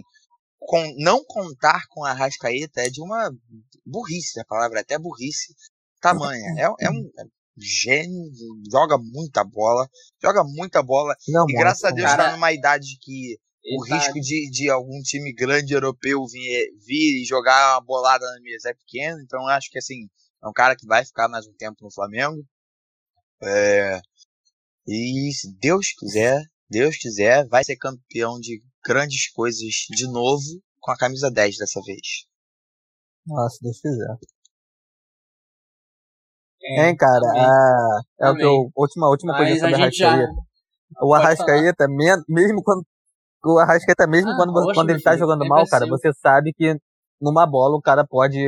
com, 0.58 0.94
não 0.98 1.24
contar 1.24 1.86
com 1.88 2.04
a 2.04 2.10
Arrascaeta 2.10 2.82
é 2.82 2.88
de 2.88 3.02
uma 3.02 3.32
burrice, 3.84 4.38
a 4.38 4.44
palavra 4.44 4.78
é 4.78 4.82
até 4.82 4.96
burrice 4.96 5.54
tamanha. 6.00 6.54
É, 6.56 6.86
é 6.86 6.90
um 6.90 7.10
gênio, 7.56 8.30
joga 8.70 8.96
muita 8.98 9.44
bola, 9.44 9.88
joga 10.22 10.42
muita 10.44 10.82
bola, 10.82 11.14
Não, 11.28 11.44
e 11.48 11.52
graças 11.54 11.84
a 11.84 11.90
Deus 11.90 12.08
Cara, 12.08 12.24
tá 12.24 12.32
numa 12.32 12.52
idade 12.52 12.98
que 13.00 13.38
o 13.76 13.84
tá- 13.86 13.96
risco 13.96 14.20
de, 14.20 14.50
de 14.50 14.70
algum 14.70 15.00
time 15.02 15.32
grande 15.34 15.74
europeu 15.74 16.24
vir, 16.26 16.70
vir 16.86 17.22
e 17.22 17.26
jogar 17.26 17.74
uma 17.74 17.80
bolada 17.80 18.24
na 18.24 18.40
mesa 18.40 18.70
é 18.70 18.74
pequeno, 18.74 19.20
então 19.20 19.40
eu 19.40 19.48
acho 19.48 19.70
que 19.70 19.78
assim, 19.78 20.08
é 20.42 20.48
um 20.48 20.52
cara 20.52 20.74
que 20.74 20.86
vai 20.86 21.04
ficar 21.04 21.28
mais 21.28 21.46
um 21.46 21.52
tempo 21.54 21.76
no 21.82 21.92
Flamengo. 21.92 22.42
É, 23.42 24.00
e 24.86 25.32
se 25.32 25.54
Deus 25.58 25.92
quiser, 25.92 26.42
Deus 26.68 26.96
quiser, 26.96 27.46
vai 27.48 27.64
ser 27.64 27.76
campeão 27.76 28.38
de 28.40 28.62
grandes 28.84 29.30
coisas 29.30 29.60
de 29.90 30.06
novo 30.10 30.62
com 30.78 30.90
a 30.90 30.96
camisa 30.96 31.30
10 31.30 31.56
dessa 31.58 31.80
vez. 31.82 32.26
Nossa, 33.26 33.56
se 33.56 33.62
Deus 33.62 33.80
quiser. 33.80 34.18
É, 36.62 36.88
Hein, 36.88 36.96
cara? 36.96 37.20
também. 37.20 37.42
Ah, 37.42 38.00
é 38.20 38.30
o 38.30 38.36
que 38.36 38.44
eu, 38.44 38.70
última, 38.76 39.08
última 39.08 39.36
coisa 39.36 39.52
a 39.52 39.58
sobre 39.58 39.74
o 39.74 39.78
gente 39.78 39.96
já. 39.96 40.08
Arrascaeta. 40.08 40.50
O 41.02 41.14
Arrascaeta, 41.14 41.86
mesmo 42.28 42.62
quando. 42.62 42.84
O 43.44 43.58
Arrascaeta, 43.58 44.06
mesmo 44.06 44.30
Ah, 44.30 44.36
quando, 44.36 44.54
oxe, 44.54 44.74
quando 44.74 44.90
ele 44.90 45.02
tá 45.02 45.12
filho, 45.12 45.20
jogando 45.20 45.44
é 45.44 45.48
mal, 45.48 45.66
cara, 45.66 45.86
você 45.86 46.12
sabe 46.12 46.52
que 46.52 46.76
numa 47.20 47.46
bola 47.46 47.76
o 47.76 47.80
cara 47.80 48.06
pode 48.06 48.38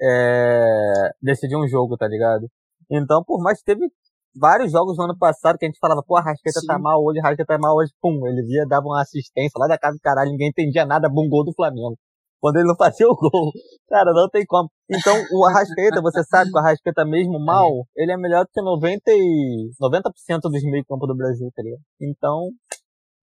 é, 0.00 1.10
decidir 1.22 1.56
um 1.56 1.68
jogo, 1.68 1.96
tá 1.96 2.08
ligado? 2.08 2.48
Então, 2.90 3.22
por 3.24 3.40
mais 3.40 3.58
que 3.58 3.64
teve 3.64 3.86
vários 4.34 4.72
jogos 4.72 4.96
no 4.96 5.04
ano 5.04 5.16
passado 5.16 5.56
que 5.56 5.64
a 5.64 5.68
gente 5.68 5.78
falava, 5.78 6.02
pô, 6.04 6.16
a 6.16 6.20
Arrascaeta 6.20 6.60
tá 6.66 6.78
mal 6.78 7.02
hoje, 7.04 7.20
a 7.20 7.22
Arrascaeta 7.22 7.54
tá 7.54 7.58
mal 7.58 7.76
hoje, 7.76 7.92
pum, 8.00 8.26
ele 8.26 8.42
via, 8.42 8.66
dava 8.66 8.86
uma 8.86 9.00
assistência 9.00 9.56
lá 9.58 9.68
da 9.68 9.78
casa 9.78 9.96
do 9.96 10.00
caralho, 10.00 10.30
ninguém 10.30 10.48
entendia 10.48 10.84
nada, 10.84 11.08
bum, 11.08 11.28
gol 11.28 11.44
do 11.44 11.52
Flamengo. 11.54 11.96
Quando 12.42 12.56
ele 12.56 12.66
não 12.66 12.74
fazia 12.74 13.06
o 13.06 13.14
gol. 13.14 13.52
Cara, 13.88 14.10
não 14.12 14.28
tem 14.28 14.44
como. 14.44 14.68
Então, 14.90 15.14
o 15.30 15.46
Arrascaeta, 15.46 16.02
você 16.02 16.24
sabe 16.24 16.50
que 16.50 16.56
o 16.56 16.58
Arrascaeta 16.58 17.04
mesmo 17.04 17.38
mal, 17.38 17.86
ele 17.94 18.10
é 18.10 18.16
melhor 18.16 18.42
do 18.42 18.50
que 18.52 18.60
90, 18.60 19.00
e, 19.12 19.70
90% 19.80 20.40
dos 20.50 20.62
meio 20.64 20.84
campo 20.84 21.06
do 21.06 21.14
Brasil, 21.14 21.48
tá 21.54 21.62
ligado? 21.62 21.82
Então, 22.00 22.50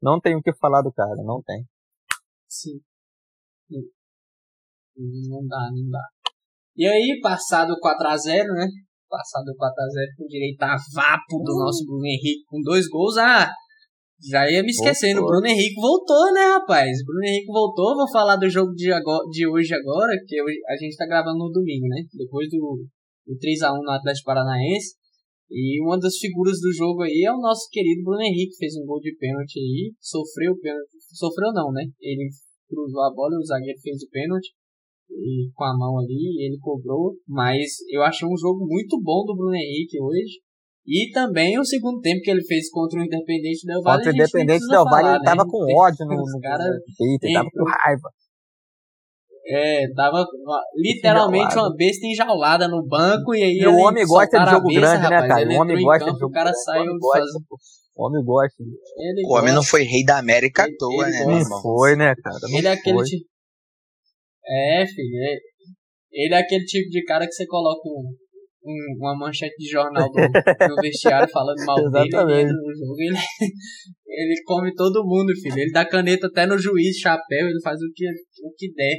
não 0.01 0.22
tem 0.22 0.38
o 0.38 0.41
que 0.41 0.55
falar 0.55 0.82
do 0.82 0.93
cara, 0.93 1.17
não 1.17 1.41
tem. 1.45 1.65
Sim. 2.47 2.80
Não 4.95 5.45
dá, 5.45 5.70
não 5.70 5.89
dá. 5.89 6.07
E 6.78 6.88
aí, 6.88 7.20
passado 7.22 7.74
o 7.74 7.80
4x0, 7.82 8.45
né? 8.55 8.67
Passado 9.09 9.49
o 9.49 9.57
4x0 9.57 10.15
com 10.17 10.28
direito 10.28 10.63
a 10.63 10.78
vapo 10.95 11.43
do 11.43 11.59
nosso 11.59 11.86
Bruno 11.86 12.05
Henrique 12.05 12.45
com 12.47 12.61
dois 12.61 12.88
gols. 12.88 13.17
Ah, 13.17 13.51
já 14.28 14.49
ia 14.49 14.63
me 14.63 14.70
esquecendo. 14.70 15.20
O 15.20 15.24
Voltou. 15.24 15.41
Bruno 15.41 15.47
Henrique 15.47 15.76
voltou, 15.76 16.34
né, 16.34 16.41
rapaz? 16.59 16.89
Bruno 17.05 17.26
Henrique 17.26 17.47
voltou. 17.47 17.95
Vou 17.95 18.11
falar 18.11 18.36
do 18.36 18.49
jogo 18.49 18.74
de, 18.74 18.91
agora, 18.91 19.24
de 19.30 19.47
hoje 19.47 19.74
agora, 19.74 20.11
que 20.28 20.39
a 20.39 20.76
gente 20.76 20.97
tá 20.97 21.05
gravando 21.05 21.38
no 21.38 21.51
domingo, 21.51 21.88
né? 21.88 22.03
Depois 22.13 22.49
do, 22.49 22.84
do 23.26 23.34
3x1 23.38 23.84
no 23.84 23.91
Atlético 23.91 24.26
Paranaense. 24.26 24.95
E 25.51 25.82
uma 25.82 25.97
das 25.97 26.17
figuras 26.17 26.59
do 26.61 26.72
jogo 26.72 27.01
aí 27.01 27.24
é 27.26 27.32
o 27.34 27.41
nosso 27.41 27.67
querido 27.72 28.03
Bruno 28.03 28.22
Henrique, 28.22 28.55
fez 28.57 28.76
um 28.76 28.86
gol 28.86 28.99
de 28.99 29.15
pênalti 29.15 29.57
aí, 29.57 29.91
sofreu 29.99 30.53
o 30.53 30.59
pênalti, 30.59 30.89
sofreu 31.11 31.51
não, 31.51 31.72
né? 31.72 31.86
Ele 31.99 32.30
cruzou 32.70 33.01
a 33.01 33.11
bola, 33.11 33.39
o 33.39 33.43
zagueiro 33.43 33.80
fez 33.82 34.03
o 34.03 34.09
pênalti 34.11 34.53
e 35.09 35.49
com 35.53 35.63
a 35.63 35.76
mão 35.76 35.97
ali, 35.99 36.45
ele 36.45 36.57
cobrou, 36.59 37.15
mas 37.28 37.78
eu 37.89 38.03
achei 38.03 38.28
um 38.28 38.38
jogo 38.38 38.65
muito 38.65 39.01
bom 39.01 39.26
do 39.26 39.36
Bruno 39.36 39.55
Henrique 39.55 39.99
hoje. 39.99 40.39
E 40.92 41.12
também 41.14 41.60
o 41.60 41.64
segundo 41.64 42.02
tempo 42.02 42.20
que 42.22 42.32
ele 42.32 42.44
fez 42.44 42.68
contra 42.72 43.00
o 43.00 43.04
Independente 43.04 43.64
Del 43.66 43.82
Valle. 43.84 43.98
Contra 44.04 44.12
o 44.12 44.16
Independente 44.16 44.68
Del 44.68 44.84
Valle, 44.86 45.04
falar, 45.04 45.16
ele 45.18 45.24
tava 45.24 45.44
né? 45.44 45.50
com 45.52 45.58
ódio 45.78 46.06
no, 46.08 46.16
no, 46.16 46.40
cara 46.42 46.64
no 46.64 46.80
peito, 46.98 47.24
ele 47.26 47.34
tava 47.34 47.50
com 47.52 47.64
raiva. 47.64 48.10
É, 49.52 49.88
tava 49.96 50.18
uma- 50.44 50.62
literalmente 50.76 51.46
Enjaulado. 51.54 51.70
uma 51.72 51.76
besta 51.76 52.06
enjaulada 52.08 52.68
no 52.68 52.86
banco 52.86 53.34
e 53.34 53.42
aí 53.44 53.58
E 53.58 53.66
o 53.66 53.70
ele 53.72 53.82
homem 53.82 54.06
gosta 54.06 54.38
de 54.44 54.52
jogo 54.52 54.68
besta, 54.68 54.82
grande, 54.82 55.04
né, 55.04 55.16
rapaz, 55.16 55.28
cara? 55.28 55.42
ele 55.42 55.56
O 55.58 55.62
homem 55.62 55.82
gosta 55.84 56.00
campo, 56.06 56.14
de 56.14 56.20
jogo 56.20 56.32
O 56.32 56.34
cara 56.34 56.44
grande. 56.52 56.60
O 56.60 56.64
saiu 56.66 56.82
homem 56.82 56.98
gosta, 57.00 57.20
fazendo- 57.20 57.46
pô. 57.50 57.56
O 57.96 58.06
homem 58.08 58.24
gosta. 58.26 58.64
ele 58.98 59.22
O 59.26 59.34
homem 59.34 59.50
não 59.50 59.56
gosta. 59.62 59.72
foi 59.72 59.84
rei 59.84 60.04
da 60.06 60.18
América 60.20 60.64
à 60.64 60.68
toa, 60.78 61.04
ele 61.08 61.12
né, 61.20 61.26
Não 61.26 61.40
irmão? 61.40 61.62
foi, 61.62 61.96
né, 61.96 62.14
cara? 62.22 62.38
Não 62.44 62.58
Ele 62.58 62.68
é 62.68 62.72
aquele 62.72 63.04
tipo. 63.04 63.26
É, 64.48 64.86
filho. 64.88 65.40
Ele 66.12 66.34
é 66.34 66.38
aquele 66.38 66.66
tipo 66.66 66.90
de 66.90 67.04
cara 67.06 67.26
que 67.26 67.34
você 67.34 67.46
coloca 67.48 67.82
um, 67.88 68.14
um- 68.64 68.95
uma 68.97 69.18
manchete 69.18 69.55
de 69.57 69.70
jornal 69.70 70.10
do, 70.12 70.18
no 70.20 70.76
vestiário 70.82 71.28
falando 71.32 71.66
mal 71.66 71.76
dele, 71.91 72.10
no 72.53 72.74
jogo, 72.76 72.95
ele, 72.99 73.18
ele 74.07 74.41
come 74.45 74.74
todo 74.76 75.05
mundo, 75.05 75.34
filho. 75.41 75.57
Ele 75.60 75.72
dá 75.72 75.86
caneta 75.86 76.28
até 76.28 76.45
no 76.45 76.57
juiz, 76.57 76.97
chapéu, 76.97 77.47
ele 77.47 77.62
faz 77.62 77.80
o 77.82 77.91
que, 77.95 78.05
o 78.43 78.51
que 78.57 78.72
der. 78.74 78.97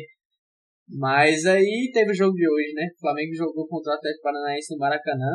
Mas 0.88 1.44
aí 1.46 1.90
teve 1.92 2.10
o 2.10 2.14
jogo 2.14 2.34
de 2.34 2.48
hoje, 2.48 2.72
né? 2.74 2.86
O 2.96 3.00
Flamengo 3.00 3.34
jogou 3.34 3.66
contra 3.68 3.92
o 3.92 3.94
Atlético 3.94 4.22
Paranaense 4.22 4.74
no 4.74 4.78
Maracanã. 4.78 5.30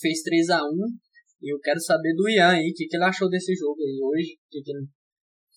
Fez 0.00 0.18
3x1. 0.24 0.70
E 1.42 1.54
eu 1.54 1.58
quero 1.60 1.80
saber 1.80 2.14
do 2.14 2.28
Ian 2.28 2.48
aí, 2.50 2.68
o 2.70 2.74
que, 2.74 2.86
que 2.86 2.96
ele 2.96 3.04
achou 3.04 3.28
desse 3.28 3.54
jogo 3.54 3.78
aí 3.80 3.98
hoje. 4.02 4.32
O 4.34 4.50
que, 4.50 4.62
que 4.62 4.70
ele 4.72 4.86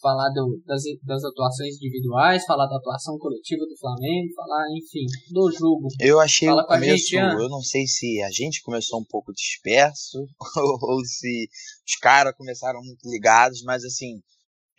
falar 0.03 0.29
do- 0.33 0.61
das, 0.65 0.83
das 1.03 1.23
atuações 1.23 1.75
individuais, 1.77 2.45
falar 2.45 2.67
da 2.67 2.75
atuação 2.75 3.17
coletiva 3.17 3.65
do 3.65 3.77
Flamengo, 3.77 4.33
falar, 4.35 4.65
enfim, 4.77 5.05
do 5.31 5.49
jogo. 5.51 5.87
Eu 5.99 6.19
achei 6.19 6.49
Fala 6.49 6.63
o 6.63 6.67
começo, 6.67 7.07
gente, 7.07 7.15
eu 7.15 7.49
não 7.49 7.61
sei 7.61 7.87
se 7.87 8.21
a 8.21 8.29
gente 8.29 8.61
começou 8.61 8.99
um 8.99 9.05
pouco 9.05 9.31
disperso 9.33 10.19
ou, 10.83 11.05
se 11.05 11.47
os 11.87 11.95
caras 12.01 12.35
começaram 12.35 12.81
muito 12.83 13.09
ligados, 13.09 13.63
mas 13.63 13.83
assim, 13.85 14.21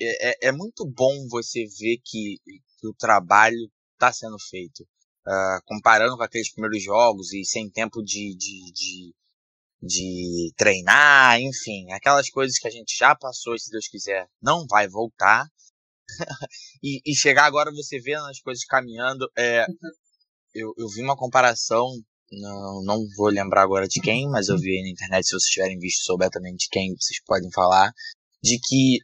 é, 0.01 0.29
é- 0.31 0.49
é 0.49 0.53
muito 0.53 0.85
bom 0.87 1.13
você 1.31 1.65
ver 1.81 1.97
que, 2.05 2.37
que 2.79 2.87
o 2.87 2.95
trabalho 2.95 3.57
está 3.95 4.13
sendo 4.13 4.37
feito. 4.51 4.87
Ah, 5.27 5.59
comparando 5.65 6.19
com 6.19 6.23
aqueles 6.23 6.53
primeiros 6.53 6.83
jogos 6.83 7.33
e 7.33 7.47
sem 7.47 7.71
tempo 7.71 8.03
de, 8.03 8.37
de, 8.37 8.73
de, 8.73 9.15
de 9.83 10.53
treinar, 10.57 11.41
enfim, 11.41 11.91
aquelas 11.93 12.31
coisas 12.31 12.59
que 12.59 12.69
a 12.69 12.71
gente 12.71 12.97
já 12.97 13.15
passou, 13.15 13.59
se 13.59 13.71
Deus 13.71 13.89
quiser, 13.89 14.27
não 14.43 14.67
vai 14.67 14.89
voltar. 14.89 15.47
e, 16.83 17.01
e, 17.05 17.15
chegar 17.15 17.45
agora 17.45 17.73
você 17.73 17.99
vendo 18.01 18.27
as 18.27 18.41
coisas 18.41 18.65
caminhando. 18.65 19.27
É, 19.37 19.67
eu, 20.55 20.73
eu 20.77 20.89
vi 20.89 21.03
uma 21.03 21.17
comparação, 21.17 21.87
não, 22.31 22.83
não 22.85 23.07
vou 23.17 23.29
lembrar 23.29 23.63
agora 23.63 23.87
de 23.89 24.01
quem, 24.01 24.29
mas 24.29 24.49
eu 24.49 24.59
vi 24.59 24.83
na 24.83 24.91
internet, 24.91 25.27
se 25.27 25.31
vocês 25.31 25.53
tiverem 25.53 25.79
visto, 25.79 26.05
souber 26.05 26.31
também 26.31 26.55
de 26.55 26.69
quem, 26.71 26.95
vocês 26.97 27.21
podem 27.25 27.51
falar, 27.53 27.93
de 28.43 28.59
que 28.61 28.99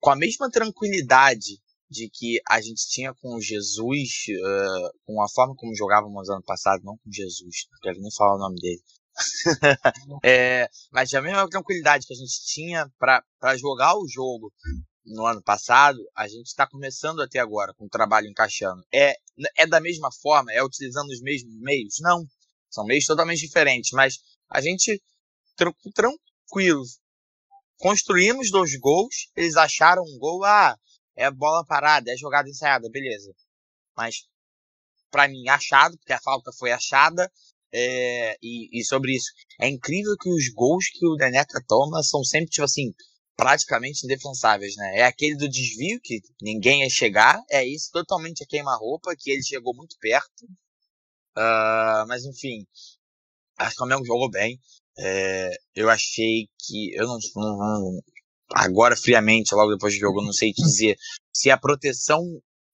com 0.00 0.10
a 0.10 0.16
mesma 0.16 0.50
tranquilidade 0.50 1.60
de 1.90 2.08
que 2.08 2.40
a 2.48 2.60
gente 2.60 2.88
tinha 2.88 3.12
com 3.14 3.40
Jesus, 3.40 4.10
uh, 4.30 4.90
com 5.04 5.20
a 5.22 5.28
forma 5.28 5.54
como 5.56 5.74
jogávamos 5.74 6.30
ano 6.30 6.42
passado, 6.44 6.82
não 6.84 6.96
com 6.96 7.10
Jesus, 7.12 7.66
não 7.70 7.78
quero 7.82 8.00
nem 8.00 8.10
falar 8.12 8.36
o 8.36 8.38
nome 8.38 8.60
dele. 8.60 8.80
é, 10.24 10.68
mas 10.90 11.12
a 11.14 11.20
mesma 11.20 11.48
tranquilidade 11.48 12.06
que 12.06 12.12
a 12.12 12.16
gente 12.16 12.44
tinha 12.46 12.90
para 12.98 13.56
jogar 13.56 13.94
o 13.96 14.08
jogo 14.08 14.52
no 15.04 15.26
ano 15.26 15.42
passado, 15.42 15.98
a 16.16 16.28
gente 16.28 16.46
está 16.46 16.66
começando 16.66 17.20
até 17.20 17.38
agora 17.38 17.74
com 17.74 17.86
o 17.86 17.90
trabalho 17.90 18.28
encaixando. 18.28 18.82
É, 18.92 19.14
é 19.56 19.66
da 19.66 19.80
mesma 19.80 20.10
forma? 20.12 20.52
É 20.52 20.62
utilizando 20.62 21.08
os 21.08 21.20
mesmos 21.20 21.54
meios? 21.60 21.96
Não. 22.00 22.24
São 22.70 22.84
meios 22.84 23.04
totalmente 23.04 23.40
diferentes, 23.40 23.90
mas 23.92 24.18
a 24.48 24.60
gente, 24.60 25.02
tranquilo, 25.56 26.82
construímos 27.78 28.50
dois 28.50 28.78
gols, 28.78 29.28
eles 29.34 29.56
acharam 29.56 30.02
um 30.02 30.18
gol, 30.18 30.44
ah, 30.44 30.76
é 31.16 31.30
bola 31.30 31.64
parada, 31.64 32.12
é 32.12 32.16
jogada 32.16 32.48
ensaiada, 32.48 32.88
beleza. 32.90 33.34
Mas, 33.96 34.28
para 35.10 35.26
mim, 35.26 35.48
achado, 35.48 35.96
porque 35.98 36.12
a 36.12 36.20
falta 36.20 36.52
foi 36.52 36.70
achada, 36.70 37.30
é, 37.72 38.36
e, 38.42 38.80
e, 38.80 38.84
sobre 38.84 39.14
isso, 39.14 39.30
é 39.60 39.68
incrível 39.68 40.16
que 40.20 40.28
os 40.28 40.48
gols 40.54 40.86
que 40.88 41.06
o 41.06 41.16
Neneca 41.16 41.62
toma 41.68 42.02
são 42.02 42.22
sempre, 42.24 42.50
tipo 42.50 42.64
assim, 42.64 42.92
praticamente 43.36 44.04
indefensáveis, 44.04 44.74
né? 44.76 44.98
É 44.98 45.04
aquele 45.04 45.36
do 45.36 45.48
desvio 45.48 46.00
que 46.02 46.20
ninguém 46.42 46.82
ia 46.82 46.90
chegar, 46.90 47.40
é 47.50 47.64
isso, 47.66 47.90
totalmente 47.92 48.42
a 48.42 48.46
queima-roupa, 48.46 49.14
que 49.18 49.30
ele 49.30 49.42
chegou 49.42 49.74
muito 49.74 49.96
perto. 49.98 50.44
Uh, 51.36 52.06
mas 52.08 52.24
enfim, 52.24 52.66
acho 53.58 53.70
que 53.70 53.76
o 53.76 53.86
Flamengo 53.86 54.04
jogou 54.04 54.30
bem. 54.30 54.60
É, 54.98 55.50
eu 55.74 55.88
achei 55.88 56.48
que. 56.58 56.94
Eu 56.94 57.06
não, 57.06 57.18
não, 57.36 57.56
não, 57.56 58.00
Agora, 58.52 58.96
friamente, 58.96 59.54
logo 59.54 59.72
depois 59.72 59.94
do 59.94 60.00
jogo, 60.00 60.22
não 60.22 60.32
sei 60.32 60.52
dizer 60.52 60.96
se 61.32 61.50
a 61.50 61.56
proteção 61.58 62.22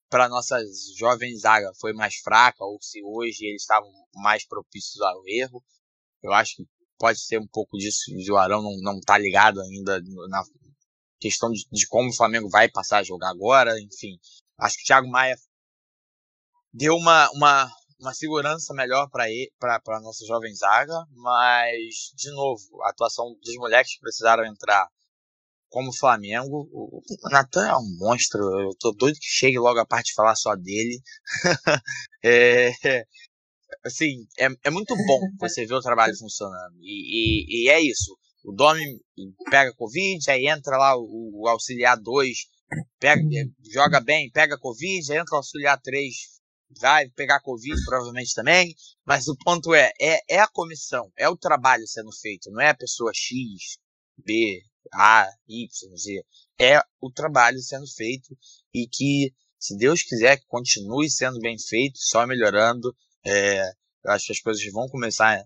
para 0.09 0.29
nossas 0.29 0.95
jovens 0.97 1.41
zaga 1.41 1.71
foi 1.79 1.93
mais 1.93 2.15
fraca 2.15 2.63
ou 2.63 2.77
se 2.81 3.01
hoje 3.03 3.45
eles 3.45 3.61
estavam 3.61 3.91
mais 4.15 4.45
propícios 4.45 5.01
ao 5.01 5.21
erro. 5.27 5.63
Eu 6.23 6.33
acho 6.33 6.55
que 6.55 6.65
pode 6.97 7.19
ser 7.19 7.39
um 7.39 7.47
pouco 7.47 7.77
disso 7.77 8.11
o 8.29 8.37
Arão 8.37 8.61
não, 8.61 8.77
não 8.81 8.99
tá 9.01 9.17
ligado 9.17 9.61
ainda 9.61 10.01
na 10.29 10.43
questão 11.19 11.51
de, 11.51 11.65
de, 11.71 11.87
como 11.87 12.09
o 12.09 12.15
Flamengo 12.15 12.49
vai 12.49 12.69
passar 12.69 12.99
a 12.99 13.03
jogar 13.03 13.29
agora, 13.29 13.79
enfim. 13.79 14.17
Acho 14.59 14.77
que 14.77 14.83
o 14.83 14.85
Thiago 14.85 15.07
Maia 15.07 15.35
deu 16.73 16.95
uma, 16.95 17.29
uma, 17.31 17.71
uma 17.99 18.13
segurança 18.13 18.73
melhor 18.73 19.09
para 19.09 19.25
a 19.25 20.01
nossa 20.01 20.25
jovem 20.25 20.53
zaga, 20.55 21.05
mas, 21.11 22.11
de 22.15 22.31
novo, 22.31 22.81
a 22.83 22.89
atuação 22.89 23.35
dos 23.41 23.55
moleques 23.55 23.95
que 23.95 24.01
precisaram 24.01 24.45
entrar 24.45 24.87
como 25.69 25.95
Flamengo, 25.95 26.69
o 26.71 27.01
Natan 27.29 27.67
é 27.67 27.75
um 27.75 27.97
monstro, 27.99 28.39
eu 28.61 28.69
tô 28.79 28.91
doido 28.91 29.19
que 29.19 29.27
chegue 29.27 29.59
logo 29.59 29.79
a 29.79 29.85
parte 29.85 30.07
de 30.07 30.13
falar 30.13 30.35
só 30.35 30.55
dele. 30.55 31.01
é, 32.23 32.71
assim, 33.83 34.25
é, 34.39 34.47
é 34.63 34.69
muito 34.69 34.95
bom 34.95 35.19
você 35.39 35.65
ver 35.65 35.75
o 35.75 35.81
trabalho 35.81 36.17
funcionando. 36.17 36.75
E, 36.81 37.65
e, 37.65 37.65
e 37.65 37.69
é 37.69 37.81
isso. 37.81 38.17
O 38.43 38.53
Domi 38.53 39.01
pega 39.49 39.73
Covid, 39.75 40.31
aí 40.31 40.47
entra 40.47 40.77
lá 40.77 40.95
o, 40.97 41.41
o 41.41 41.47
auxiliar 41.49 41.97
2, 41.99 42.37
pega, 42.99 43.21
joga 43.71 43.99
bem, 43.99 44.31
pega 44.31 44.57
Covid, 44.57 45.11
aí 45.11 45.17
entra 45.17 45.33
o 45.33 45.37
auxiliar 45.37 45.79
3, 45.81 46.15
vai 46.79 47.09
pegar 47.09 47.41
Covid 47.41 47.75
provavelmente 47.85 48.33
também. 48.33 48.73
Mas 49.05 49.27
o 49.27 49.35
ponto 49.37 49.73
é, 49.73 49.91
é, 49.99 50.19
é 50.29 50.39
a 50.39 50.47
comissão, 50.47 51.11
é 51.17 51.27
o 51.27 51.37
trabalho 51.37 51.85
sendo 51.87 52.11
feito, 52.21 52.49
não 52.51 52.61
é 52.61 52.69
a 52.69 52.77
pessoa 52.77 53.11
X, 53.13 53.77
B, 54.17 54.61
A, 54.93 55.27
Y, 55.47 55.97
Z. 55.97 56.25
É 56.59 56.79
o 57.01 57.11
trabalho 57.11 57.59
sendo 57.59 57.87
feito 57.87 58.37
e 58.73 58.87
que, 58.87 59.33
se 59.59 59.77
Deus 59.77 60.01
quiser, 60.01 60.39
continue 60.47 61.09
sendo 61.09 61.39
bem 61.39 61.57
feito, 61.59 61.97
só 61.97 62.25
melhorando. 62.25 62.95
É, 63.25 63.61
eu 64.03 64.11
acho 64.11 64.27
que 64.27 64.33
as 64.33 64.39
coisas 64.39 64.71
vão 64.71 64.87
começar 64.87 65.43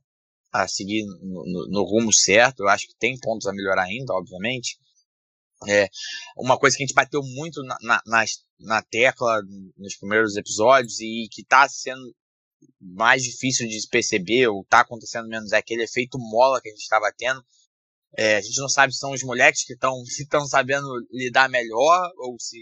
a 0.52 0.68
seguir 0.68 1.06
no, 1.06 1.46
no, 1.46 1.68
no, 1.70 1.84
rumo 1.84 2.12
certo. 2.14 2.62
Eu 2.62 2.68
acho 2.70 2.88
que 2.88 2.96
tem 3.00 3.18
pontos 3.20 3.48
a 3.48 3.54
melhorar 3.54 3.84
ainda, 3.84 4.14
obviamente. 4.14 4.78
É, 5.68 5.88
uma 6.38 6.58
coisa 6.58 6.76
que 6.76 6.84
a 6.84 6.88
gente 6.88 6.96
bateu 6.96 7.22
muito 7.22 7.62
na, 7.64 8.02
na, 8.06 8.26
na, 8.60 8.82
tecla 8.82 9.42
nos 9.78 9.96
primeiros 9.96 10.36
episódios 10.36 11.00
e 11.00 11.28
que 11.32 11.44
está 11.44 11.70
sendo 11.70 12.14
mais 12.80 13.24
difícil 13.24 13.68
de 13.68 13.78
perceber 13.90 14.48
ou 14.48 14.62
está 14.62 14.82
acontecendo 14.82 15.28
menos 15.28 15.52
é 15.52 15.58
aquele 15.58 15.84
efeito 15.84 16.18
mola 16.18 16.60
que 16.62 16.70
a 16.70 16.72
gente 16.72 16.82
estava 16.82 17.12
tendo. 17.16 17.44
É, 18.18 18.38
a 18.38 18.42
gente 18.42 18.60
não 18.60 18.70
sabe 18.70 18.94
se 18.94 19.00
são 19.00 19.12
os 19.12 19.24
moleques 19.24 19.66
que 19.66 19.74
estão 19.74 19.94
estão 20.20 20.46
sabendo 20.46 20.88
lidar 21.12 21.50
melhor 21.50 22.12
ou 22.18 22.38
se 22.40 22.58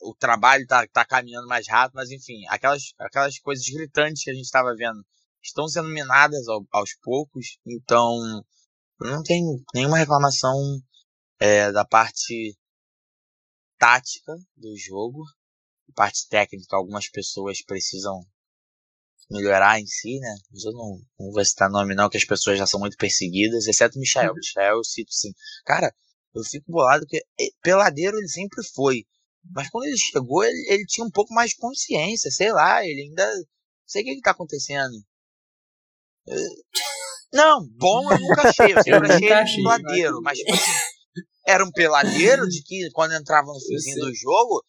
o 0.00 0.14
trabalho 0.14 0.62
está 0.62 0.86
tá 0.88 1.04
caminhando 1.04 1.46
mais 1.46 1.68
rápido, 1.68 1.96
mas 1.96 2.10
enfim, 2.10 2.44
aquelas, 2.48 2.92
aquelas 2.98 3.38
coisas 3.38 3.64
gritantes 3.66 4.24
que 4.24 4.30
a 4.30 4.34
gente 4.34 4.44
estava 4.44 4.74
vendo 4.74 5.00
estão 5.42 5.68
sendo 5.68 5.88
minadas 5.88 6.48
ao, 6.48 6.66
aos 6.72 6.90
poucos, 7.02 7.58
então 7.66 8.42
não 9.00 9.22
tem 9.22 9.42
nenhuma 9.74 9.98
reclamação 9.98 10.52
é, 11.38 11.70
da 11.72 11.84
parte 11.84 12.56
tática 13.78 14.32
do 14.56 14.76
jogo, 14.76 15.22
parte 15.94 16.28
técnica, 16.28 16.76
algumas 16.76 17.08
pessoas 17.08 17.62
precisam 17.64 18.20
melhorar 19.30 19.80
em 19.80 19.86
si, 19.86 20.18
né? 20.18 20.34
Mas 20.50 20.64
eu 20.64 20.72
não, 20.72 20.98
não 21.18 21.32
vou 21.32 21.44
citar 21.44 21.70
nome 21.70 21.94
não, 21.94 22.08
que 22.08 22.16
as 22.16 22.24
pessoas 22.24 22.58
já 22.58 22.66
são 22.66 22.80
muito 22.80 22.96
perseguidas, 22.96 23.66
exceto 23.66 23.96
o 23.96 24.00
Michael. 24.00 24.30
Uhum. 24.30 24.36
Michael 24.36 24.76
eu 24.76 24.84
cito 24.84 25.12
sim. 25.12 25.32
Cara, 25.64 25.94
eu 26.34 26.42
fico 26.44 26.70
bolado 26.70 27.04
porque 27.06 27.22
peladeiro 27.62 28.16
ele 28.16 28.28
sempre 28.28 28.62
foi. 28.74 29.04
Mas 29.50 29.68
quando 29.70 29.86
ele 29.86 29.96
chegou, 29.96 30.44
ele, 30.44 30.66
ele 30.68 30.84
tinha 30.86 31.06
um 31.06 31.10
pouco 31.10 31.34
mais 31.34 31.50
de 31.50 31.56
consciência, 31.56 32.30
sei 32.30 32.52
lá, 32.52 32.84
ele 32.84 33.02
ainda. 33.02 33.26
Não 33.26 33.44
sei 33.86 34.02
o 34.02 34.04
que, 34.04 34.14
que 34.14 34.20
tá 34.20 34.30
acontecendo. 34.30 34.94
Não, 37.32 37.66
bom 37.76 38.12
eu 38.12 38.20
nunca 38.20 38.48
achei, 38.48 38.72
eu 38.72 38.82
sempre 38.82 39.12
achei 39.12 39.28
ele 39.28 39.60
um 39.60 39.64
peladeiro, 39.64 40.22
mas 40.22 40.38
tipo 40.38 40.52
assim, 40.54 40.70
era 41.46 41.64
um 41.64 41.72
peladeiro 41.72 42.48
de 42.48 42.62
que 42.62 42.90
quando 42.92 43.14
entrava 43.14 43.46
no 43.46 43.60
finzinho 43.60 43.96
do 43.96 44.14
jogo, 44.14 44.64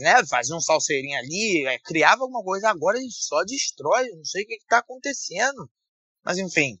né, 0.00 0.24
fazia 0.26 0.56
um 0.56 0.60
salseirinho 0.60 1.18
ali, 1.18 1.66
é, 1.66 1.78
criava 1.78 2.22
alguma 2.22 2.42
coisa, 2.42 2.70
agora 2.70 2.98
ele 2.98 3.10
só 3.10 3.42
destrói, 3.44 4.08
não 4.10 4.24
sei 4.24 4.44
o 4.44 4.46
que, 4.46 4.58
que 4.58 4.66
tá 4.66 4.78
acontecendo. 4.78 5.70
Mas 6.24 6.38
enfim. 6.38 6.78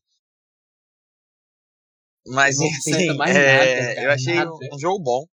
Mas 2.26 2.56
enfim, 2.58 3.10
é, 3.26 3.94
nada, 3.94 4.02
eu 4.02 4.10
achei 4.12 4.38
um, 4.40 4.74
um 4.74 4.78
jogo 4.78 5.02
bom. 5.02 5.26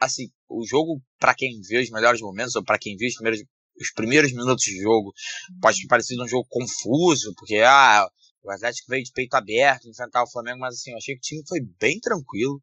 Assim, 0.00 0.30
o 0.48 0.64
jogo, 0.64 1.02
para 1.18 1.34
quem 1.34 1.60
vê 1.62 1.80
os 1.80 1.90
melhores 1.90 2.20
momentos, 2.20 2.54
ou 2.54 2.64
para 2.64 2.78
quem 2.78 2.96
viu 2.96 3.08
os 3.08 3.14
primeiros, 3.14 3.42
os 3.80 3.92
primeiros 3.92 4.32
minutos 4.32 4.64
de 4.64 4.80
jogo, 4.80 5.12
pode 5.60 5.80
ter 5.80 5.88
parecido 5.88 6.22
um 6.22 6.28
jogo 6.28 6.46
confuso, 6.48 7.34
porque 7.36 7.56
ah, 7.56 8.06
o 8.42 8.50
Atlético 8.50 8.88
veio 8.88 9.02
de 9.02 9.12
peito 9.12 9.34
aberto 9.34 9.88
enfrentar 9.88 10.22
o 10.22 10.30
Flamengo, 10.30 10.60
mas 10.60 10.74
assim, 10.74 10.92
eu 10.92 10.96
achei 10.96 11.14
que 11.14 11.20
o 11.20 11.22
time 11.22 11.42
foi 11.48 11.60
bem 11.80 11.98
tranquilo, 11.98 12.62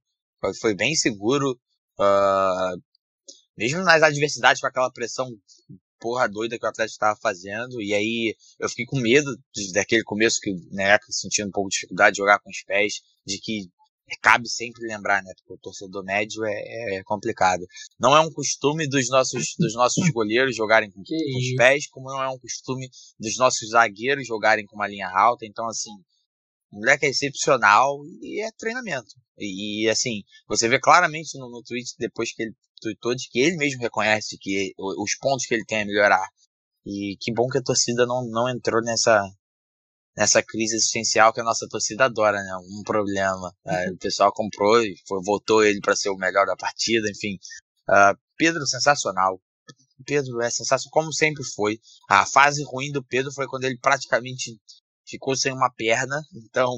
foi 0.61 0.73
bem 0.73 0.95
seguro. 0.95 1.59
Uh, 1.99 2.81
mesmo 3.57 3.83
nas 3.83 4.03
adversidades 4.03 4.61
com 4.61 4.67
aquela 4.67 4.91
pressão 4.91 5.29
porra 5.99 6.27
doida 6.27 6.59
que 6.59 6.65
o 6.65 6.69
Atlético 6.69 6.93
estava 6.93 7.19
fazendo, 7.21 7.81
e 7.81 7.93
aí 7.93 8.35
eu 8.59 8.69
fiquei 8.69 8.85
com 8.85 8.99
medo 8.99 9.31
daquele 9.73 10.03
começo 10.03 10.39
que 10.39 10.51
o 10.51 10.55
Neca 10.71 11.05
sentia 11.09 11.45
um 11.45 11.51
pouco 11.51 11.69
de 11.69 11.75
dificuldade 11.75 12.15
de 12.15 12.17
jogar 12.17 12.39
com 12.39 12.49
os 12.49 12.63
pés, 12.63 13.01
de 13.25 13.39
que 13.39 13.69
cabe 14.21 14.47
sempre 14.47 14.85
lembrar, 14.85 15.23
né? 15.23 15.31
Porque 15.37 15.53
o 15.53 15.57
torcedor 15.57 16.03
médio 16.03 16.45
é, 16.45 16.97
é, 16.97 17.03
complicado. 17.03 17.65
Não 17.99 18.15
é 18.15 18.19
um 18.19 18.31
costume 18.31 18.87
dos 18.87 19.09
nossos, 19.09 19.55
dos 19.57 19.73
nossos 19.73 20.07
goleiros 20.11 20.55
jogarem 20.55 20.91
com, 20.91 21.01
com, 21.03 21.37
os 21.37 21.55
pés, 21.57 21.87
como 21.87 22.11
não 22.11 22.21
é 22.21 22.29
um 22.29 22.37
costume 22.37 22.87
dos 23.19 23.37
nossos 23.37 23.69
zagueiros 23.69 24.27
jogarem 24.27 24.65
com 24.65 24.75
uma 24.75 24.87
linha 24.87 25.09
alta. 25.09 25.45
Então, 25.45 25.67
assim, 25.67 25.91
moleque 26.75 27.05
é 27.05 27.09
excepcional 27.09 27.97
e 28.21 28.41
é 28.41 28.51
treinamento. 28.57 29.15
E, 29.37 29.87
assim, 29.89 30.23
você 30.47 30.67
vê 30.67 30.79
claramente 30.79 31.37
no, 31.37 31.49
no 31.49 31.61
tweet 31.63 31.95
depois 31.97 32.33
que 32.33 32.43
ele 32.43 32.55
tweetou 32.81 33.15
de 33.15 33.27
que 33.29 33.39
ele 33.39 33.57
mesmo 33.57 33.81
reconhece 33.81 34.37
que 34.37 34.73
os 34.77 35.15
pontos 35.17 35.45
que 35.45 35.53
ele 35.53 35.65
tem 35.65 35.81
a 35.81 35.85
melhorar. 35.85 36.27
E 36.85 37.17
que 37.19 37.33
bom 37.33 37.47
que 37.47 37.57
a 37.57 37.63
torcida 37.63 38.05
não, 38.05 38.23
não 38.29 38.47
entrou 38.47 38.81
nessa, 38.81 39.21
nessa 40.15 40.41
crise 40.43 40.75
existencial 40.75 41.33
que 41.33 41.41
a 41.41 41.43
nossa 41.43 41.67
torcida 41.67 42.05
adora, 42.05 42.41
né? 42.41 42.57
Um 42.79 42.83
problema. 42.83 43.53
Uhum. 43.65 43.93
o 43.93 43.97
pessoal 43.97 44.31
comprou 44.31 44.81
e 44.81 44.95
foi, 45.07 45.19
voltou 45.23 45.63
ele 45.63 45.79
para 45.79 45.95
ser 45.95 46.09
o 46.09 46.17
melhor 46.17 46.45
da 46.45 46.55
partida, 46.55 47.09
enfim. 47.09 47.37
Uh, 47.89 48.17
Pedro, 48.37 48.65
sensacional. 48.67 49.41
Pedro 50.05 50.41
é 50.41 50.49
sensacional, 50.49 50.91
como 50.91 51.13
sempre 51.13 51.43
foi. 51.43 51.79
A 52.09 52.25
fase 52.25 52.63
ruim 52.63 52.91
do 52.91 53.03
Pedro 53.03 53.31
foi 53.31 53.47
quando 53.47 53.63
ele 53.63 53.77
praticamente 53.79 54.59
ficou 55.05 55.35
sem 55.35 55.53
uma 55.53 55.71
perna. 55.71 56.21
Então, 56.33 56.69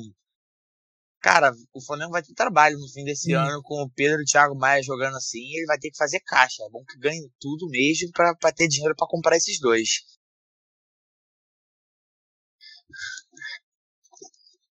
cara, 1.21 1.51
o 1.73 1.81
Flamengo 1.83 2.11
vai 2.11 2.21
ter 2.21 2.33
trabalho 2.33 2.77
no 2.77 2.87
fim 2.89 3.03
desse 3.03 3.35
hum. 3.35 3.39
ano 3.39 3.61
com 3.63 3.81
o 3.81 3.89
Pedro 3.89 4.19
e 4.19 4.23
o 4.23 4.25
Thiago 4.25 4.55
Maia 4.55 4.83
jogando 4.83 5.15
assim, 5.15 5.43
ele 5.53 5.65
vai 5.65 5.77
ter 5.77 5.89
que 5.89 5.97
fazer 5.97 6.19
caixa. 6.21 6.63
É 6.63 6.69
bom 6.69 6.83
que 6.83 6.99
ganhe 6.99 7.29
tudo 7.39 7.67
mesmo 7.69 8.11
para 8.11 8.51
ter 8.53 8.67
dinheiro 8.67 8.95
para 8.95 9.07
comprar 9.07 9.37
esses 9.37 9.59
dois. 9.59 9.89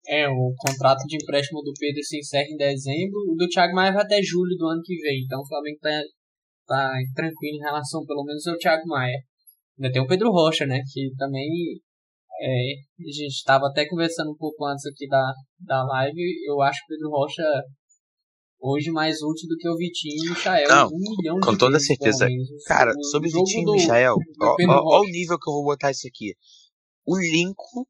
É, 0.09 0.29
o 0.29 0.55
contrato 0.59 1.07
de 1.07 1.17
empréstimo 1.17 1.63
do 1.63 1.73
Pedro 1.79 2.03
se 2.03 2.19
encerra 2.19 2.49
em 2.51 2.57
dezembro, 2.57 3.19
o 3.31 3.37
do 3.37 3.49
Thiago 3.49 3.75
Maia 3.75 3.93
vai 3.93 4.03
até 4.03 4.21
julho 4.21 4.57
do 4.57 4.67
ano 4.67 4.83
que 4.83 4.97
vem. 4.97 5.23
Então 5.25 5.41
o 5.41 5.47
Flamengo 5.47 5.79
tá, 5.81 6.03
tá 6.67 6.93
tranquilo 7.15 7.57
em 7.57 7.61
relação, 7.63 8.05
pelo 8.05 8.25
menos, 8.25 8.47
ao 8.47 8.59
Thiago 8.59 8.87
Maia. 8.87 9.17
Ainda 9.79 9.93
tem 9.93 10.03
o 10.03 10.07
Pedro 10.07 10.31
Rocha, 10.31 10.67
né? 10.67 10.83
Que 10.93 11.15
também 11.17 11.81
é, 12.41 12.75
a 13.01 13.13
gente 13.13 13.37
estava 13.37 13.69
até 13.69 13.87
conversando 13.89 14.31
um 14.31 14.37
pouco 14.37 14.65
antes 14.67 14.85
aqui 14.87 15.07
da, 15.09 15.33
da 15.61 15.85
live. 15.85 16.21
Eu 16.47 16.61
acho 16.63 16.81
que 16.81 16.95
o 16.95 16.97
Pedro 16.97 17.11
Rocha 17.11 17.43
hoje 18.61 18.91
mais 18.93 19.21
útil 19.23 19.49
do 19.49 19.57
que 19.57 19.69
o 19.69 19.77
Vitinho 19.77 20.25
e 20.25 20.29
o 20.29 20.35
Michael. 20.35 20.69
Não, 20.69 20.87
um 20.87 21.17
milhão 21.17 21.41
com 21.41 21.57
toda 21.57 21.81
certeza. 21.81 22.29
Cara, 22.67 22.93
o, 22.97 23.05
sobre 23.05 23.29
o 23.29 23.33
Vitinho 23.33 23.67
e 23.67 23.71
o 23.71 23.73
Michael, 23.73 24.17
olha 24.41 25.01
o 25.01 25.11
nível 25.11 25.39
que 25.39 25.51
eu 25.51 25.55
vou 25.55 25.65
botar 25.65 25.91
isso 25.91 26.07
aqui. 26.07 26.35
O 27.05 27.19
Lincoln 27.19 27.85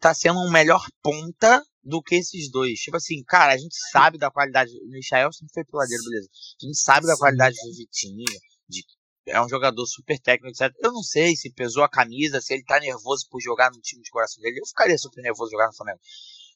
tá 0.00 0.12
sendo 0.12 0.40
um 0.40 0.50
melhor 0.50 0.84
ponta 1.02 1.62
do 1.82 2.02
que 2.02 2.16
esses 2.16 2.50
dois. 2.50 2.80
Tipo 2.80 2.96
assim, 2.96 3.22
cara, 3.24 3.52
a 3.52 3.56
gente 3.56 3.76
sabe 3.92 4.18
da 4.18 4.30
qualidade. 4.30 4.72
O 4.72 4.90
Michael 4.90 5.32
sempre 5.32 5.54
foi 5.54 5.64
piladeiro, 5.64 6.02
beleza. 6.04 6.28
A 6.60 6.66
gente 6.66 6.78
sabe 6.78 7.06
da 7.06 7.16
qualidade 7.16 7.54
do 7.54 7.76
Vitinho, 7.76 8.24
de 8.68 8.82
é 9.26 9.42
um 9.42 9.48
jogador 9.48 9.84
super 9.86 10.18
técnico, 10.18 10.48
etc. 10.48 10.74
Eu 10.82 10.92
não 10.92 11.02
sei 11.02 11.34
se 11.34 11.52
pesou 11.52 11.82
a 11.82 11.88
camisa, 11.88 12.40
se 12.40 12.54
ele 12.54 12.64
tá 12.64 12.78
nervoso 12.78 13.26
por 13.28 13.40
jogar 13.40 13.70
no 13.70 13.80
time 13.80 14.02
de 14.02 14.10
coração 14.10 14.40
dele. 14.40 14.60
Eu 14.60 14.66
ficaria 14.66 14.96
super 14.96 15.20
nervoso 15.22 15.50
jogar 15.50 15.66
no 15.66 15.76
Flamengo. 15.76 16.00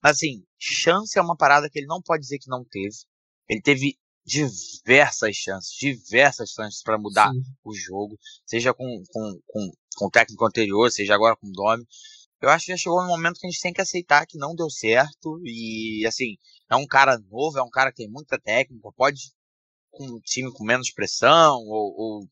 Mas 0.03 0.13
assim, 0.13 0.45
chance 0.59 1.19
é 1.19 1.23
uma 1.23 1.37
parada 1.37 1.69
que 1.69 1.79
ele 1.79 1.87
não 1.87 2.01
pode 2.01 2.23
dizer 2.23 2.39
que 2.39 2.49
não 2.49 2.65
teve. 2.65 2.97
Ele 3.49 3.61
teve 3.61 3.99
diversas 4.25 5.35
chances, 5.35 5.73
diversas 5.79 6.51
chances 6.51 6.83
para 6.83 6.99
mudar 6.99 7.31
Sim. 7.31 7.43
o 7.65 7.75
jogo, 7.75 8.19
seja 8.47 8.73
com, 8.73 9.03
com, 9.09 9.41
com, 9.47 9.71
com 9.97 10.07
o 10.07 10.11
técnico 10.11 10.47
anterior, 10.47 10.91
seja 10.91 11.15
agora 11.15 11.37
com 11.37 11.49
o 11.49 11.53
Domi. 11.53 11.85
Eu 12.41 12.49
acho 12.49 12.67
que 12.67 12.73
já 12.73 12.77
chegou 12.79 13.03
no 13.03 13.09
momento 13.09 13.39
que 13.39 13.47
a 13.47 13.51
gente 13.51 13.61
tem 13.61 13.73
que 13.73 13.81
aceitar 13.81 14.27
que 14.27 14.39
não 14.39 14.55
deu 14.55 14.71
certo 14.71 15.41
e 15.45 16.07
assim, 16.07 16.37
é 16.71 16.77
um 16.77 16.87
cara 16.87 17.19
novo, 17.19 17.59
é 17.59 17.63
um 17.63 17.69
cara 17.69 17.91
que 17.91 17.99
tem 17.99 18.09
muita 18.09 18.39
técnica, 18.39 18.89
pode 18.97 19.33
com 19.91 20.05
um 20.05 20.21
time 20.21 20.51
com 20.53 20.65
menos 20.65 20.91
pressão 20.91 21.59
ou, 21.67 21.95
ou 21.99 22.29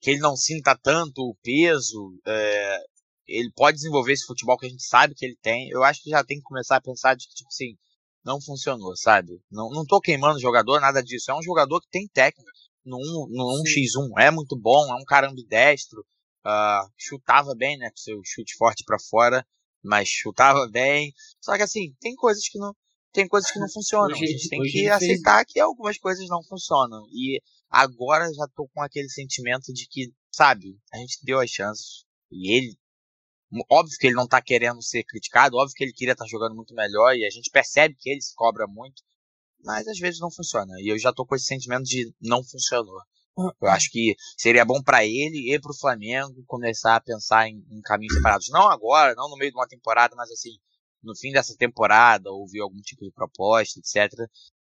que 0.00 0.10
ele 0.10 0.20
não 0.20 0.36
sinta 0.36 0.76
tanto 0.76 1.22
o 1.22 1.36
peso, 1.42 2.18
é, 2.26 2.78
ele 3.26 3.50
pode 3.54 3.76
desenvolver 3.76 4.12
esse 4.12 4.26
futebol 4.26 4.56
que 4.56 4.66
a 4.66 4.68
gente 4.68 4.84
sabe 4.84 5.14
que 5.14 5.24
ele 5.24 5.36
tem. 5.42 5.68
Eu 5.70 5.82
acho 5.82 6.02
que 6.02 6.10
já 6.10 6.24
tem 6.24 6.38
que 6.38 6.44
começar 6.44 6.76
a 6.76 6.80
pensar 6.80 7.14
de 7.14 7.26
que, 7.26 7.34
tipo 7.34 7.48
assim, 7.48 7.76
não 8.24 8.40
funcionou, 8.40 8.96
sabe? 8.96 9.40
Não, 9.50 9.68
não 9.70 9.84
tô 9.84 10.00
queimando 10.00 10.36
o 10.36 10.40
jogador, 10.40 10.80
nada 10.80 11.02
disso. 11.02 11.30
É 11.30 11.34
um 11.34 11.42
jogador 11.42 11.80
que 11.80 11.88
tem 11.90 12.08
técnica 12.08 12.50
no, 12.84 12.98
no 13.30 13.62
1x1. 13.62 14.20
É 14.20 14.30
muito 14.30 14.58
bom, 14.58 14.92
é 14.92 14.94
um 14.94 15.04
cara 15.04 15.28
ambidestro. 15.28 16.00
Uh, 16.44 16.88
chutava 16.96 17.54
bem, 17.56 17.76
né? 17.76 17.90
Com 17.90 17.96
seu 17.96 18.20
chute 18.24 18.56
forte 18.56 18.84
para 18.84 18.98
fora, 19.10 19.44
mas 19.82 20.08
chutava 20.08 20.68
bem. 20.68 21.12
Só 21.40 21.56
que 21.56 21.62
assim, 21.62 21.92
tem 22.00 22.14
coisas 22.14 22.48
que 22.48 22.58
não, 22.58 22.72
tem 23.12 23.26
coisas 23.26 23.50
que 23.50 23.58
não 23.58 23.68
funcionam. 23.72 24.14
A 24.14 24.18
gente 24.18 24.48
tem 24.48 24.60
que 24.60 24.88
aceitar 24.88 25.44
que 25.44 25.58
algumas 25.58 25.98
coisas 25.98 26.28
não 26.28 26.42
funcionam. 26.44 27.02
E 27.10 27.40
agora 27.76 28.32
já 28.32 28.48
tô 28.54 28.66
com 28.68 28.82
aquele 28.82 29.08
sentimento 29.10 29.72
de 29.72 29.86
que, 29.86 30.10
sabe, 30.32 30.78
a 30.92 30.96
gente 30.96 31.18
deu 31.22 31.38
as 31.38 31.50
chances. 31.50 32.06
E 32.30 32.56
ele, 32.56 32.78
óbvio 33.70 33.96
que 33.98 34.06
ele 34.06 34.16
não 34.16 34.26
tá 34.26 34.40
querendo 34.40 34.82
ser 34.82 35.04
criticado, 35.04 35.56
óbvio 35.56 35.74
que 35.76 35.84
ele 35.84 35.92
queria 35.92 36.12
estar 36.12 36.24
tá 36.24 36.30
jogando 36.30 36.54
muito 36.54 36.74
melhor, 36.74 37.14
e 37.14 37.26
a 37.26 37.30
gente 37.30 37.50
percebe 37.50 37.94
que 37.98 38.10
ele 38.10 38.22
se 38.22 38.34
cobra 38.34 38.66
muito, 38.66 39.02
mas 39.62 39.86
às 39.86 39.98
vezes 39.98 40.20
não 40.20 40.30
funciona. 40.30 40.72
E 40.80 40.90
eu 40.90 40.98
já 40.98 41.12
tô 41.12 41.26
com 41.26 41.34
esse 41.34 41.46
sentimento 41.46 41.84
de 41.84 42.12
não 42.20 42.42
funcionou. 42.42 42.98
Eu 43.60 43.68
acho 43.68 43.90
que 43.90 44.16
seria 44.38 44.64
bom 44.64 44.82
para 44.82 45.04
ele 45.04 45.54
e 45.54 45.60
pro 45.60 45.76
Flamengo 45.76 46.42
começar 46.46 46.96
a 46.96 47.00
pensar 47.00 47.46
em, 47.46 47.62
em, 47.70 47.82
caminhos 47.82 48.14
separados. 48.14 48.48
Não 48.48 48.70
agora, 48.70 49.14
não 49.14 49.28
no 49.28 49.36
meio 49.36 49.50
de 49.50 49.58
uma 49.58 49.68
temporada, 49.68 50.16
mas 50.16 50.30
assim, 50.30 50.56
no 51.02 51.14
fim 51.14 51.30
dessa 51.32 51.54
temporada, 51.54 52.30
ouvir 52.30 52.60
algum 52.60 52.80
tipo 52.80 53.04
de 53.04 53.12
proposta, 53.12 53.78
etc. 53.78 54.10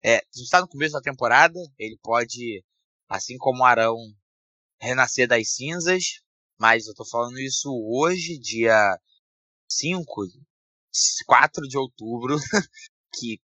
É, 0.04 0.18
a 0.18 0.22
gente 0.32 0.44
está 0.44 0.60
no 0.60 0.68
começo 0.68 0.92
da 0.92 1.00
temporada, 1.00 1.58
ele 1.76 1.98
pode 2.00 2.62
assim 3.12 3.36
como 3.36 3.62
Arão 3.62 3.96
renascer 4.80 5.28
das 5.28 5.54
cinzas, 5.54 6.20
mas 6.58 6.86
eu 6.86 6.94
tô 6.94 7.04
falando 7.04 7.38
isso 7.38 7.68
hoje, 7.70 8.38
dia 8.38 8.98
5, 9.68 10.26
4 11.26 11.68
de 11.68 11.76
outubro, 11.76 12.36
que 13.14 13.38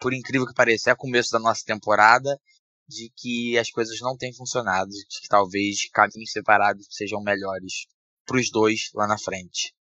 por 0.00 0.14
incrível 0.14 0.46
que 0.46 0.54
pareça 0.54 0.92
é 0.92 0.96
começo 0.96 1.32
da 1.32 1.40
nossa 1.40 1.64
temporada, 1.64 2.40
de 2.86 3.10
que 3.16 3.58
as 3.58 3.70
coisas 3.70 4.00
não 4.00 4.16
têm 4.16 4.32
funcionado, 4.32 4.88
de 4.90 5.20
que 5.20 5.28
talvez 5.28 5.90
caminhos 5.90 6.30
separados 6.30 6.86
sejam 6.88 7.20
melhores 7.20 7.86
para 8.24 8.38
os 8.38 8.50
dois 8.50 8.90
lá 8.94 9.06
na 9.08 9.18
frente. 9.18 9.74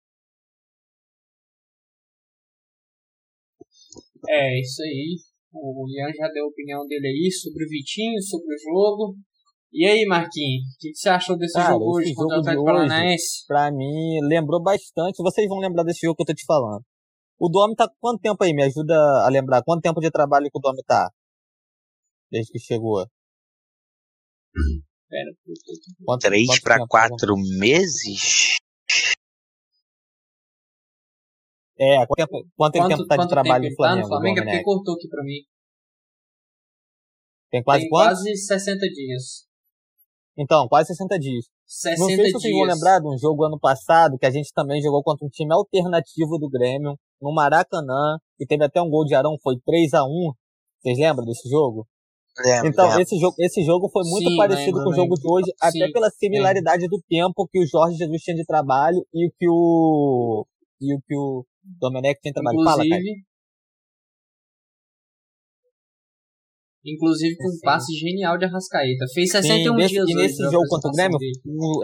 É, 4.28 4.60
isso 4.60 4.80
aí. 4.82 5.33
O 5.54 5.86
Ian 5.88 6.12
já 6.12 6.28
deu 6.28 6.44
a 6.44 6.48
opinião 6.48 6.86
dele 6.86 7.06
aí 7.06 7.30
sobre 7.30 7.64
o 7.64 7.68
Vitinho, 7.68 8.20
sobre 8.22 8.54
o 8.54 8.58
jogo. 8.58 9.16
E 9.72 9.86
aí, 9.86 10.04
Marquinhos, 10.06 10.74
o 10.74 10.78
que, 10.78 10.90
que, 10.90 10.98
você 10.98 11.08
achou 11.08 11.36
desse 11.36 11.54
Cara, 11.54 11.72
jogo 11.72 11.96
hoje 11.96 12.14
contra 12.14 12.36
o 12.36 12.40
Atlético 12.40 12.64
Paranaense? 12.64 13.46
Pra 13.46 13.72
mim, 13.72 14.20
lembrou 14.22 14.62
bastante. 14.62 15.22
Vocês 15.22 15.48
vão 15.48 15.58
lembrar 15.58 15.82
desse 15.84 16.00
jogo 16.06 16.16
que 16.16 16.22
eu 16.22 16.26
tô 16.26 16.34
te 16.34 16.44
falando. 16.44 16.84
O 17.38 17.48
Domi 17.48 17.74
tá 17.74 17.88
quanto 18.00 18.20
tempo 18.20 18.42
aí? 18.44 18.52
Me 18.52 18.62
ajuda 18.62 18.94
a 18.94 19.28
lembrar. 19.30 19.62
Quanto 19.64 19.82
tempo 19.82 20.00
de 20.00 20.10
trabalho 20.10 20.48
que 20.50 20.58
o 20.58 20.60
Domi 20.60 20.82
tá? 20.86 21.10
Desde 22.30 22.52
que 22.52 22.58
chegou. 22.58 23.04
Pera, 25.08 25.30
quanto, 26.04 26.20
Três 26.20 26.46
quanto 26.46 26.62
pra 26.62 26.76
tempo, 26.76 26.88
quatro 26.88 27.34
meses? 27.58 28.58
É, 31.78 32.06
quanto 32.06 32.16
tempo, 32.16 32.32
quanto, 32.56 32.78
quanto 32.78 32.88
tempo 32.88 33.06
tá 33.06 33.16
de 33.16 33.28
trabalho 33.28 33.68
no 33.68 33.76
Flamengo? 33.76 33.96
Tá 33.96 34.02
no 34.02 34.08
Flamengo 34.08 34.40
é 34.40 34.44
porque 34.44 34.62
cortou 34.62 34.94
aqui 34.94 35.08
pra 35.08 35.24
mim. 35.24 35.40
Tem 37.50 37.62
quase 37.62 37.80
Tem 37.82 37.90
quanto? 37.90 38.06
quase 38.06 38.36
60 38.36 38.80
dias. 38.88 39.22
Então, 40.36 40.68
quase 40.68 40.88
60 40.88 41.18
dias. 41.18 41.44
60 41.66 42.00
Não 42.00 42.06
sei 42.06 42.16
se 42.26 42.32
vocês 42.32 42.42
dias. 42.42 42.66
vão 42.66 42.74
lembrar 42.74 43.00
de 43.00 43.08
um 43.08 43.18
jogo 43.18 43.44
ano 43.44 43.58
passado 43.58 44.18
que 44.18 44.26
a 44.26 44.30
gente 44.30 44.52
também 44.52 44.80
jogou 44.82 45.02
contra 45.02 45.26
um 45.26 45.30
time 45.30 45.52
alternativo 45.52 46.38
do 46.38 46.48
Grêmio, 46.48 46.96
no 47.20 47.32
Maracanã, 47.32 48.18
e 48.38 48.46
teve 48.46 48.64
até 48.64 48.80
um 48.80 48.90
gol 48.90 49.04
de 49.04 49.14
Arão, 49.14 49.36
foi 49.42 49.54
3 49.64 49.94
a 49.94 50.04
1 50.04 50.32
Vocês 50.80 50.98
lembram 50.98 51.24
desse 51.24 51.48
jogo? 51.48 51.86
Lembro, 52.38 52.68
então, 52.68 52.86
lembro. 52.86 53.02
Esse, 53.02 53.18
jogo, 53.18 53.36
esse 53.38 53.62
jogo 53.62 53.88
foi 53.88 54.02
muito 54.04 54.28
Sim, 54.28 54.36
parecido 54.36 54.78
lembro, 54.78 54.84
com 54.84 54.90
o 54.90 54.94
jogo 54.94 55.14
de 55.14 55.28
hoje, 55.28 55.46
Sim, 55.46 55.82
até 55.82 55.92
pela 55.92 56.10
similaridade 56.10 56.88
do 56.88 57.00
tempo 57.08 57.46
que 57.48 57.60
o 57.60 57.66
Jorge 57.66 57.96
Jesus 57.96 58.22
tinha 58.22 58.36
de 58.36 58.44
trabalho 58.44 58.98
e 59.14 59.30
que 59.38 59.48
o. 59.48 60.44
e 60.80 60.94
o 60.94 61.00
que 61.06 61.16
o 61.16 61.44
Domenech 61.64 62.20
de 62.22 62.32
trabalho. 62.32 62.62
Fala, 62.62 62.84
cara. 62.88 63.00
Inclusive, 63.00 63.24
inclusive 66.86 67.36
com 67.36 67.48
um 67.48 67.52
Sim. 67.52 67.60
passe 67.62 67.92
genial 67.94 68.36
de 68.36 68.44
Arrascaeta. 68.44 69.06
Fez 69.14 69.30
Sim, 69.30 69.42
61 69.42 69.74
nesse, 69.74 69.94
dias 69.94 70.08
e 70.08 70.14
nesse 70.14 70.42
jogo 70.50 70.68
contra 70.68 70.90
o 70.90 70.92
Grêmio, 70.92 71.18
dele. 71.18 71.32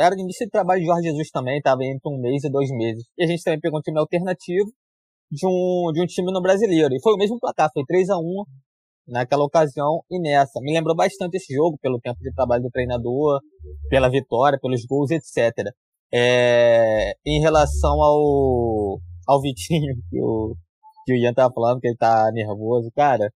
era 0.00 0.14
o 0.14 0.18
início 0.18 0.44
de 0.44 0.50
trabalho 0.50 0.80
de 0.80 0.86
Jorge 0.86 1.08
Jesus 1.08 1.30
também, 1.30 1.60
tava 1.60 1.82
entre 1.84 2.06
um 2.06 2.20
mês 2.20 2.44
e 2.44 2.50
dois 2.50 2.70
meses. 2.70 3.04
E 3.16 3.24
a 3.24 3.26
gente 3.26 3.42
também 3.42 3.60
pegou 3.60 3.78
um 3.78 3.82
time 3.82 3.98
alternativo 3.98 4.70
de 5.30 5.46
um, 5.46 5.92
de 5.92 6.02
um 6.02 6.06
time 6.06 6.30
no 6.32 6.42
brasileiro. 6.42 6.94
E 6.94 7.00
foi 7.02 7.14
o 7.14 7.16
mesmo 7.16 7.38
placar, 7.38 7.70
foi 7.72 7.84
3 7.86 8.10
a 8.10 8.18
1 8.18 8.44
naquela 9.08 9.44
ocasião 9.44 10.02
e 10.10 10.20
nessa. 10.20 10.60
Me 10.60 10.72
lembrou 10.72 10.94
bastante 10.94 11.36
esse 11.36 11.54
jogo, 11.54 11.78
pelo 11.80 11.98
tempo 11.98 12.18
de 12.20 12.32
trabalho 12.34 12.62
do 12.62 12.70
treinador, 12.70 13.40
pela 13.88 14.10
vitória, 14.10 14.58
pelos 14.60 14.84
gols, 14.84 15.10
etc. 15.10 15.52
É, 16.12 17.12
em 17.24 17.40
relação 17.40 18.02
ao, 18.02 19.00
ao 19.30 19.40
Vitinho, 19.40 19.94
que 20.10 20.20
o, 20.20 20.56
que 21.06 21.12
o 21.12 21.16
Ian 21.16 21.32
tava 21.32 21.54
falando, 21.54 21.80
que 21.80 21.86
ele 21.86 21.96
tá 21.96 22.30
nervoso, 22.32 22.90
cara, 22.94 23.32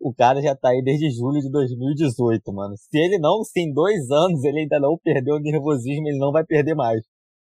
o 0.00 0.12
cara 0.12 0.40
já 0.40 0.56
tá 0.56 0.70
aí 0.70 0.82
desde 0.82 1.10
julho 1.10 1.40
de 1.40 1.50
2018, 1.50 2.52
mano. 2.52 2.74
Se 2.76 2.98
ele 2.98 3.18
não, 3.18 3.44
se 3.44 3.60
em 3.60 3.72
dois 3.72 4.10
anos 4.10 4.42
ele 4.42 4.60
ainda 4.60 4.80
não 4.80 4.98
perdeu 4.98 5.36
o 5.36 5.40
nervosismo, 5.40 6.08
ele 6.08 6.18
não 6.18 6.32
vai 6.32 6.44
perder 6.44 6.74
mais. 6.74 7.02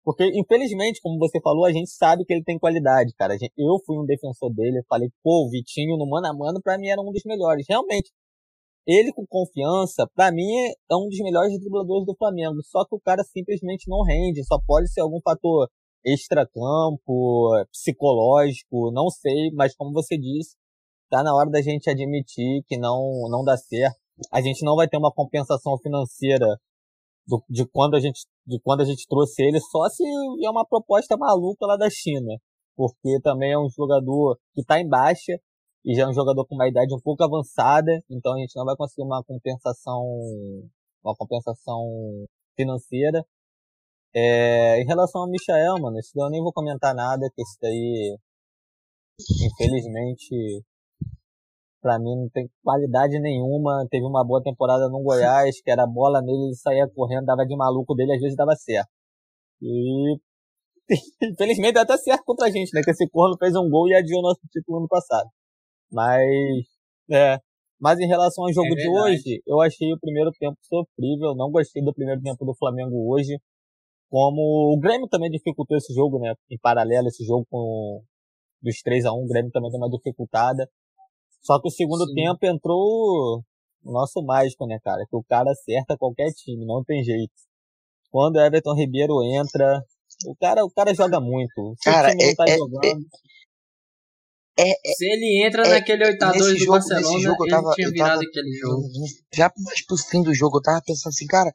Porque, 0.05 0.25
infelizmente, 0.35 1.01
como 1.01 1.19
você 1.19 1.41
falou, 1.41 1.65
a 1.65 1.73
gente 1.73 1.89
sabe 1.91 2.25
que 2.27 2.33
ele 2.35 2.45
tem 2.45 2.59
qualidade, 2.59 3.15
cara. 3.17 3.35
Eu 3.57 3.79
fui 3.87 3.97
um 3.97 4.05
defensor 4.05 4.53
dele, 4.53 4.81
eu 4.81 4.85
falei, 4.87 5.09
pô, 5.23 5.47
o 5.47 5.51
Vitinho 5.51 5.97
no 5.97 6.07
mano 6.07 6.27
a 6.27 6.35
mano, 6.35 6.61
pra 6.63 6.77
mim 6.77 6.89
era 6.89 7.01
um 7.01 7.11
dos 7.11 7.23
melhores. 7.25 7.65
Realmente, 7.67 8.11
ele 8.87 9.13
com 9.13 9.25
confiança, 9.27 10.07
pra 10.15 10.31
mim 10.31 10.45
é 10.91 10.95
um 10.95 11.09
dos 11.09 11.19
melhores 11.21 11.59
dribladores 11.59 12.05
do 12.05 12.15
Flamengo. 12.17 12.61
Só 12.65 12.85
que 12.85 12.95
o 12.95 13.01
cara 13.01 13.23
simplesmente 13.25 13.89
não 13.89 14.03
rende, 14.03 14.45
só 14.45 14.59
pode 14.67 14.93
ser 14.93 15.01
algum 15.01 15.21
fator 15.23 15.69
extracampo, 16.05 17.51
psicológico, 17.73 18.91
não 18.93 19.09
sei, 19.11 19.51
mas 19.55 19.75
como 19.75 19.93
você 19.93 20.17
disse, 20.19 20.57
tá 21.11 21.23
na 21.23 21.35
hora 21.35 21.51
da 21.51 21.63
gente 21.63 21.89
admitir 21.91 22.63
que 22.69 22.77
não, 22.79 23.29
não 23.31 23.45
dá 23.45 23.57
certo. 23.57 23.97
A 24.33 24.41
gente 24.41 24.65
não 24.65 24.77
vai 24.77 24.89
ter 24.89 24.97
uma 24.99 25.13
compensação 25.13 25.79
financeira 25.79 26.47
do- 27.27 27.43
de 27.49 27.67
quando 27.67 27.95
a 27.97 28.01
gente 28.01 28.21
de 28.47 28.61
quando 28.61 28.83
a 28.83 28.85
gente 28.85 29.07
trouxe 29.09 29.43
ele 29.43 29.59
só 29.61 29.89
se 29.89 30.05
é 30.45 30.51
uma 30.51 30.67
proposta 30.67 31.17
maluca 31.17 31.67
lá 31.67 31.77
da 31.77 31.89
China, 31.91 32.37
porque 32.77 33.19
também 33.23 33.53
é 33.53 33.59
um 33.59 33.71
jogador 33.71 34.39
que 34.55 34.63
tá 34.65 34.79
em 34.81 34.89
baixa 34.89 35.33
e 35.85 35.95
já 35.95 36.05
é 36.05 36.09
um 36.09 36.13
jogador 36.13 36.47
com 36.47 36.55
uma 36.55 36.69
idade 36.69 36.95
um 36.95 37.01
pouco 37.01 37.23
avançada, 37.25 37.91
então 38.11 38.35
a 38.35 38.39
gente 38.39 38.55
não 38.57 38.65
vai 38.65 38.77
conseguir 38.77 39.03
uma 39.03 39.23
compensação, 39.25 40.03
uma 41.03 41.15
compensação 41.17 42.27
financeira. 42.57 43.25
É, 44.17 44.81
em 44.81 44.87
relação 44.87 45.23
ao 45.23 45.29
Michael, 45.29 45.75
mano, 45.81 45.99
esse 45.99 46.13
daí 46.15 46.25
eu 46.27 46.31
nem 46.31 46.41
vou 46.41 46.53
comentar 46.53 46.95
nada, 46.95 47.29
que 47.35 47.43
esse 47.43 47.59
daí, 47.61 48.17
infelizmente, 49.43 50.63
pra 51.83 51.99
mim 51.99 52.17
não 52.17 52.29
tem 52.31 52.49
qualidade 52.63 53.21
nenhuma. 53.21 53.87
Teve 53.91 54.07
uma 54.07 54.25
boa 54.25 54.43
temporada 54.43 54.89
no 54.89 55.03
Goiás, 55.03 55.61
que 55.61 55.71
era 55.71 55.87
bola 55.87 56.23
nele, 56.23 56.47
ele 56.47 56.55
saía 56.55 56.89
correndo, 56.89 57.27
dava 57.27 57.45
de 57.45 57.57
maluco 57.57 57.95
dele, 57.95 58.15
às 58.15 58.21
vezes 58.21 58.37
dava 58.37 58.55
certo. 58.57 58.89
E 59.61 60.17
infelizmente 61.23 61.75
dá 61.75 61.83
até 61.83 61.97
certo 61.99 62.25
contra 62.25 62.47
a 62.47 62.51
gente, 62.51 62.73
né? 62.73 62.83
Que 62.83 62.93
esse 62.93 63.09
corno 63.11 63.37
fez 63.39 63.55
um 63.57 63.69
gol 63.69 63.89
e 63.89 63.95
adiou 63.95 64.23
nosso 64.23 64.41
título 64.51 64.79
ano 64.79 64.89
passado. 64.89 65.29
Mas, 65.93 66.23
é. 67.11 67.39
Mas 67.81 67.99
em 68.01 68.07
relação 68.07 68.45
ao 68.45 68.53
jogo 68.53 68.69
é 68.69 68.77
de 68.77 68.89
hoje, 68.89 69.43
eu 69.47 69.61
achei 69.61 69.93
o 69.93 70.01
primeiro 70.01 70.31
tempo 70.39 70.57
sofrível. 70.63 71.35
Não 71.35 71.51
gostei 71.51 71.83
do 71.83 71.93
primeiro 71.93 72.23
tempo 72.23 72.45
do 72.45 72.55
Flamengo 72.55 73.13
hoje. 73.13 73.37
Como 74.15 74.73
o 74.73 74.79
Grêmio 74.79 75.09
também 75.09 75.29
dificultou 75.29 75.77
esse 75.77 75.93
jogo, 75.93 76.21
né? 76.21 76.35
Em 76.49 76.57
paralelo, 76.57 77.09
esse 77.09 77.25
jogo 77.25 77.45
com 77.51 78.01
dos 78.63 78.81
3 78.81 79.07
a 79.07 79.13
1 79.13 79.17
o 79.17 79.27
Grêmio 79.27 79.51
também 79.51 79.73
deu 79.73 79.81
uma 79.81 79.91
dificultada. 79.91 80.71
Só 81.43 81.61
que 81.61 81.67
o 81.67 81.71
segundo 81.73 82.07
Sim. 82.07 82.15
tempo 82.15 82.39
entrou 82.47 83.43
o 83.83 83.93
nosso 83.93 84.23
mágico, 84.23 84.69
né, 84.69 84.79
cara? 84.85 85.05
Que 85.11 85.17
o 85.17 85.25
cara 85.25 85.51
acerta 85.51 85.99
qualquer 85.99 86.31
time, 86.31 86.65
não 86.65 86.85
tem 86.85 87.03
jeito. 87.03 87.33
Quando 88.09 88.37
o 88.37 88.41
Everton 88.41 88.77
Ribeiro 88.77 89.21
entra, 89.25 89.83
o 90.29 90.37
cara, 90.37 90.65
o 90.65 90.71
cara 90.71 90.95
joga 90.95 91.19
muito. 91.19 91.75
Se 91.83 91.91
cara, 91.91 92.11
é, 92.13 92.35
tá 92.37 92.45
é, 92.47 92.57
jogando, 92.57 93.05
é, 94.57 94.71
é, 94.71 94.95
Se 94.97 95.07
ele 95.07 95.45
entra 95.45 95.67
é, 95.67 95.71
naquele 95.71 96.05
8x2 96.05 96.39
do 96.39 96.57
jogo, 96.57 96.71
Barcelona, 96.71 97.21
jogo, 97.21 97.47
eu 97.47 97.51
tava, 97.51 97.67
ele 97.67 97.75
tinha 97.75 97.91
virado 97.91 98.21
tava, 98.21 98.23
aquele 98.23 98.53
jogo. 98.61 98.89
Já 99.35 99.53
mais 99.59 99.85
pro 99.85 99.97
fim 99.97 100.23
do 100.23 100.33
jogo, 100.33 100.59
eu 100.59 100.63
tava 100.63 100.81
pensando 100.87 101.09
assim, 101.09 101.27
cara, 101.27 101.53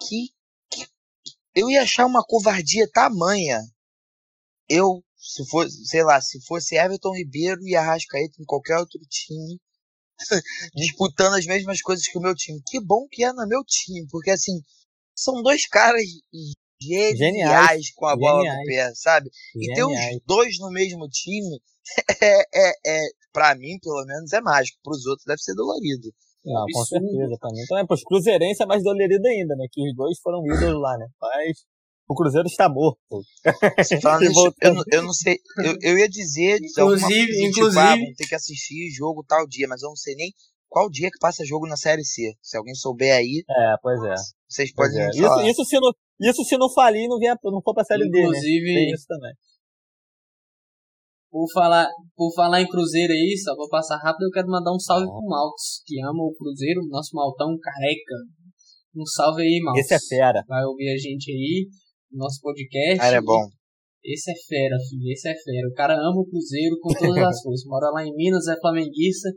que 0.00 0.37
eu 1.58 1.70
ia 1.70 1.82
achar 1.82 2.06
uma 2.06 2.24
covardia 2.24 2.88
tamanha. 2.92 3.60
Eu, 4.68 5.02
se 5.16 5.44
fosse, 5.46 5.86
sei 5.86 6.04
lá, 6.04 6.20
se 6.20 6.40
fosse 6.46 6.76
Everton 6.76 7.16
Ribeiro 7.16 7.66
e 7.66 7.74
Arrascaeta 7.74 8.40
em 8.40 8.44
qualquer 8.44 8.78
outro 8.78 9.00
time, 9.08 9.58
disputando 10.74 11.34
as 11.34 11.46
mesmas 11.46 11.80
coisas 11.80 12.06
que 12.06 12.18
o 12.18 12.20
meu 12.20 12.34
time. 12.34 12.62
Que 12.66 12.80
bom 12.80 13.06
que 13.10 13.24
é 13.24 13.32
no 13.32 13.46
meu 13.46 13.64
time, 13.64 14.06
porque 14.10 14.30
assim, 14.30 14.60
são 15.16 15.42
dois 15.42 15.66
caras 15.66 16.02
geniais, 16.80 17.18
geniais 17.18 17.90
com 17.94 18.06
a 18.06 18.16
bola 18.16 18.42
geniais. 18.42 18.58
no 18.58 18.64
pé, 18.66 18.94
sabe? 18.94 19.30
Geniais. 19.54 19.70
E 19.70 19.74
ter 19.74 19.84
os 19.84 20.22
dois 20.26 20.58
no 20.58 20.70
mesmo 20.70 21.08
time 21.08 21.60
é, 22.22 22.40
é, 22.54 22.72
é 22.86 23.08
para 23.32 23.54
mim, 23.54 23.78
pelo 23.80 24.04
menos, 24.04 24.32
é 24.32 24.40
mágico. 24.40 24.78
Para 24.82 24.92
os 24.92 25.06
outros 25.06 25.24
deve 25.26 25.40
ser 25.40 25.54
dolorido. 25.54 26.12
Não, 26.44 26.64
com 26.72 26.84
certeza 26.84 27.36
também. 27.40 27.62
Então 27.62 27.78
é 27.78 27.86
pros 27.86 28.02
cruzeirenses 28.02 28.60
é 28.60 28.66
mais 28.66 28.82
dolorido 28.82 29.26
ainda, 29.26 29.54
né? 29.56 29.66
Que 29.70 29.82
os 29.82 29.94
dois 29.94 30.18
foram 30.20 30.42
ídolos 30.46 30.80
lá, 30.80 30.96
né? 30.98 31.06
Mas 31.20 31.64
o 32.08 32.14
Cruzeiro 32.14 32.46
está 32.46 32.68
morto. 32.68 32.98
Eu, 34.60 34.74
eu, 34.92 35.02
não 35.02 35.12
sei, 35.12 35.36
eu, 35.62 35.76
eu 35.82 35.98
ia 35.98 36.08
dizer, 36.08 36.58
inclusive, 36.62 36.76
coisa, 36.76 37.46
inclusive, 37.46 37.52
tipo, 37.52 37.78
ah, 37.78 37.90
vamos 37.90 38.16
ter 38.16 38.26
que 38.26 38.34
assistir 38.34 38.90
jogo 38.90 39.24
tal 39.26 39.46
dia, 39.46 39.66
mas 39.68 39.82
eu 39.82 39.88
não 39.88 39.96
sei 39.96 40.14
nem 40.14 40.32
qual 40.68 40.88
dia 40.90 41.08
que 41.10 41.18
passa 41.18 41.44
jogo 41.44 41.66
na 41.66 41.76
Série 41.76 42.04
C. 42.04 42.34
Se 42.42 42.56
alguém 42.56 42.74
souber 42.74 43.14
aí. 43.14 43.44
É, 43.48 43.74
pois 43.82 44.02
é. 44.02 44.14
Vocês 44.48 44.72
podem 44.72 45.00
é. 45.00 45.08
Isso, 45.10 45.40
isso, 45.42 45.64
se 45.64 45.78
não, 45.78 45.92
isso 46.20 46.44
se 46.44 46.56
não 46.56 46.72
falir 46.72 47.04
e 47.04 47.08
não, 47.08 47.18
vier, 47.18 47.36
não 47.44 47.62
for 47.62 47.74
pra 47.74 47.84
Série 47.84 48.06
inclusive, 48.06 48.64
D, 48.64 48.72
né? 48.72 48.80
Tem 48.80 48.94
isso 48.94 49.06
também. 49.06 49.32
Por 51.30 51.46
falar, 51.52 51.86
por 52.16 52.32
falar 52.34 52.62
em 52.62 52.68
Cruzeiro 52.68 53.12
aí, 53.12 53.36
só 53.36 53.54
vou 53.54 53.68
passar 53.68 53.98
rápido, 53.98 54.24
eu 54.24 54.30
quero 54.30 54.48
mandar 54.48 54.72
um 54.72 54.80
salve 54.80 55.06
pro 55.06 55.28
Maltos, 55.28 55.82
que 55.84 56.00
ama 56.02 56.24
o 56.24 56.34
Cruzeiro, 56.34 56.80
nosso 56.88 57.14
Maltão 57.14 57.56
careca. 57.60 58.16
Um 58.96 59.04
salve 59.04 59.42
aí, 59.42 59.60
Maltos. 59.62 59.84
Esse 59.84 59.94
é 59.94 60.16
fera. 60.16 60.42
Vai 60.48 60.64
ouvir 60.64 60.88
a 60.88 60.96
gente 60.96 61.30
aí, 61.30 61.68
nosso 62.10 62.40
podcast. 62.40 63.04
Ah, 63.04 63.12
é 63.12 63.20
bom. 63.20 63.44
Esse 64.02 64.30
é 64.30 64.34
fera, 64.34 64.76
filho, 64.88 65.12
esse 65.12 65.28
é 65.28 65.34
fera. 65.34 65.68
O 65.68 65.74
cara 65.74 65.94
ama 65.94 66.20
o 66.20 66.26
Cruzeiro 66.26 66.78
com 66.80 66.94
todas 66.94 67.22
as 67.22 67.40
forças. 67.44 67.66
Mora 67.66 67.90
lá 67.90 68.04
em 68.06 68.14
Minas, 68.14 68.46
é 68.48 68.56
flamenguista 68.58 69.28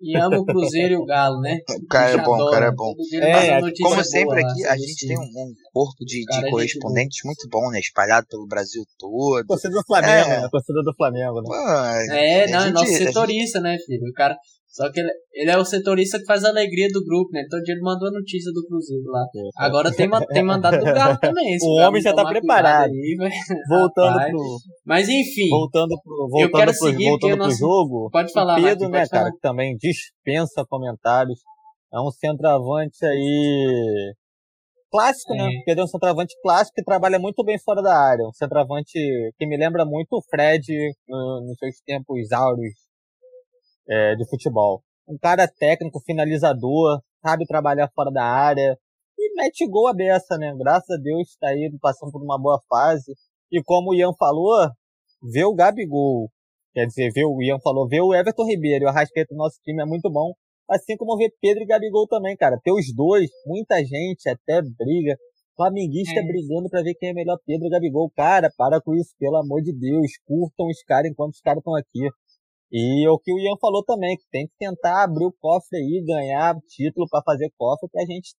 e 0.00 0.16
ama 0.16 0.38
o 0.38 0.44
Cruzeiro 0.44 0.94
e 0.94 0.96
o 0.96 1.04
Galo, 1.04 1.40
né? 1.40 1.58
O 1.84 1.86
cara 1.86 2.10
é 2.10 2.22
bom, 2.22 2.36
o 2.36 2.50
cara 2.50 2.66
é 2.66 2.72
bom. 2.72 2.94
É, 3.22 3.60
como 3.82 4.04
sempre 4.04 4.44
aqui, 4.44 4.62
lá, 4.62 4.72
a 4.72 4.76
gente 4.76 5.06
tem 5.06 5.18
um, 5.18 5.22
um 5.22 5.54
corpo 5.72 6.04
de, 6.04 6.24
de 6.24 6.50
correspondentes 6.50 7.18
muito 7.24 7.48
bom, 7.48 7.70
né? 7.70 7.78
Espalhado 7.78 8.26
pelo 8.28 8.46
Brasil 8.46 8.82
todo. 8.98 9.46
Torcida 9.46 9.74
do 9.74 9.84
Flamengo, 9.84 10.30
é. 10.30 10.40
né? 10.40 10.48
Torcida 10.50 10.82
do 10.82 10.94
Flamengo, 10.94 11.40
né? 11.40 11.46
Pô, 11.46 12.14
é, 12.14 12.46
não, 12.48 12.60
é 12.60 12.70
nosso 12.70 12.92
setorista, 12.92 13.58
gente... 13.58 13.62
né, 13.62 13.78
filho? 13.86 14.08
O 14.08 14.12
cara, 14.12 14.36
só 14.74 14.90
que 14.90 14.98
ele, 14.98 15.12
ele, 15.32 15.50
é 15.52 15.56
o 15.56 15.64
setorista 15.64 16.18
que 16.18 16.24
faz 16.24 16.42
a 16.42 16.48
alegria 16.48 16.88
do 16.88 17.04
grupo, 17.04 17.30
né? 17.30 17.44
Todo 17.48 17.62
dia 17.62 17.74
ele 17.74 17.80
mandou 17.80 18.08
a 18.08 18.10
notícia 18.10 18.50
do 18.52 18.66
Cruzeiro 18.66 19.04
lá. 19.06 19.24
Agora 19.56 19.94
tem, 19.94 20.10
tem 20.32 20.42
mandado 20.42 20.78
do 20.78 20.84
Galo 20.84 21.16
também. 21.16 21.56
O 21.62 21.80
homem 21.80 22.02
já 22.02 22.12
tá 22.12 22.24
preparado. 22.24 22.90
Aí, 22.90 23.16
voltando 23.70 24.08
Rapaz. 24.08 24.30
pro. 24.32 24.56
Mas 24.84 25.08
enfim. 25.08 25.48
Voltando 25.48 25.94
pro, 26.02 26.28
voltando 26.28 26.42
eu 26.42 26.50
quero 26.50 26.72
pro, 26.72 26.88
seguir 26.88 27.08
voltando 27.08 27.38
pro 27.38 27.50
jogo. 27.52 28.10
Pode 28.10 28.32
falar, 28.32 28.60
Pedro, 28.60 28.88
né, 28.88 29.06
cara, 29.06 29.30
que 29.30 29.38
também 29.38 29.76
dispensa 29.76 30.66
comentários. 30.68 31.38
É 31.92 32.00
um 32.00 32.10
centroavante 32.10 33.06
aí. 33.06 34.12
Clássico, 34.90 35.34
né? 35.34 35.44
é. 35.44 35.46
né? 35.46 35.62
Pedro 35.64 35.82
é 35.82 35.84
um 35.84 35.88
centroavante 35.88 36.34
clássico 36.42 36.74
que 36.74 36.84
trabalha 36.84 37.20
muito 37.20 37.44
bem 37.44 37.60
fora 37.60 37.80
da 37.80 37.96
área. 37.96 38.26
Um 38.26 38.32
centroavante 38.32 38.98
que 39.38 39.46
me 39.46 39.56
lembra 39.56 39.84
muito 39.84 40.14
o 40.14 40.22
Fred 40.28 40.66
no, 41.08 41.46
nos 41.46 41.56
seus 41.58 41.76
tempos 41.86 42.32
áureos 42.32 42.74
é, 43.88 44.14
de 44.16 44.28
futebol. 44.28 44.82
Um 45.08 45.18
cara 45.18 45.46
técnico, 45.46 46.00
finalizador, 46.00 47.00
sabe 47.22 47.46
trabalhar 47.46 47.90
fora 47.94 48.10
da 48.10 48.24
área 48.24 48.78
e 49.18 49.34
mete 49.34 49.66
gol 49.68 49.88
a 49.88 49.94
beça, 49.94 50.36
né? 50.38 50.54
Graças 50.56 50.90
a 50.90 51.00
Deus 51.00 51.28
está 51.28 51.48
aí 51.48 51.70
passando 51.80 52.12
por 52.12 52.22
uma 52.22 52.38
boa 52.38 52.60
fase. 52.68 53.12
E 53.50 53.62
como 53.62 53.90
o 53.90 53.94
Ian 53.94 54.12
falou, 54.18 54.68
ver 55.32 55.44
o 55.44 55.54
Gabigol, 55.54 56.28
quer 56.72 56.86
dizer, 56.86 57.10
ver 57.12 57.24
o 57.24 57.40
Ian 57.42 57.58
falou, 57.62 57.88
ver 57.88 58.00
o 58.00 58.14
Everton 58.14 58.46
Ribeiro 58.46 58.84
e 58.84 58.86
o 58.86 58.88
Arrascaeta 58.88 59.34
do 59.34 59.38
nosso 59.38 59.58
time 59.62 59.82
é 59.82 59.86
muito 59.86 60.10
bom. 60.10 60.32
Assim 60.68 60.96
como 60.96 61.16
ver 61.16 61.30
Pedro 61.40 61.62
e 61.62 61.66
Gabigol 61.66 62.06
também, 62.08 62.36
cara. 62.36 62.58
Ter 62.62 62.72
os 62.72 62.86
dois, 62.94 63.30
muita 63.46 63.76
gente 63.84 64.28
até 64.28 64.62
briga. 64.62 65.16
Flamenguista 65.56 66.18
é. 66.18 66.22
brigando 66.22 66.68
para 66.68 66.82
ver 66.82 66.94
quem 66.94 67.10
é 67.10 67.12
melhor, 67.12 67.38
Pedro 67.46 67.66
e 67.66 67.70
Gabigol. 67.70 68.10
Cara, 68.16 68.50
para 68.56 68.80
com 68.80 68.94
isso, 68.94 69.14
pelo 69.18 69.36
amor 69.36 69.62
de 69.62 69.72
Deus. 69.72 70.12
Curtam 70.26 70.66
os 70.66 70.82
caras 70.82 71.10
enquanto 71.10 71.34
os 71.34 71.40
caras 71.40 71.58
estão 71.58 71.76
aqui. 71.76 72.08
E 72.72 73.08
o 73.08 73.18
que 73.18 73.32
o 73.32 73.38
Ian 73.38 73.56
falou 73.60 73.84
também, 73.84 74.16
que 74.16 74.24
tem 74.30 74.46
que 74.46 74.54
tentar 74.58 75.04
abrir 75.04 75.26
o 75.26 75.32
cofre 75.40 75.78
aí, 75.78 76.04
ganhar 76.04 76.56
título 76.68 77.06
para 77.08 77.22
fazer 77.22 77.50
cofre, 77.56 77.88
pra 77.90 78.04
gente 78.04 78.34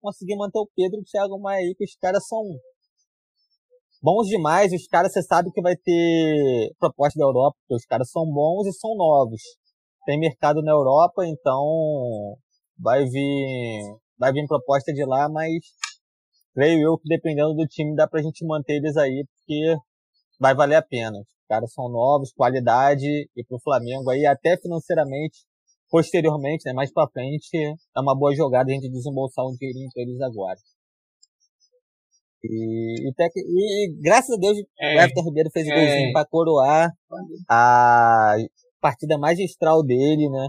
conseguir 0.00 0.36
manter 0.36 0.58
o 0.58 0.68
Pedro 0.76 0.98
e 0.98 1.02
o 1.02 1.04
Thiago 1.04 1.40
Maia 1.40 1.60
aí, 1.60 1.74
que 1.74 1.84
os 1.84 1.96
caras 1.96 2.26
são 2.26 2.42
bons 4.02 4.26
demais. 4.26 4.72
Os 4.72 4.86
caras, 4.86 5.12
você 5.12 5.22
sabe 5.22 5.50
que 5.52 5.62
vai 5.62 5.76
ter 5.76 6.72
proposta 6.78 7.18
da 7.18 7.24
Europa, 7.24 7.56
porque 7.60 7.74
os 7.76 7.86
caras 7.86 8.10
são 8.10 8.24
bons 8.26 8.66
e 8.66 8.72
são 8.72 8.94
novos. 8.96 9.40
Tem 10.06 10.18
mercado 10.18 10.62
na 10.62 10.72
Europa, 10.72 11.26
então 11.26 12.36
vai 12.78 13.04
vir, 13.04 13.82
vai 14.18 14.32
vir 14.32 14.46
proposta 14.46 14.92
de 14.92 15.04
lá, 15.04 15.28
mas 15.28 15.64
creio 16.54 16.80
eu 16.80 16.98
que 16.98 17.08
dependendo 17.08 17.54
do 17.54 17.66
time 17.66 17.94
dá 17.94 18.06
pra 18.06 18.22
gente 18.22 18.46
manter 18.46 18.76
eles 18.76 18.96
aí, 18.96 19.24
porque 19.26 19.76
vai 20.40 20.54
valer 20.54 20.76
a 20.76 20.82
pena 20.82 21.18
caras 21.48 21.72
são 21.72 21.88
novos, 21.88 22.32
qualidade, 22.32 23.06
e 23.34 23.44
pro 23.44 23.58
Flamengo 23.58 24.10
aí, 24.10 24.26
até 24.26 24.56
financeiramente, 24.58 25.38
posteriormente, 25.90 26.64
né, 26.66 26.72
mais 26.72 26.92
pra 26.92 27.08
frente, 27.08 27.56
é 27.56 28.00
uma 28.00 28.14
boa 28.14 28.34
jogada 28.34 28.70
a 28.70 28.74
gente 28.74 28.90
desembolsar 28.90 29.46
um 29.46 29.56
dinheirinho 29.56 29.88
pra 29.92 30.02
eles 30.02 30.20
agora. 30.20 30.58
E, 32.44 33.08
e, 33.08 33.12
e, 33.36 33.84
e 33.84 34.00
graças 34.00 34.36
a 34.36 34.38
Deus, 34.38 34.58
é, 34.78 34.96
o 34.96 35.00
Everton 35.00 35.24
Ribeiro 35.24 35.50
fez 35.50 35.66
o 35.66 35.70
é, 35.70 35.74
golzinho 35.74 36.12
pra 36.12 36.24
coroar 36.24 36.92
a 37.48 38.36
partida 38.80 39.18
magistral 39.18 39.82
dele, 39.82 40.28
né? 40.28 40.48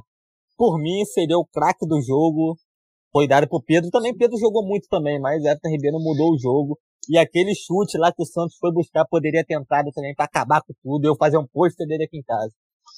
Por 0.55 0.77
mim, 0.77 1.03
seria 1.05 1.37
o 1.37 1.45
craque 1.45 1.87
do 1.87 2.01
jogo. 2.01 2.57
Foi 3.11 3.27
dado 3.27 3.47
pro 3.47 3.61
Pedro. 3.61 3.89
Também 3.89 4.15
Pedro 4.15 4.37
jogou 4.37 4.63
muito 4.63 4.87
também, 4.87 5.19
mas 5.19 5.43
Everton 5.43 5.69
Ribeiro 5.69 5.97
mudou 5.99 6.33
o 6.33 6.37
jogo. 6.37 6.77
E 7.09 7.17
aquele 7.17 7.55
chute 7.55 7.97
lá 7.97 8.13
que 8.13 8.21
o 8.21 8.25
Santos 8.25 8.55
foi 8.59 8.71
buscar 8.71 9.03
poderia 9.05 9.43
ter 9.43 9.59
entrado 9.59 9.91
também 9.91 10.13
para 10.13 10.25
acabar 10.25 10.61
com 10.61 10.73
tudo. 10.83 11.07
Eu 11.07 11.15
fazer 11.17 11.37
um 11.37 11.47
pôster 11.47 11.87
dele 11.87 12.03
aqui 12.03 12.19
em 12.19 12.23
casa. 12.23 12.53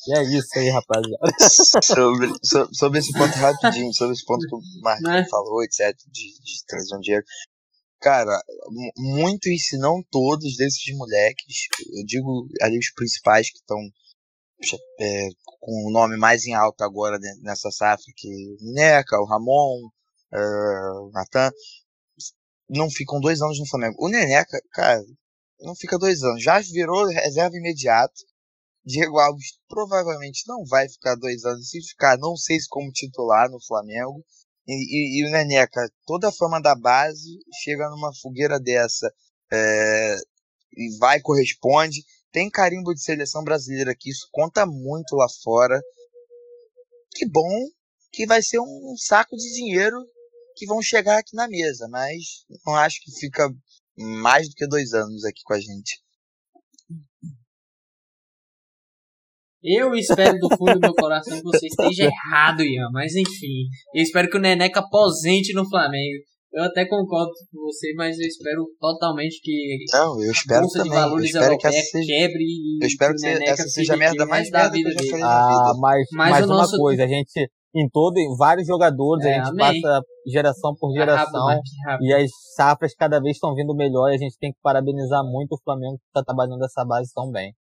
E 0.08 0.18
é 0.18 0.24
isso 0.38 0.60
aí, 0.60 0.70
rapaziada. 0.70 1.32
sobre, 1.84 2.28
sobre, 2.44 2.76
sobre, 2.76 3.00
esse 3.00 3.14
ponto 3.14 3.34
rapidinho, 3.38 3.94
sobre 3.94 4.14
esse 4.14 4.26
ponto 4.26 4.46
que 4.46 4.56
o 4.56 4.82
Marquinhos 4.82 5.14
né? 5.14 5.28
falou, 5.30 5.64
etc, 5.64 5.96
de, 6.12 6.28
de 6.44 6.66
trazer 6.68 6.96
um 6.96 7.00
dinheiro. 7.00 7.26
Cara, 8.02 8.42
muitos, 8.98 9.52
se 9.64 9.78
não 9.78 10.04
todos 10.12 10.58
desses 10.58 10.98
moleques, 10.98 11.68
eu 11.96 12.04
digo 12.06 12.48
ali 12.62 12.80
os 12.80 12.92
principais 12.94 13.50
que 13.50 13.60
estão 13.60 13.78
é, 15.00 15.30
com 15.60 15.88
o 15.88 15.92
nome 15.92 16.18
mais 16.18 16.46
em 16.46 16.54
alta 16.54 16.84
agora 16.84 17.18
nessa 17.42 17.70
safra, 17.72 18.04
que 18.16 18.28
o 18.28 18.66
Mineca, 18.66 19.20
o 19.20 19.26
Ramon, 19.26 19.88
uh, 20.34 21.08
o 21.08 21.12
Natan, 21.12 21.52
não 22.72 22.90
ficam 22.90 23.20
dois 23.20 23.42
anos 23.42 23.60
no 23.60 23.68
Flamengo. 23.68 23.98
O 24.00 24.08
Neneca, 24.08 24.58
cara, 24.72 25.04
não 25.60 25.76
fica 25.76 26.00
dois 26.00 26.24
anos. 26.24 26.42
Já 26.42 26.60
virou 26.62 27.06
reserva 27.06 27.56
imediato. 27.56 28.14
Diego 28.84 29.20
Alves 29.20 29.60
provavelmente 29.68 30.44
não 30.48 30.66
vai 30.66 30.88
ficar 30.88 31.16
dois 31.16 31.44
anos. 31.44 31.70
Se 31.70 31.82
ficar, 31.82 32.18
não 32.18 32.36
sei 32.36 32.60
se 32.60 32.68
como 32.70 32.92
titular 32.92 33.50
no 33.50 33.62
Flamengo. 33.62 34.24
E, 34.68 34.74
e, 34.74 35.20
e 35.22 35.28
o 35.28 35.32
Neneca, 35.32 35.82
toda 36.06 36.30
a 36.30 36.32
fama 36.32 36.62
da 36.62 36.74
base, 36.74 37.40
chega 37.62 37.90
numa 37.90 38.14
fogueira 38.22 38.60
dessa 38.60 39.14
é, 39.52 40.16
e 40.74 40.98
vai, 40.98 41.20
corresponde. 41.20 42.06
Tem 42.32 42.50
carimbo 42.50 42.94
de 42.94 43.04
seleção 43.04 43.44
brasileira 43.44 43.94
que 43.94 44.10
isso 44.10 44.30
conta 44.32 44.66
muito 44.66 45.16
lá 45.16 45.28
fora. 45.44 45.82
Que 47.14 47.28
bom 47.28 47.68
que 48.14 48.26
vai 48.26 48.42
ser 48.42 48.60
um 48.60 48.96
saco 48.98 49.36
de 49.36 49.54
dinheiro 49.54 49.98
que 50.62 50.68
vão 50.68 50.80
chegar 50.80 51.18
aqui 51.18 51.36
na 51.36 51.48
mesa, 51.48 51.88
mas 51.90 52.46
não 52.64 52.76
acho 52.76 53.00
que 53.02 53.12
fica 53.20 53.50
mais 53.98 54.48
do 54.48 54.54
que 54.54 54.68
dois 54.68 54.94
anos 54.94 55.26
aqui 55.26 55.42
com 55.44 55.54
a 55.56 55.60
gente. 55.60 56.00
Eu 59.64 59.94
espero 59.96 60.38
do 60.40 60.50
fundo 60.58 60.74
do 60.76 60.80
meu 60.80 60.94
coração 60.96 61.38
que 61.38 61.44
você 61.44 61.68
esteja 61.68 62.06
errado, 62.06 62.62
Ian. 62.64 62.90
Mas 62.92 63.14
enfim, 63.16 63.68
eu 63.94 64.02
espero 64.04 64.30
que 64.30 64.38
o 64.38 64.42
Neneca 64.42 64.80
aposente 64.80 65.54
no 65.54 65.68
Flamengo. 65.68 66.24
Eu 66.54 66.64
até 66.64 66.86
concordo 66.86 67.32
com 67.52 67.62
você, 67.62 67.94
mas 67.96 68.20
eu 68.20 68.28
espero 68.28 68.66
totalmente 68.80 69.40
que 69.42 69.86
não, 69.94 70.22
eu 70.22 70.32
espero 70.32 70.58
a 70.58 70.62
Bolsa 70.62 70.78
também. 70.80 70.92
de 70.92 70.98
Valores 70.98 71.22
eu 71.22 71.26
espero 71.42 71.58
que 71.58 71.66
Europeia 71.68 71.80
essa 71.80 71.92
seja, 71.92 72.08
quebre 72.08 72.44
e 72.44 72.80
eu 72.82 72.88
espero 72.88 73.14
que, 73.16 73.20
o 73.20 73.24
Neneca 73.24 73.52
essa 73.54 73.68
seja 73.70 73.94
a 73.94 73.98
merda 73.98 74.26
mais 74.26 74.50
da 74.52 74.70
que 74.70 74.76
vida 74.78 74.90
eu 74.90 74.94
já 74.94 75.00
dele. 75.00 75.10
falei 75.12 75.24
na 75.26 75.32
Ah, 75.32 75.48
vida. 75.48 75.80
mas, 75.80 76.08
Mas 76.12 76.32
mas 76.32 76.46
uma 76.46 76.58
nosso- 76.58 76.78
coisa, 76.78 77.04
a 77.06 77.08
gente, 77.08 77.50
em 77.76 77.88
todo, 77.90 78.18
em 78.18 78.36
vários 78.38 78.68
jogadores, 78.68 79.26
É, 79.26 79.32
a 79.34 79.44
gente 79.44 79.50
amém. 79.62 79.82
passa 79.82 80.02
geração 80.28 80.76
por 80.76 80.88
Rápido, 80.94 81.00
geração. 81.00 81.46
Mark, 81.46 81.62
rápido. 81.86 82.06
E 82.08 82.14
as 82.14 82.30
safras 82.56 82.94
cada 82.96 83.20
vez 83.22 83.38
estão 83.38 83.56
vindo 83.56 83.74
melhor 83.76 84.10
e 84.12 84.16
a 84.16 84.18
gente 84.18 84.38
tem 84.40 84.52
que 84.52 84.60
parabenizar 84.62 85.24
muito 85.24 85.54
o 85.54 85.62
Flamengo 85.64 85.98
que 85.98 86.06
está 86.08 86.24
trabalhando 86.24 86.64
essa 86.66 86.84
base 86.86 87.12
tão 87.14 87.32
bem. 87.32 87.54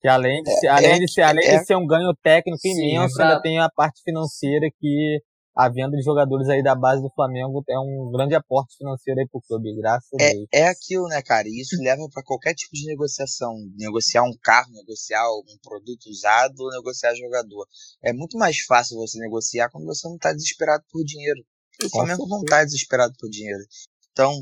Que 0.00 0.08
além 0.08 0.42
de, 0.42 0.50
ser, 0.60 0.68
além 0.68 0.98
de, 1.00 1.12
ser, 1.12 1.22
além 1.22 1.44
é- 1.46 1.58
de 1.58 1.64
ser 1.66 1.76
um 1.76 1.86
ganho 1.86 2.12
técnico 2.22 2.58
Sim, 2.58 2.70
imenso, 2.70 3.20
é 3.20 3.24
ainda 3.24 3.40
tem 3.40 3.58
a 3.58 3.68
parte 3.68 4.00
financeira 4.04 4.66
que 4.78 5.20
a 5.58 5.68
venda 5.68 5.96
de 5.96 6.04
jogadores 6.04 6.48
aí 6.48 6.62
da 6.62 6.76
base 6.76 7.02
do 7.02 7.10
Flamengo 7.10 7.64
é 7.68 7.76
um 7.80 8.12
grande 8.12 8.32
aporte 8.36 8.76
financeiro 8.76 9.18
aí 9.18 9.26
pro 9.26 9.40
clube, 9.40 9.74
graças 9.74 10.08
a 10.12 10.22
É, 10.22 10.32
Deus. 10.32 10.46
é 10.54 10.68
aquilo, 10.68 11.08
né, 11.08 11.20
cara? 11.20 11.48
E 11.48 11.60
isso 11.60 11.74
leva 11.82 12.08
para 12.12 12.22
qualquer 12.22 12.54
tipo 12.54 12.72
de 12.74 12.86
negociação. 12.86 13.52
Negociar 13.76 14.22
um 14.22 14.36
carro, 14.40 14.70
negociar 14.70 15.28
um 15.28 15.58
produto 15.60 16.06
usado, 16.08 16.60
ou 16.60 16.70
negociar 16.70 17.12
jogador. 17.16 17.66
É 18.04 18.12
muito 18.12 18.38
mais 18.38 18.60
fácil 18.60 18.96
você 18.98 19.18
negociar 19.18 19.68
quando 19.70 19.86
você 19.86 20.08
não 20.08 20.16
tá 20.16 20.32
desesperado 20.32 20.84
por 20.92 21.02
dinheiro. 21.02 21.40
O 21.84 21.90
Flamengo 21.90 22.28
não 22.28 22.44
tá 22.44 22.64
desesperado 22.64 23.14
por 23.18 23.28
dinheiro. 23.28 23.64
Então, 24.12 24.32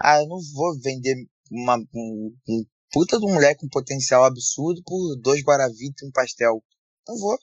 ah, 0.00 0.20
eu 0.20 0.26
não 0.26 0.38
vou 0.52 0.76
vender 0.80 1.14
uma, 1.52 1.76
um, 1.94 2.36
um 2.48 2.64
puta 2.90 3.16
de 3.20 3.24
um 3.24 3.32
moleque 3.34 3.60
com 3.60 3.68
potencial 3.68 4.24
absurdo 4.24 4.82
por 4.84 5.16
dois 5.20 5.40
Guaravita 5.44 6.04
e 6.04 6.08
um 6.08 6.10
pastel. 6.10 6.60
Não 7.06 7.16
vou. 7.16 7.38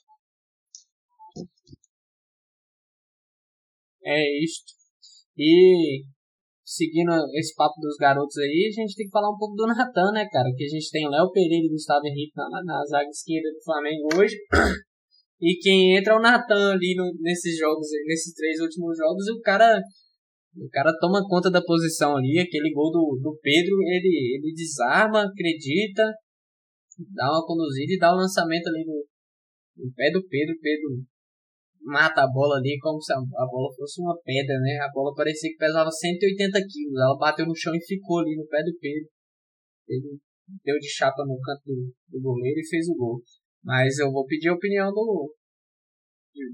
É 4.04 4.42
isso. 4.42 4.62
E 5.38 6.02
seguindo 6.64 7.10
esse 7.34 7.54
papo 7.54 7.80
dos 7.80 7.96
garotos 7.96 8.36
aí, 8.38 8.68
a 8.70 8.80
gente 8.80 8.94
tem 8.96 9.06
que 9.06 9.12
falar 9.12 9.30
um 9.30 9.38
pouco 9.38 9.54
do 9.54 9.66
Natan, 9.66 10.12
né, 10.12 10.26
cara? 10.30 10.48
Que 10.56 10.64
a 10.64 10.68
gente 10.68 10.90
tem 10.90 11.08
Léo 11.08 11.30
Pereira 11.32 11.66
e 11.66 11.70
Gustavo 11.70 12.06
Henrique 12.06 12.32
na, 12.36 12.48
na 12.64 12.84
zaga 12.84 13.08
esquerda 13.08 13.50
do 13.52 13.62
Flamengo 13.62 14.08
hoje. 14.16 14.36
E 15.40 15.58
quem 15.60 15.96
entra 15.96 16.14
é 16.14 16.16
o 16.16 16.22
Natan 16.22 16.72
ali 16.72 16.94
no- 16.96 17.12
nesses 17.20 17.58
jogos, 17.58 17.86
nesses 18.06 18.32
três 18.34 18.60
últimos 18.60 18.96
jogos, 18.96 19.26
e 19.28 19.32
o 19.32 19.40
cara. 19.40 19.80
O 20.54 20.68
cara 20.68 20.92
toma 21.00 21.26
conta 21.26 21.50
da 21.50 21.62
posição 21.64 22.14
ali, 22.14 22.38
aquele 22.38 22.70
gol 22.74 22.90
do, 22.92 23.18
do 23.22 23.38
Pedro, 23.40 23.72
ele, 23.88 24.36
ele 24.36 24.52
desarma, 24.54 25.24
acredita, 25.24 26.02
dá 27.14 27.24
uma 27.24 27.46
conduzida 27.46 27.90
e 27.94 27.98
dá 27.98 28.12
o 28.12 28.16
lançamento 28.18 28.66
ali 28.68 28.84
no, 28.84 29.02
no 29.78 29.92
pé 29.94 30.10
do 30.10 30.22
Pedro. 30.28 30.54
Pedro 30.60 31.02
mata 31.82 32.22
a 32.22 32.28
bola 32.30 32.56
ali 32.56 32.78
como 32.80 33.00
se 33.00 33.12
a 33.12 33.46
bola 33.46 33.68
fosse 33.76 34.00
uma 34.00 34.16
pedra, 34.22 34.58
né? 34.60 34.78
A 34.82 34.90
bola 34.92 35.14
parecia 35.14 35.50
que 35.50 35.56
pesava 35.56 35.90
180 35.90 36.58
quilos. 36.66 37.00
Ela 37.00 37.18
bateu 37.18 37.46
no 37.46 37.54
chão 37.54 37.74
e 37.74 37.84
ficou 37.84 38.20
ali 38.20 38.36
no 38.36 38.46
pé 38.46 38.62
do 38.62 38.76
Pedro. 38.78 39.08
Ele 39.88 40.18
deu 40.64 40.78
de 40.78 40.88
chapa 40.88 41.24
no 41.26 41.38
canto 41.40 41.62
do, 41.66 41.92
do 42.08 42.20
goleiro 42.22 42.58
e 42.60 42.68
fez 42.68 42.86
o 42.88 42.96
gol. 42.96 43.20
Mas 43.64 43.98
eu 43.98 44.10
vou 44.10 44.26
pedir 44.26 44.48
a 44.48 44.54
opinião 44.54 44.90
do, 44.92 45.32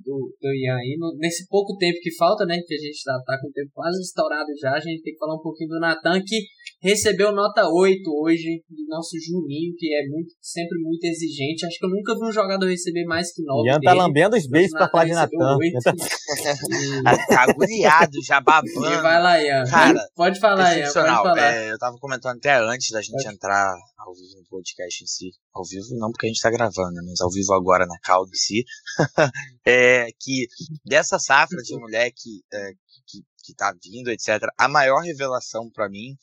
do, 0.05 0.37
do 0.41 0.49
Ian 0.55 0.77
aí. 0.77 0.97
No- 0.99 1.17
nesse 1.17 1.47
pouco 1.49 1.77
tempo 1.77 1.99
que 2.01 2.15
falta, 2.17 2.45
né? 2.47 2.59
Que 2.67 2.75
a 2.75 2.79
gente 2.79 3.03
tá, 3.05 3.19
tá 3.25 3.39
com 3.41 3.49
o 3.49 3.53
tempo 3.53 3.71
quase 3.73 4.01
estourado 4.01 4.49
já. 4.61 4.73
A 4.75 4.81
gente 4.81 5.03
tem 5.03 5.13
que 5.13 5.19
falar 5.19 5.37
um 5.37 5.43
pouquinho 5.43 5.71
do 5.71 5.81
Natan, 5.81 6.21
que 6.25 6.37
recebeu 6.81 7.33
nota 7.33 7.69
8 7.69 8.01
hoje 8.23 8.63
do 8.69 8.87
nosso 8.89 9.17
Juninho, 9.21 9.75
que 9.77 9.87
é 9.95 10.09
muito, 10.09 10.35
sempre 10.41 10.79
muito 10.81 11.05
exigente. 11.05 11.67
Acho 11.67 11.79
que 11.79 11.87
eu 11.87 11.91
nunca 11.91 12.15
vi 12.15 12.27
um 12.27 12.33
jogador 12.33 12.67
receber 12.67 13.05
mais 13.05 13.33
que 13.33 13.43
9 13.43 13.69
Ian 13.69 13.81
tá 13.81 13.93
lambendo 13.93 14.37
os 14.37 14.47
beijos 14.49 14.73
pra 14.73 14.89
falar 14.89 15.05
de 15.07 15.13
Natan. 15.13 15.57
oito. 15.59 15.79
Tá 17.29 17.43
agoniado, 17.43 18.23
já 18.23 18.39
E 18.39 18.43
babando. 18.43 19.03
vai 19.03 19.23
lá, 19.23 19.43
Ian. 19.43 19.65
Cara, 19.65 20.09
pode 20.15 20.39
falar, 20.41 20.77
Ian. 20.77 20.93
Pode 20.93 20.95
falar. 20.95 21.55
É, 21.55 21.73
eu 21.73 21.79
tava 21.79 21.97
comentando 21.99 22.37
até 22.37 22.59
antes 22.59 22.91
da 22.91 23.01
gente 23.01 23.23
Pode. 23.23 23.35
entrar 23.35 23.75
ao 23.99 24.15
vivo 24.15 24.37
no 24.39 24.45
podcast 24.49 25.05
em 25.05 25.07
si. 25.07 25.31
Ao 25.55 25.65
vivo 25.65 25.87
não 25.99 26.11
porque 26.11 26.27
a 26.27 26.29
gente 26.29 26.41
tá 26.41 26.51
gravando, 26.51 26.93
né? 26.95 27.03
Mas 27.07 27.21
ao 27.21 27.31
vivo 27.31 27.53
agora 27.55 27.87
na 27.87 27.99
cal 28.01 28.25
em 28.27 28.35
si. 28.35 28.65
é, 29.67 30.07
que 30.21 30.47
dessa 30.85 31.19
safra 31.19 31.59
de 31.63 31.77
moleque 31.79 32.43
é, 32.53 32.71
que, 33.07 33.23
que 33.45 33.55
tá 33.55 33.73
vindo, 33.83 34.11
etc., 34.11 34.49
a 34.57 34.69
maior 34.69 35.01
revelação 35.03 35.71
pra 35.71 35.89
mim 35.89 36.17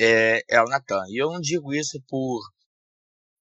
é, 0.00 0.42
é 0.48 0.62
o 0.62 0.66
Natan. 0.66 1.02
E 1.08 1.22
eu 1.22 1.30
não 1.30 1.40
digo 1.40 1.74
isso 1.74 2.00
por 2.08 2.40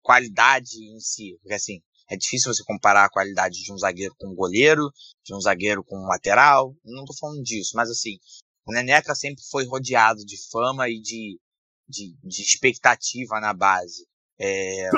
qualidade 0.02 0.84
em 0.84 1.00
si, 1.00 1.38
porque 1.42 1.54
assim, 1.54 1.82
é 2.10 2.18
difícil 2.18 2.54
você 2.54 2.64
comparar 2.64 3.06
a 3.06 3.10
qualidade 3.10 3.62
de 3.64 3.72
um 3.72 3.78
zagueiro 3.78 4.16
com 4.18 4.30
um 4.30 4.36
goleiro, 4.36 4.90
de 5.24 5.36
um 5.36 5.40
zagueiro 5.40 5.84
com 5.84 5.96
um 5.96 6.08
lateral. 6.08 6.76
Não 6.84 7.06
tô 7.06 7.14
falando 7.16 7.44
disso, 7.44 7.72
mas 7.76 7.90
assim, 7.90 8.18
o 8.66 8.74
Neneca 8.74 9.14
sempre 9.14 9.44
foi 9.50 9.66
rodeado 9.66 10.26
de 10.26 10.38
fama 10.50 10.90
e 10.90 11.00
de, 11.00 11.40
de, 11.88 12.16
de 12.24 12.42
expectativa 12.42 13.40
na 13.40 13.54
base. 13.54 14.08
É, 14.40 14.90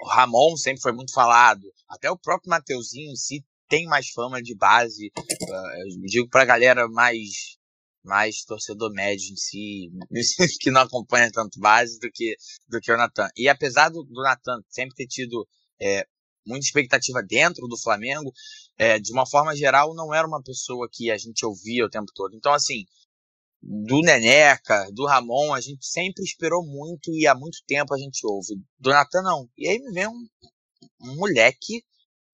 o 0.00 0.08
Ramon 0.08 0.56
sempre 0.56 0.80
foi 0.80 0.92
muito 0.92 1.12
falado. 1.12 1.62
Até 1.88 2.10
o 2.10 2.18
próprio 2.18 2.50
Mateuzinho 2.50 3.12
em 3.12 3.16
si 3.16 3.44
tem 3.68 3.86
mais 3.86 4.08
fama 4.10 4.42
de 4.42 4.54
base. 4.54 5.12
Uh, 5.16 6.00
eu 6.00 6.06
digo 6.06 6.28
pra 6.28 6.44
galera 6.44 6.88
mais 6.88 7.58
mais 8.02 8.44
torcedor 8.44 8.92
médio 8.92 9.32
em 9.32 9.36
si, 9.36 9.90
que 10.60 10.70
não 10.70 10.82
acompanha 10.82 11.30
tanto 11.30 11.58
base 11.58 11.98
do 11.98 12.10
que, 12.12 12.34
do 12.68 12.80
que 12.80 12.92
o 12.92 12.96
Natan. 12.96 13.28
E 13.36 13.48
apesar 13.48 13.88
do, 13.88 14.02
do 14.04 14.22
Natan 14.22 14.60
sempre 14.68 14.94
ter 14.94 15.06
tido 15.06 15.46
é, 15.80 16.06
muita 16.46 16.66
expectativa 16.66 17.22
dentro 17.22 17.66
do 17.68 17.78
Flamengo, 17.78 18.32
é, 18.78 18.98
de 18.98 19.12
uma 19.12 19.26
forma 19.26 19.54
geral, 19.54 19.94
não 19.94 20.14
era 20.14 20.26
uma 20.26 20.42
pessoa 20.42 20.88
que 20.90 21.10
a 21.10 21.18
gente 21.18 21.44
ouvia 21.44 21.84
o 21.84 21.90
tempo 21.90 22.10
todo. 22.14 22.34
Então, 22.34 22.52
assim, 22.52 22.84
do 23.62 24.00
Neneca, 24.00 24.90
do 24.92 25.06
Ramon, 25.06 25.52
a 25.52 25.60
gente 25.60 25.86
sempre 25.86 26.24
esperou 26.24 26.64
muito 26.64 27.12
e 27.12 27.26
há 27.26 27.34
muito 27.34 27.58
tempo 27.66 27.94
a 27.94 27.98
gente 27.98 28.26
ouve. 28.26 28.56
Do 28.78 28.90
Natan, 28.90 29.22
não. 29.22 29.48
E 29.56 29.68
aí 29.68 29.78
me 29.78 29.92
vem 29.92 30.08
um, 30.08 30.26
um 31.02 31.16
moleque 31.16 31.84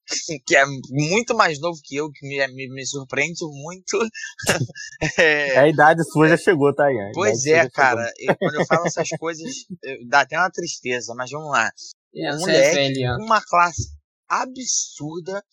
que 0.46 0.56
é 0.56 0.64
muito 0.90 1.34
mais 1.34 1.60
novo 1.60 1.78
que 1.82 1.96
eu, 1.96 2.10
que 2.10 2.26
me, 2.26 2.46
me, 2.48 2.68
me 2.68 2.86
surpreende 2.86 3.44
muito. 3.44 3.98
É, 5.18 5.58
a 5.58 5.68
idade 5.68 6.02
sua 6.10 6.28
já 6.28 6.36
chegou, 6.36 6.74
tá, 6.74 6.90
Ian? 6.90 7.10
Pois 7.12 7.44
é, 7.46 7.68
cara. 7.68 8.10
Eu, 8.18 8.36
quando 8.36 8.54
eu 8.54 8.66
falo 8.66 8.86
essas 8.86 9.08
coisas, 9.18 9.50
eu- 9.82 10.08
dá 10.08 10.20
até 10.20 10.38
uma 10.38 10.50
tristeza, 10.50 11.14
mas 11.14 11.30
vamos 11.30 11.50
lá. 11.50 11.70
Ian, 12.14 12.32
Um 12.32 12.36
é 12.36 12.40
moleque 12.40 12.74
velho, 12.74 13.16
com 13.16 13.24
uma 13.24 13.42
classe 13.44 13.90
absurda, 14.28 15.44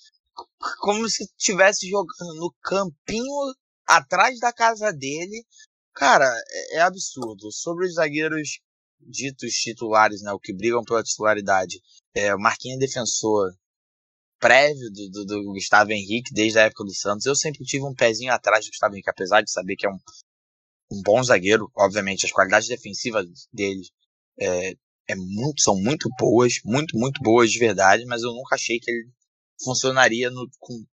como 0.79 1.07
se 1.09 1.23
estivesse 1.23 1.89
jogando 1.89 2.35
no 2.35 2.53
campinho 2.61 3.53
atrás 3.85 4.39
da 4.39 4.53
casa 4.53 4.91
dele. 4.93 5.43
Cara, 5.93 6.25
é, 6.49 6.77
é 6.77 6.81
absurdo. 6.81 7.51
Sobre 7.51 7.85
os 7.85 7.95
zagueiros 7.95 8.59
ditos 8.99 9.51
titulares, 9.53 10.21
né, 10.21 10.31
o 10.31 10.39
que 10.39 10.55
brigam 10.55 10.83
pela 10.83 11.03
titularidade, 11.03 11.81
é, 12.15 12.33
o 12.33 12.39
Marquinhos 12.39 12.77
é 12.77 12.85
defensor 12.85 13.51
prévio 14.43 14.91
do, 14.91 15.09
do, 15.09 15.25
do 15.25 15.53
Gustavo 15.53 15.93
Henrique 15.93 16.33
desde 16.33 16.59
a 16.59 16.63
época 16.63 16.83
do 16.83 16.93
Santos. 16.93 17.25
Eu 17.25 17.33
sempre 17.33 17.63
tive 17.63 17.85
um 17.85 17.95
pezinho 17.95 18.33
atrás 18.33 18.65
do 18.65 18.71
Gustavo 18.71 18.93
Henrique, 18.93 19.09
apesar 19.09 19.41
de 19.41 19.49
saber 19.49 19.77
que 19.77 19.87
é 19.87 19.89
um, 19.89 19.97
um 20.91 21.01
bom 21.01 21.23
zagueiro. 21.23 21.71
Obviamente, 21.73 22.25
as 22.25 22.31
qualidades 22.33 22.67
defensivas 22.67 23.25
dele 23.53 23.87
é, 24.37 24.73
é 25.07 25.15
muito, 25.15 25.61
são 25.61 25.77
muito 25.77 26.09
boas, 26.19 26.55
muito, 26.65 26.97
muito 26.97 27.21
boas 27.21 27.51
de 27.51 27.57
verdade, 27.57 28.05
mas 28.05 28.21
eu 28.21 28.33
nunca 28.33 28.55
achei 28.55 28.79
que 28.79 28.91
ele 28.91 29.09
funcionaria 29.63 30.29
no, 30.29 30.45
com, 30.59 30.83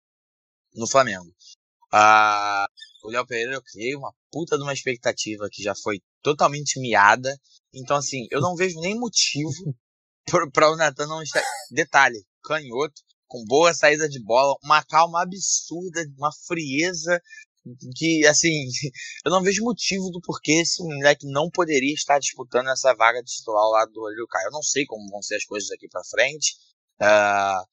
no 0.76 0.88
Flamengo. 0.88 1.34
Ah, 1.92 2.68
o 3.02 3.10
Léo 3.10 3.26
Pereira 3.26 3.54
eu 3.54 3.62
criei 3.62 3.96
uma 3.96 4.14
puta 4.30 4.56
de 4.56 4.62
uma 4.62 4.72
expectativa 4.72 5.48
que 5.50 5.60
já 5.60 5.74
foi 5.74 6.00
totalmente 6.22 6.78
miada. 6.78 7.36
Então, 7.74 7.96
assim, 7.96 8.28
eu 8.30 8.40
não 8.40 8.54
vejo 8.54 8.78
nem 8.78 8.96
motivo 8.96 9.74
para 10.54 10.70
o 10.70 10.76
Natan 10.76 11.08
não 11.08 11.20
estar. 11.20 11.42
Detalhe, 11.72 12.24
canhoto, 12.44 13.02
com 13.30 13.44
boa 13.44 13.72
saída 13.72 14.08
de 14.08 14.20
bola, 14.20 14.56
uma 14.62 14.84
calma 14.84 15.22
absurda, 15.22 16.04
uma 16.18 16.32
frieza. 16.48 17.22
que, 17.96 18.26
assim, 18.26 18.48
eu 19.24 19.30
não 19.30 19.42
vejo 19.42 19.62
motivo 19.62 20.10
do 20.10 20.20
porquê 20.20 20.60
esse 20.60 20.82
moleque 20.82 21.26
não 21.26 21.48
poderia 21.48 21.94
estar 21.94 22.18
disputando 22.18 22.68
essa 22.68 22.92
vaga 22.94 23.22
de 23.22 23.32
titular 23.32 23.68
lá 23.70 23.86
do 23.86 24.00
Rodrigo 24.00 24.26
Caio. 24.26 24.48
Eu 24.48 24.52
não 24.52 24.62
sei 24.62 24.84
como 24.84 25.08
vão 25.08 25.22
ser 25.22 25.36
as 25.36 25.44
coisas 25.44 25.68
daqui 25.68 25.88
para 25.88 26.04
frente, 26.04 26.56
uh, 27.00 27.64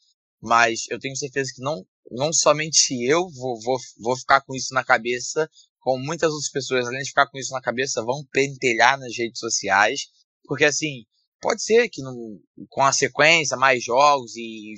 mas 0.41 0.85
eu 0.91 0.99
tenho 0.99 1.15
certeza 1.15 1.51
que 1.53 1.61
não, 1.61 1.83
não 2.11 2.31
somente 2.31 2.93
eu 3.03 3.27
vou, 3.31 3.59
vou, 3.59 3.77
vou 3.99 4.15
ficar 4.15 4.41
com 4.41 4.55
isso 4.55 4.73
na 4.75 4.83
cabeça, 4.83 5.49
como 5.79 6.05
muitas 6.05 6.31
outras 6.31 6.51
pessoas, 6.51 6.85
além 6.85 7.01
de 7.01 7.09
ficar 7.09 7.27
com 7.27 7.37
isso 7.39 7.53
na 7.53 7.61
cabeça, 7.61 8.03
vão 8.03 8.23
pentelhar 8.31 8.99
nas 8.99 9.17
redes 9.17 9.39
sociais, 9.39 10.01
porque, 10.43 10.65
assim, 10.65 11.03
pode 11.41 11.63
ser 11.63 11.89
que 11.89 12.03
no, 12.03 12.39
com 12.69 12.83
a 12.83 12.91
sequência, 12.91 13.57
mais 13.57 13.83
jogos 13.83 14.35
e 14.35 14.73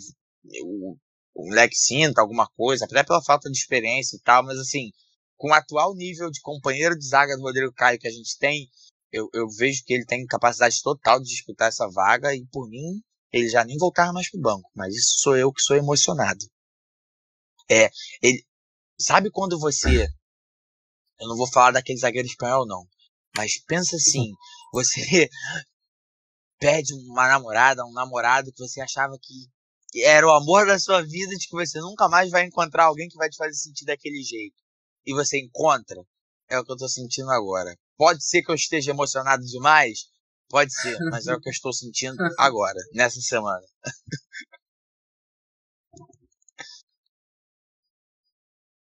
o, 0.63 0.97
o 1.35 1.47
moleque 1.47 1.75
sinta 1.75 2.21
alguma 2.21 2.47
coisa, 2.49 2.85
até 2.85 3.03
pela 3.03 3.23
falta 3.23 3.49
de 3.49 3.57
experiência 3.57 4.15
e 4.15 4.19
tal, 4.21 4.43
mas 4.43 4.59
assim, 4.59 4.91
com 5.37 5.49
o 5.49 5.53
atual 5.53 5.95
nível 5.95 6.29
de 6.29 6.41
companheiro 6.41 6.97
de 6.97 7.07
zaga 7.07 7.35
do 7.35 7.43
Rodrigo 7.43 7.73
Caio 7.73 7.99
que 7.99 8.07
a 8.07 8.11
gente 8.11 8.37
tem, 8.37 8.69
eu, 9.11 9.29
eu 9.33 9.47
vejo 9.49 9.83
que 9.85 9.93
ele 9.93 10.05
tem 10.05 10.25
capacidade 10.25 10.81
total 10.81 11.19
de 11.19 11.29
disputar 11.29 11.69
essa 11.69 11.87
vaga 11.89 12.35
e 12.35 12.45
por 12.47 12.67
mim 12.69 13.01
ele 13.31 13.47
já 13.47 13.63
nem 13.63 13.77
voltava 13.77 14.13
mais 14.13 14.29
pro 14.29 14.41
banco, 14.41 14.69
mas 14.75 14.95
isso 14.95 15.19
sou 15.19 15.37
eu 15.37 15.51
que 15.51 15.61
sou 15.61 15.75
emocionado. 15.75 16.45
É, 17.69 17.89
ele 18.21 18.43
sabe 18.99 19.29
quando 19.31 19.59
você 19.59 20.07
eu 21.19 21.27
não 21.27 21.35
vou 21.35 21.47
falar 21.47 21.71
daquele 21.71 21.99
zagueiro 21.99 22.27
espanhol 22.27 22.65
não, 22.65 22.87
mas 23.35 23.59
pensa 23.65 23.95
assim, 23.95 24.31
você 24.71 25.29
pede 26.59 26.93
uma 26.93 27.27
namorada, 27.27 27.85
um 27.85 27.93
namorado 27.93 28.51
que 28.51 28.59
você 28.59 28.81
achava 28.81 29.17
que 29.21 29.47
era 29.95 30.25
o 30.25 30.31
amor 30.31 30.67
da 30.67 30.77
sua 30.77 31.01
vida, 31.01 31.35
de 31.35 31.47
que 31.47 31.55
você 31.55 31.79
nunca 31.79 32.07
mais 32.07 32.29
vai 32.29 32.45
encontrar 32.45 32.85
alguém 32.85 33.07
que 33.07 33.17
vai 33.17 33.29
te 33.29 33.37
fazer 33.37 33.53
sentir 33.53 33.85
daquele 33.85 34.21
jeito. 34.21 34.55
E 35.05 35.13
você 35.13 35.39
encontra, 35.39 36.01
é 36.49 36.59
o 36.59 36.63
que 36.63 36.71
eu 36.71 36.77
tô 36.77 36.87
sentindo 36.87 37.29
agora. 37.31 37.75
Pode 37.97 38.23
ser 38.23 38.41
que 38.43 38.51
eu 38.51 38.55
esteja 38.55 38.91
emocionado 38.91 39.43
demais, 39.43 40.09
pode 40.49 40.73
ser, 40.73 40.97
mas 41.11 41.27
é 41.27 41.33
o 41.33 41.39
que 41.39 41.49
eu 41.49 41.53
estou 41.53 41.73
sentindo 41.73 42.17
agora, 42.37 42.79
nessa 42.93 43.19
semana. 43.21 43.65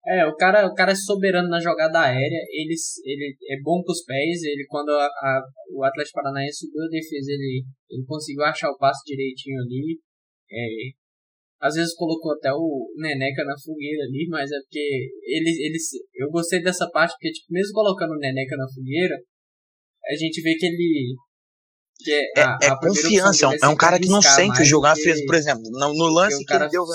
É, 0.10 0.26
o 0.26 0.34
cara, 0.38 0.66
o 0.66 0.74
cara 0.74 0.94
é 0.94 0.96
soberano 0.96 1.50
na 1.50 1.60
jogada 1.60 2.00
aérea, 2.00 2.40
ele, 2.54 2.74
ele 3.04 3.38
é 3.50 3.62
bom 3.62 3.84
com 3.84 3.92
os 3.92 4.06
pés, 4.06 4.42
ele 4.42 4.66
quando 4.70 4.88
a, 4.88 5.06
a, 5.06 5.42
o 5.76 5.84
Atlético 5.84 6.22
Paranaense 6.22 6.60
subiu 6.60 6.82
a 6.82 6.88
defesa, 6.88 7.30
ele, 7.30 7.66
ele 7.90 8.06
conseguiu 8.06 8.46
achar 8.46 8.70
o 8.72 8.78
passo 8.78 9.02
direitinho 9.06 9.60
ali. 9.60 10.00
É, 10.52 10.68
às 11.60 11.74
vezes 11.74 11.96
colocou 11.96 12.34
até 12.34 12.52
o 12.52 12.88
Neneca 12.98 13.44
na 13.44 13.58
fogueira 13.58 14.04
ali, 14.04 14.28
mas 14.30 14.52
é 14.52 14.60
porque 14.62 14.80
ele, 15.24 15.50
ele, 15.50 15.78
eu 16.16 16.30
gostei 16.30 16.62
dessa 16.62 16.90
parte, 16.92 17.14
porque 17.14 17.32
tipo, 17.32 17.48
mesmo 17.52 17.74
colocando 17.74 18.12
o 18.12 18.20
Neneca 18.20 18.56
na 18.56 18.68
fogueira, 18.72 19.16
a 20.06 20.16
gente 20.16 20.42
vê 20.42 20.56
que 20.56 20.66
ele 20.66 21.16
é, 22.06 22.42
a, 22.42 22.58
é, 22.62 22.80
confiança, 22.80 23.50
é 23.60 23.68
um 23.68 23.76
cara 23.76 24.00
que 24.00 24.08
não 24.08 24.22
sente 24.22 24.64
jogar 24.64 24.96
fez, 24.96 25.26
por 25.26 25.34
exemplo, 25.34 25.64
no, 25.72 25.94
no 25.94 26.06
lance 26.06 26.46
que 26.46 26.54
ele 26.54 26.70
deu 26.70 26.84
o 26.84 26.88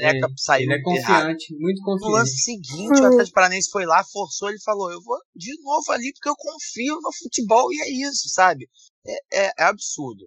Neneca 0.00 0.26
é, 0.26 0.30
saiu 0.36 0.64
ele 0.64 0.80
é 0.80 0.82
confiante, 0.82 1.52
errado. 1.52 1.60
muito 1.60 1.80
confiante. 1.82 2.10
No 2.10 2.16
lance 2.18 2.38
seguinte, 2.38 3.00
o 3.00 3.04
Atlético 3.04 3.34
Paranaense 3.34 3.70
foi 3.70 3.86
lá, 3.86 4.02
forçou, 4.04 4.48
ele 4.48 4.60
falou, 4.60 4.90
eu 4.90 5.00
vou 5.00 5.16
de 5.36 5.52
novo 5.62 5.92
ali 5.92 6.12
porque 6.12 6.28
eu 6.28 6.34
confio 6.36 6.98
no 7.00 7.12
futebol 7.12 7.72
e 7.72 7.80
é 7.82 8.08
isso, 8.08 8.28
sabe? 8.30 8.68
É, 9.06 9.46
é, 9.46 9.52
é, 9.58 9.62
absurdo. 9.64 10.26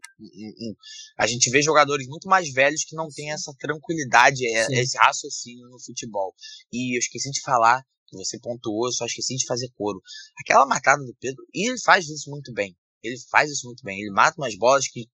A 1.17 1.28
gente 1.28 1.49
vê 1.49 1.61
jogadores 1.61 2.07
muito 2.07 2.28
mais 2.28 2.51
velhos 2.51 2.84
que 2.84 2.95
não 2.95 3.07
têm 3.09 3.32
essa 3.32 3.53
tranquilidade, 3.59 4.45
é, 4.45 4.82
esse 4.82 4.97
raciocínio 4.97 5.67
no 5.69 5.80
futebol. 5.80 6.34
E 6.72 6.95
eu 6.95 6.99
esqueci 6.99 7.30
de 7.32 7.41
falar, 7.41 7.84
que 8.07 8.17
você 8.17 8.39
pontuou, 8.39 8.88
eu 8.88 8.91
só 8.91 9.05
esqueci 9.05 9.36
de 9.36 9.45
fazer 9.45 9.69
coro. 9.78 10.01
Aquela 10.39 10.65
matada 10.65 11.03
do 11.03 11.15
Pedro, 11.19 11.43
e 11.53 11.69
ele 11.69 11.80
faz 11.80 12.07
isso 12.09 12.30
muito 12.30 12.51
bem. 12.53 12.76
Ele 13.03 13.17
faz 13.30 13.49
isso 13.49 13.65
muito 13.65 13.84
bem. 13.84 13.99
Ele 13.99 14.11
mata 14.11 14.39
umas 14.39 14.55
bolas 14.57 14.88
que 14.88 15.07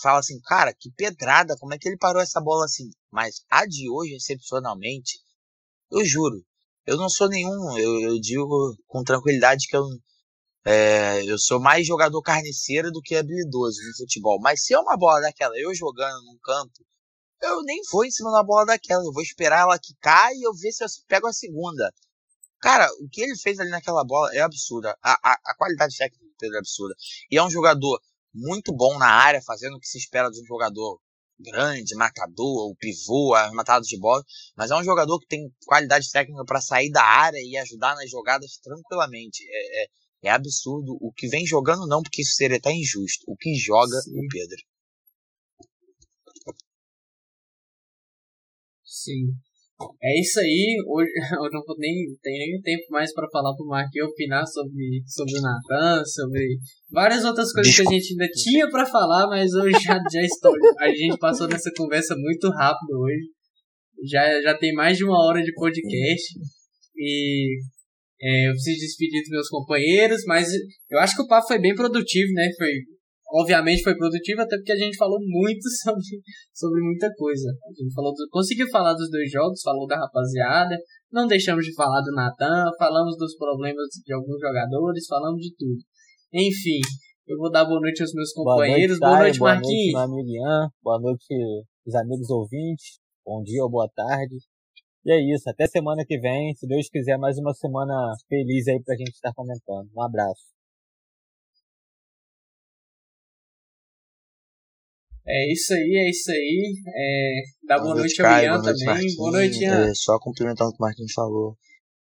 fala 0.00 0.20
assim, 0.20 0.40
cara, 0.40 0.72
que 0.72 0.90
pedrada, 0.92 1.56
como 1.58 1.74
é 1.74 1.78
que 1.78 1.88
ele 1.88 1.98
parou 1.98 2.22
essa 2.22 2.40
bola 2.40 2.64
assim? 2.64 2.90
Mas 3.10 3.42
a 3.50 3.66
de 3.66 3.90
hoje, 3.90 4.14
excepcionalmente, 4.14 5.18
eu 5.90 6.04
juro, 6.04 6.44
eu 6.86 6.96
não 6.96 7.08
sou 7.08 7.28
nenhum, 7.28 7.78
eu, 7.78 8.00
eu 8.00 8.20
digo 8.20 8.76
com 8.86 9.02
tranquilidade 9.02 9.66
que 9.68 9.76
eu 9.76 9.84
é, 10.70 11.24
eu 11.24 11.38
sou 11.38 11.58
mais 11.58 11.86
jogador 11.86 12.20
carniceiro 12.20 12.92
do 12.92 13.00
que 13.00 13.16
habilidoso 13.16 13.78
no 13.88 13.96
futebol. 13.96 14.38
Mas 14.38 14.64
se 14.64 14.74
é 14.74 14.78
uma 14.78 14.98
bola 14.98 15.22
daquela, 15.22 15.58
eu 15.58 15.74
jogando 15.74 16.22
num 16.24 16.38
campo, 16.42 16.84
eu 17.42 17.62
nem 17.62 17.80
vou 17.90 18.04
em 18.04 18.10
cima 18.10 18.30
da 18.30 18.42
bola 18.42 18.66
daquela. 18.66 19.02
Eu 19.02 19.12
vou 19.12 19.22
esperar 19.22 19.60
ela 19.60 19.78
que 19.78 19.94
cai 19.98 20.34
e 20.34 20.46
eu 20.46 20.52
ver 20.52 20.70
se 20.72 20.84
eu 20.84 20.88
pego 21.08 21.26
a 21.26 21.32
segunda. 21.32 21.90
Cara, 22.60 22.86
o 23.00 23.08
que 23.08 23.22
ele 23.22 23.34
fez 23.38 23.58
ali 23.58 23.70
naquela 23.70 24.04
bola 24.04 24.34
é 24.34 24.40
absurda. 24.40 24.94
A, 25.02 25.12
a, 25.22 25.38
a 25.42 25.56
qualidade 25.56 25.96
técnica 25.96 26.22
do 26.22 26.36
Pedro 26.38 26.56
é 26.56 26.58
absurda. 26.58 26.94
E 27.30 27.38
é 27.38 27.42
um 27.42 27.50
jogador 27.50 27.98
muito 28.34 28.70
bom 28.74 28.98
na 28.98 29.08
área, 29.10 29.40
fazendo 29.40 29.76
o 29.76 29.80
que 29.80 29.88
se 29.88 29.96
espera 29.96 30.28
de 30.30 30.38
um 30.42 30.44
jogador 30.44 31.00
grande, 31.40 31.94
matador, 31.94 32.70
o 32.70 32.76
pivô, 32.76 33.32
arrematado 33.34 33.86
de 33.86 33.98
bola, 33.98 34.22
mas 34.56 34.70
é 34.70 34.76
um 34.76 34.82
jogador 34.82 35.18
que 35.20 35.26
tem 35.28 35.48
qualidade 35.64 36.10
técnica 36.10 36.44
para 36.44 36.60
sair 36.60 36.90
da 36.90 37.02
área 37.02 37.38
e 37.38 37.56
ajudar 37.56 37.94
nas 37.94 38.10
jogadas 38.10 38.58
tranquilamente. 38.58 39.44
É, 39.48 39.84
é, 39.84 39.86
é 40.22 40.30
absurdo. 40.30 40.96
O 41.00 41.12
que 41.12 41.28
vem 41.28 41.46
jogando 41.46 41.86
não, 41.86 42.02
porque 42.02 42.22
isso 42.22 42.34
seria 42.34 42.56
até 42.56 42.72
injusto. 42.72 43.24
O 43.26 43.36
que 43.36 43.54
joga 43.54 44.00
Sim. 44.00 44.18
o 44.18 44.28
Pedro. 44.28 44.56
Sim. 48.84 49.32
É 50.02 50.20
isso 50.20 50.40
aí. 50.40 50.76
Hoje 50.86 51.10
eu 51.38 51.50
não 51.50 51.62
nem 51.78 52.16
tenho 52.20 52.38
nem 52.38 52.60
tempo 52.62 52.86
mais 52.90 53.14
para 53.14 53.28
falar 53.30 53.54
pro 53.54 53.66
Mark 53.66 53.90
opinar 54.04 54.44
sobre, 54.46 55.02
sobre 55.06 55.38
o 55.38 55.42
Nathan, 55.42 56.04
sobre 56.04 56.58
várias 56.90 57.24
outras 57.24 57.52
coisas 57.52 57.74
que 57.74 57.82
a 57.82 57.90
gente 57.90 58.12
ainda 58.12 58.28
tinha 58.32 58.68
para 58.68 58.84
falar, 58.84 59.28
mas 59.28 59.52
hoje 59.54 59.78
já, 59.80 59.98
já 60.10 60.22
estou. 60.22 60.52
A 60.80 60.88
gente 60.88 61.18
passou 61.18 61.46
nessa 61.46 61.70
conversa 61.76 62.16
muito 62.16 62.50
rápido 62.50 62.98
hoje. 62.98 63.30
Já, 64.04 64.42
já 64.42 64.58
tem 64.58 64.72
mais 64.74 64.96
de 64.96 65.04
uma 65.04 65.24
hora 65.24 65.42
de 65.42 65.52
podcast. 65.54 66.38
E 66.96 67.60
é, 68.20 68.48
eu 68.48 68.52
preciso 68.52 68.80
despedir 68.80 69.22
dos 69.22 69.30
meus 69.30 69.48
companheiros, 69.48 70.24
mas 70.26 70.48
eu 70.90 70.98
acho 70.98 71.14
que 71.14 71.22
o 71.22 71.28
papo 71.28 71.46
foi 71.46 71.58
bem 71.60 71.74
produtivo, 71.74 72.32
né? 72.32 72.50
Foi, 72.58 72.70
obviamente 73.30 73.82
foi 73.82 73.96
produtivo, 73.96 74.42
até 74.42 74.56
porque 74.56 74.72
a 74.72 74.76
gente 74.76 74.96
falou 74.96 75.18
muito 75.20 75.62
sobre, 75.82 76.02
sobre 76.52 76.80
muita 76.82 77.08
coisa. 77.14 77.48
A 77.48 77.72
gente 77.80 77.94
falou 77.94 78.12
do, 78.12 78.28
conseguiu 78.30 78.68
falar 78.70 78.94
dos 78.94 79.08
dois 79.10 79.30
jogos, 79.30 79.62
falou 79.62 79.86
da 79.86 79.96
rapaziada, 79.96 80.76
não 81.12 81.28
deixamos 81.28 81.64
de 81.64 81.74
falar 81.74 82.00
do 82.00 82.12
Natan, 82.12 82.64
falamos 82.76 83.16
dos 83.16 83.36
problemas 83.36 83.86
de 84.04 84.12
alguns 84.12 84.40
jogadores, 84.40 85.06
falamos 85.06 85.40
de 85.40 85.54
tudo. 85.56 85.78
Enfim, 86.32 86.80
eu 87.28 87.38
vou 87.38 87.50
dar 87.52 87.64
boa 87.64 87.80
noite 87.80 88.02
aos 88.02 88.12
meus 88.12 88.32
companheiros. 88.32 88.98
Boa 88.98 89.20
noite, 89.20 89.38
boa 89.38 89.54
noite 89.54 89.62
Marquinhos. 89.62 89.92
Boa 89.92 90.08
noite, 90.08 90.32
Ian. 90.32 90.68
Boa 90.82 91.00
noite, 91.00 91.34
os 91.86 91.94
amigos 91.94 92.30
ouvintes. 92.30 92.98
Bom 93.24 93.42
dia 93.44 93.62
ou 93.62 93.70
boa 93.70 93.88
tarde. 93.94 94.34
E 95.04 95.12
é 95.12 95.34
isso, 95.34 95.48
até 95.48 95.66
semana 95.66 96.04
que 96.06 96.18
vem, 96.18 96.54
se 96.54 96.66
Deus 96.66 96.88
quiser, 96.88 97.16
mais 97.18 97.38
uma 97.38 97.54
semana 97.54 98.14
feliz 98.28 98.66
aí 98.68 98.82
pra 98.82 98.96
gente 98.96 99.14
estar 99.14 99.32
comentando. 99.32 99.88
Um 99.96 100.02
abraço. 100.02 100.42
É 105.30 105.52
isso 105.52 105.74
aí, 105.74 106.06
é 106.06 106.10
isso 106.10 106.30
aí. 106.30 106.74
É, 106.86 107.42
dá 107.66 107.76
boa, 107.76 107.92
boa 107.92 107.96
noite 108.00 108.22
ao 108.22 108.42
Ian 108.42 108.62
também. 108.62 108.84
Marquinhos. 108.86 109.16
Boa 109.16 109.30
noite, 109.32 109.58
Ian. 109.62 109.90
É, 109.90 109.94
só 109.94 110.18
complementando 110.18 110.70
o 110.70 110.72
que 110.72 110.78
o 110.78 110.82
Marquinhos 110.82 111.12
falou. 111.12 111.56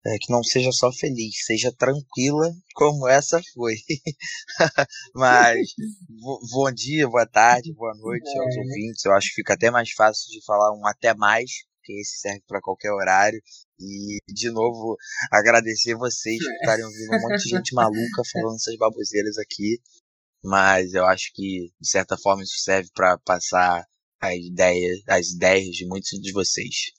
É, 0.06 0.18
que 0.20 0.32
não 0.32 0.44
seja 0.44 0.72
só 0.72 0.92
feliz, 0.92 1.34
seja 1.44 1.74
tranquila 1.76 2.54
como 2.76 3.08
essa 3.08 3.42
foi. 3.56 3.74
Mas 5.16 5.68
bom 6.52 6.72
dia, 6.72 7.10
boa 7.10 7.26
tarde, 7.26 7.74
boa 7.74 7.96
noite 7.96 8.30
é. 8.30 8.40
aos 8.40 8.56
ouvintes. 8.56 9.04
Eu 9.04 9.14
acho 9.14 9.30
que 9.30 9.36
fica 9.36 9.56
até 9.56 9.72
mais 9.72 9.90
fácil 9.92 10.32
de 10.32 10.46
falar 10.46 10.72
um 10.78 10.86
até 10.86 11.16
mais 11.16 11.50
porque 11.86 12.02
esse 12.02 12.20
serve 12.20 12.42
para 12.48 12.62
qualquer 12.62 12.92
horário. 12.92 13.40
E, 13.80 14.18
de 14.28 14.50
novo, 14.52 14.98
agradecer 15.32 15.96
vocês 15.96 16.38
por 16.40 16.54
estarem 16.56 16.86
ouvindo 16.86 17.14
um 17.14 17.22
monte 17.22 17.44
de 17.44 17.50
gente 17.50 17.74
maluca 17.76 18.22
falando 18.34 18.56
essas 18.56 18.76
baboseiras 18.78 19.38
aqui. 19.38 19.80
Mas 20.44 20.94
eu 20.94 21.06
acho 21.06 21.32
que, 21.34 21.72
de 21.80 21.90
certa 21.90 22.18
forma, 22.18 22.44
isso 22.44 22.58
serve 22.58 22.90
para 22.94 23.18
passar 23.20 23.86
a 24.20 24.36
ideia, 24.36 24.96
as 25.08 25.30
ideias 25.30 25.68
de 25.68 25.86
muitos 25.88 26.10
de 26.20 26.32
vocês. 26.32 26.92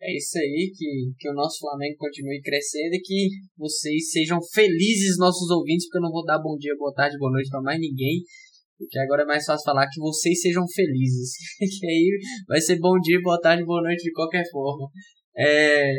É 0.00 0.16
isso 0.16 0.38
aí, 0.38 0.72
que, 0.76 1.12
que 1.18 1.28
o 1.28 1.34
nosso 1.34 1.58
Flamengo 1.58 1.96
continue 1.98 2.40
crescendo 2.40 2.94
e 2.94 3.00
que 3.00 3.28
vocês 3.56 4.12
sejam 4.12 4.38
felizes, 4.54 5.18
nossos 5.18 5.50
ouvintes, 5.50 5.86
porque 5.86 5.98
eu 5.98 6.02
não 6.02 6.12
vou 6.12 6.24
dar 6.24 6.38
bom 6.38 6.56
dia, 6.56 6.74
boa 6.78 6.94
tarde, 6.94 7.18
boa 7.18 7.32
noite 7.32 7.50
para 7.50 7.60
mais 7.60 7.80
ninguém. 7.80 8.22
Porque 8.78 8.98
agora 9.00 9.22
é 9.22 9.26
mais 9.26 9.44
fácil 9.44 9.64
falar 9.64 9.88
que 9.90 10.00
vocês 10.00 10.40
sejam 10.40 10.64
felizes. 10.72 11.32
que 11.58 11.86
aí 11.86 12.18
vai 12.46 12.60
ser 12.60 12.78
bom 12.78 12.96
dia, 13.00 13.18
boa 13.20 13.40
tarde, 13.40 13.64
boa 13.64 13.82
noite 13.82 14.04
de 14.04 14.12
qualquer 14.12 14.44
forma. 14.50 14.88
É, 15.36 15.90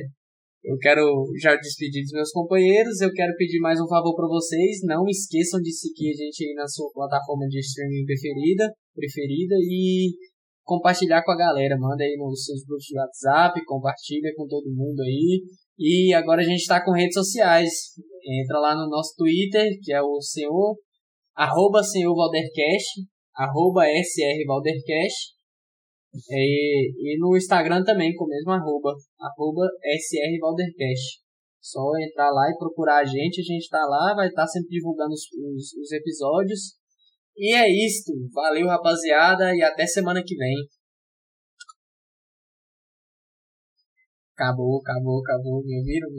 eu 0.63 0.77
quero 0.77 1.03
já 1.41 1.55
despedir 1.55 2.03
dos 2.03 2.13
meus 2.13 2.31
companheiros. 2.31 3.01
Eu 3.01 3.11
quero 3.11 3.35
pedir 3.35 3.59
mais 3.59 3.79
um 3.79 3.87
favor 3.87 4.15
para 4.15 4.27
vocês. 4.27 4.79
Não 4.83 5.05
esqueçam 5.07 5.59
de 5.61 5.71
seguir 5.73 6.11
a 6.11 6.17
gente 6.23 6.45
aí 6.45 6.53
na 6.53 6.67
sua 6.67 6.89
plataforma 6.93 7.47
de 7.47 7.59
streaming 7.59 8.05
preferida, 8.05 8.71
preferida 8.93 9.55
e 9.59 10.11
compartilhar 10.63 11.23
com 11.23 11.31
a 11.31 11.37
galera. 11.37 11.77
Manda 11.77 12.03
aí 12.03 12.15
nos 12.17 12.45
seus 12.45 12.63
grupos 12.65 12.85
de 12.85 12.97
WhatsApp, 12.97 13.65
compartilha 13.65 14.31
com 14.37 14.47
todo 14.47 14.73
mundo 14.73 15.01
aí. 15.01 15.43
E 15.77 16.13
agora 16.13 16.41
a 16.41 16.45
gente 16.45 16.59
está 16.59 16.83
com 16.83 16.91
redes 16.91 17.13
sociais. 17.13 17.69
Entra 18.43 18.59
lá 18.59 18.75
no 18.75 18.89
nosso 18.89 19.15
Twitter, 19.17 19.67
que 19.81 19.93
é 19.93 20.01
o 20.01 20.21
senhor, 20.21 20.75
arroba 21.39 21.81
senhor 21.81 22.13
Valdercast, 22.13 23.07
arroba 23.33 23.87
SR 23.87 24.43
Valdercast. 24.45 25.39
E, 26.29 26.91
e 26.99 27.19
no 27.19 27.37
Instagram 27.37 27.83
também, 27.85 28.13
com 28.15 28.25
o 28.25 28.27
mesmo 28.27 28.51
arroba, 28.51 28.93
arroba 29.17 29.63
SR 29.83 30.37
Valdercast. 30.41 31.21
Só 31.61 31.79
entrar 32.01 32.29
lá 32.31 32.49
e 32.49 32.57
procurar 32.57 32.99
a 32.99 33.05
gente, 33.05 33.39
a 33.39 33.43
gente 33.43 33.69
tá 33.69 33.79
lá, 33.85 34.15
vai 34.15 34.27
estar 34.27 34.41
tá 34.41 34.47
sempre 34.47 34.69
divulgando 34.69 35.13
os, 35.13 35.23
os, 35.31 35.73
os 35.77 35.91
episódios. 35.93 36.77
E 37.37 37.55
é 37.55 37.69
isto. 37.69 38.11
Valeu, 38.33 38.67
rapaziada, 38.67 39.55
e 39.55 39.61
até 39.61 39.85
semana 39.85 40.21
que 40.25 40.35
vem. 40.35 40.55
Acabou, 44.33 44.81
acabou, 44.81 45.21
acabou. 45.21 45.63
Me 45.63 45.77
ouviram? 45.77 46.09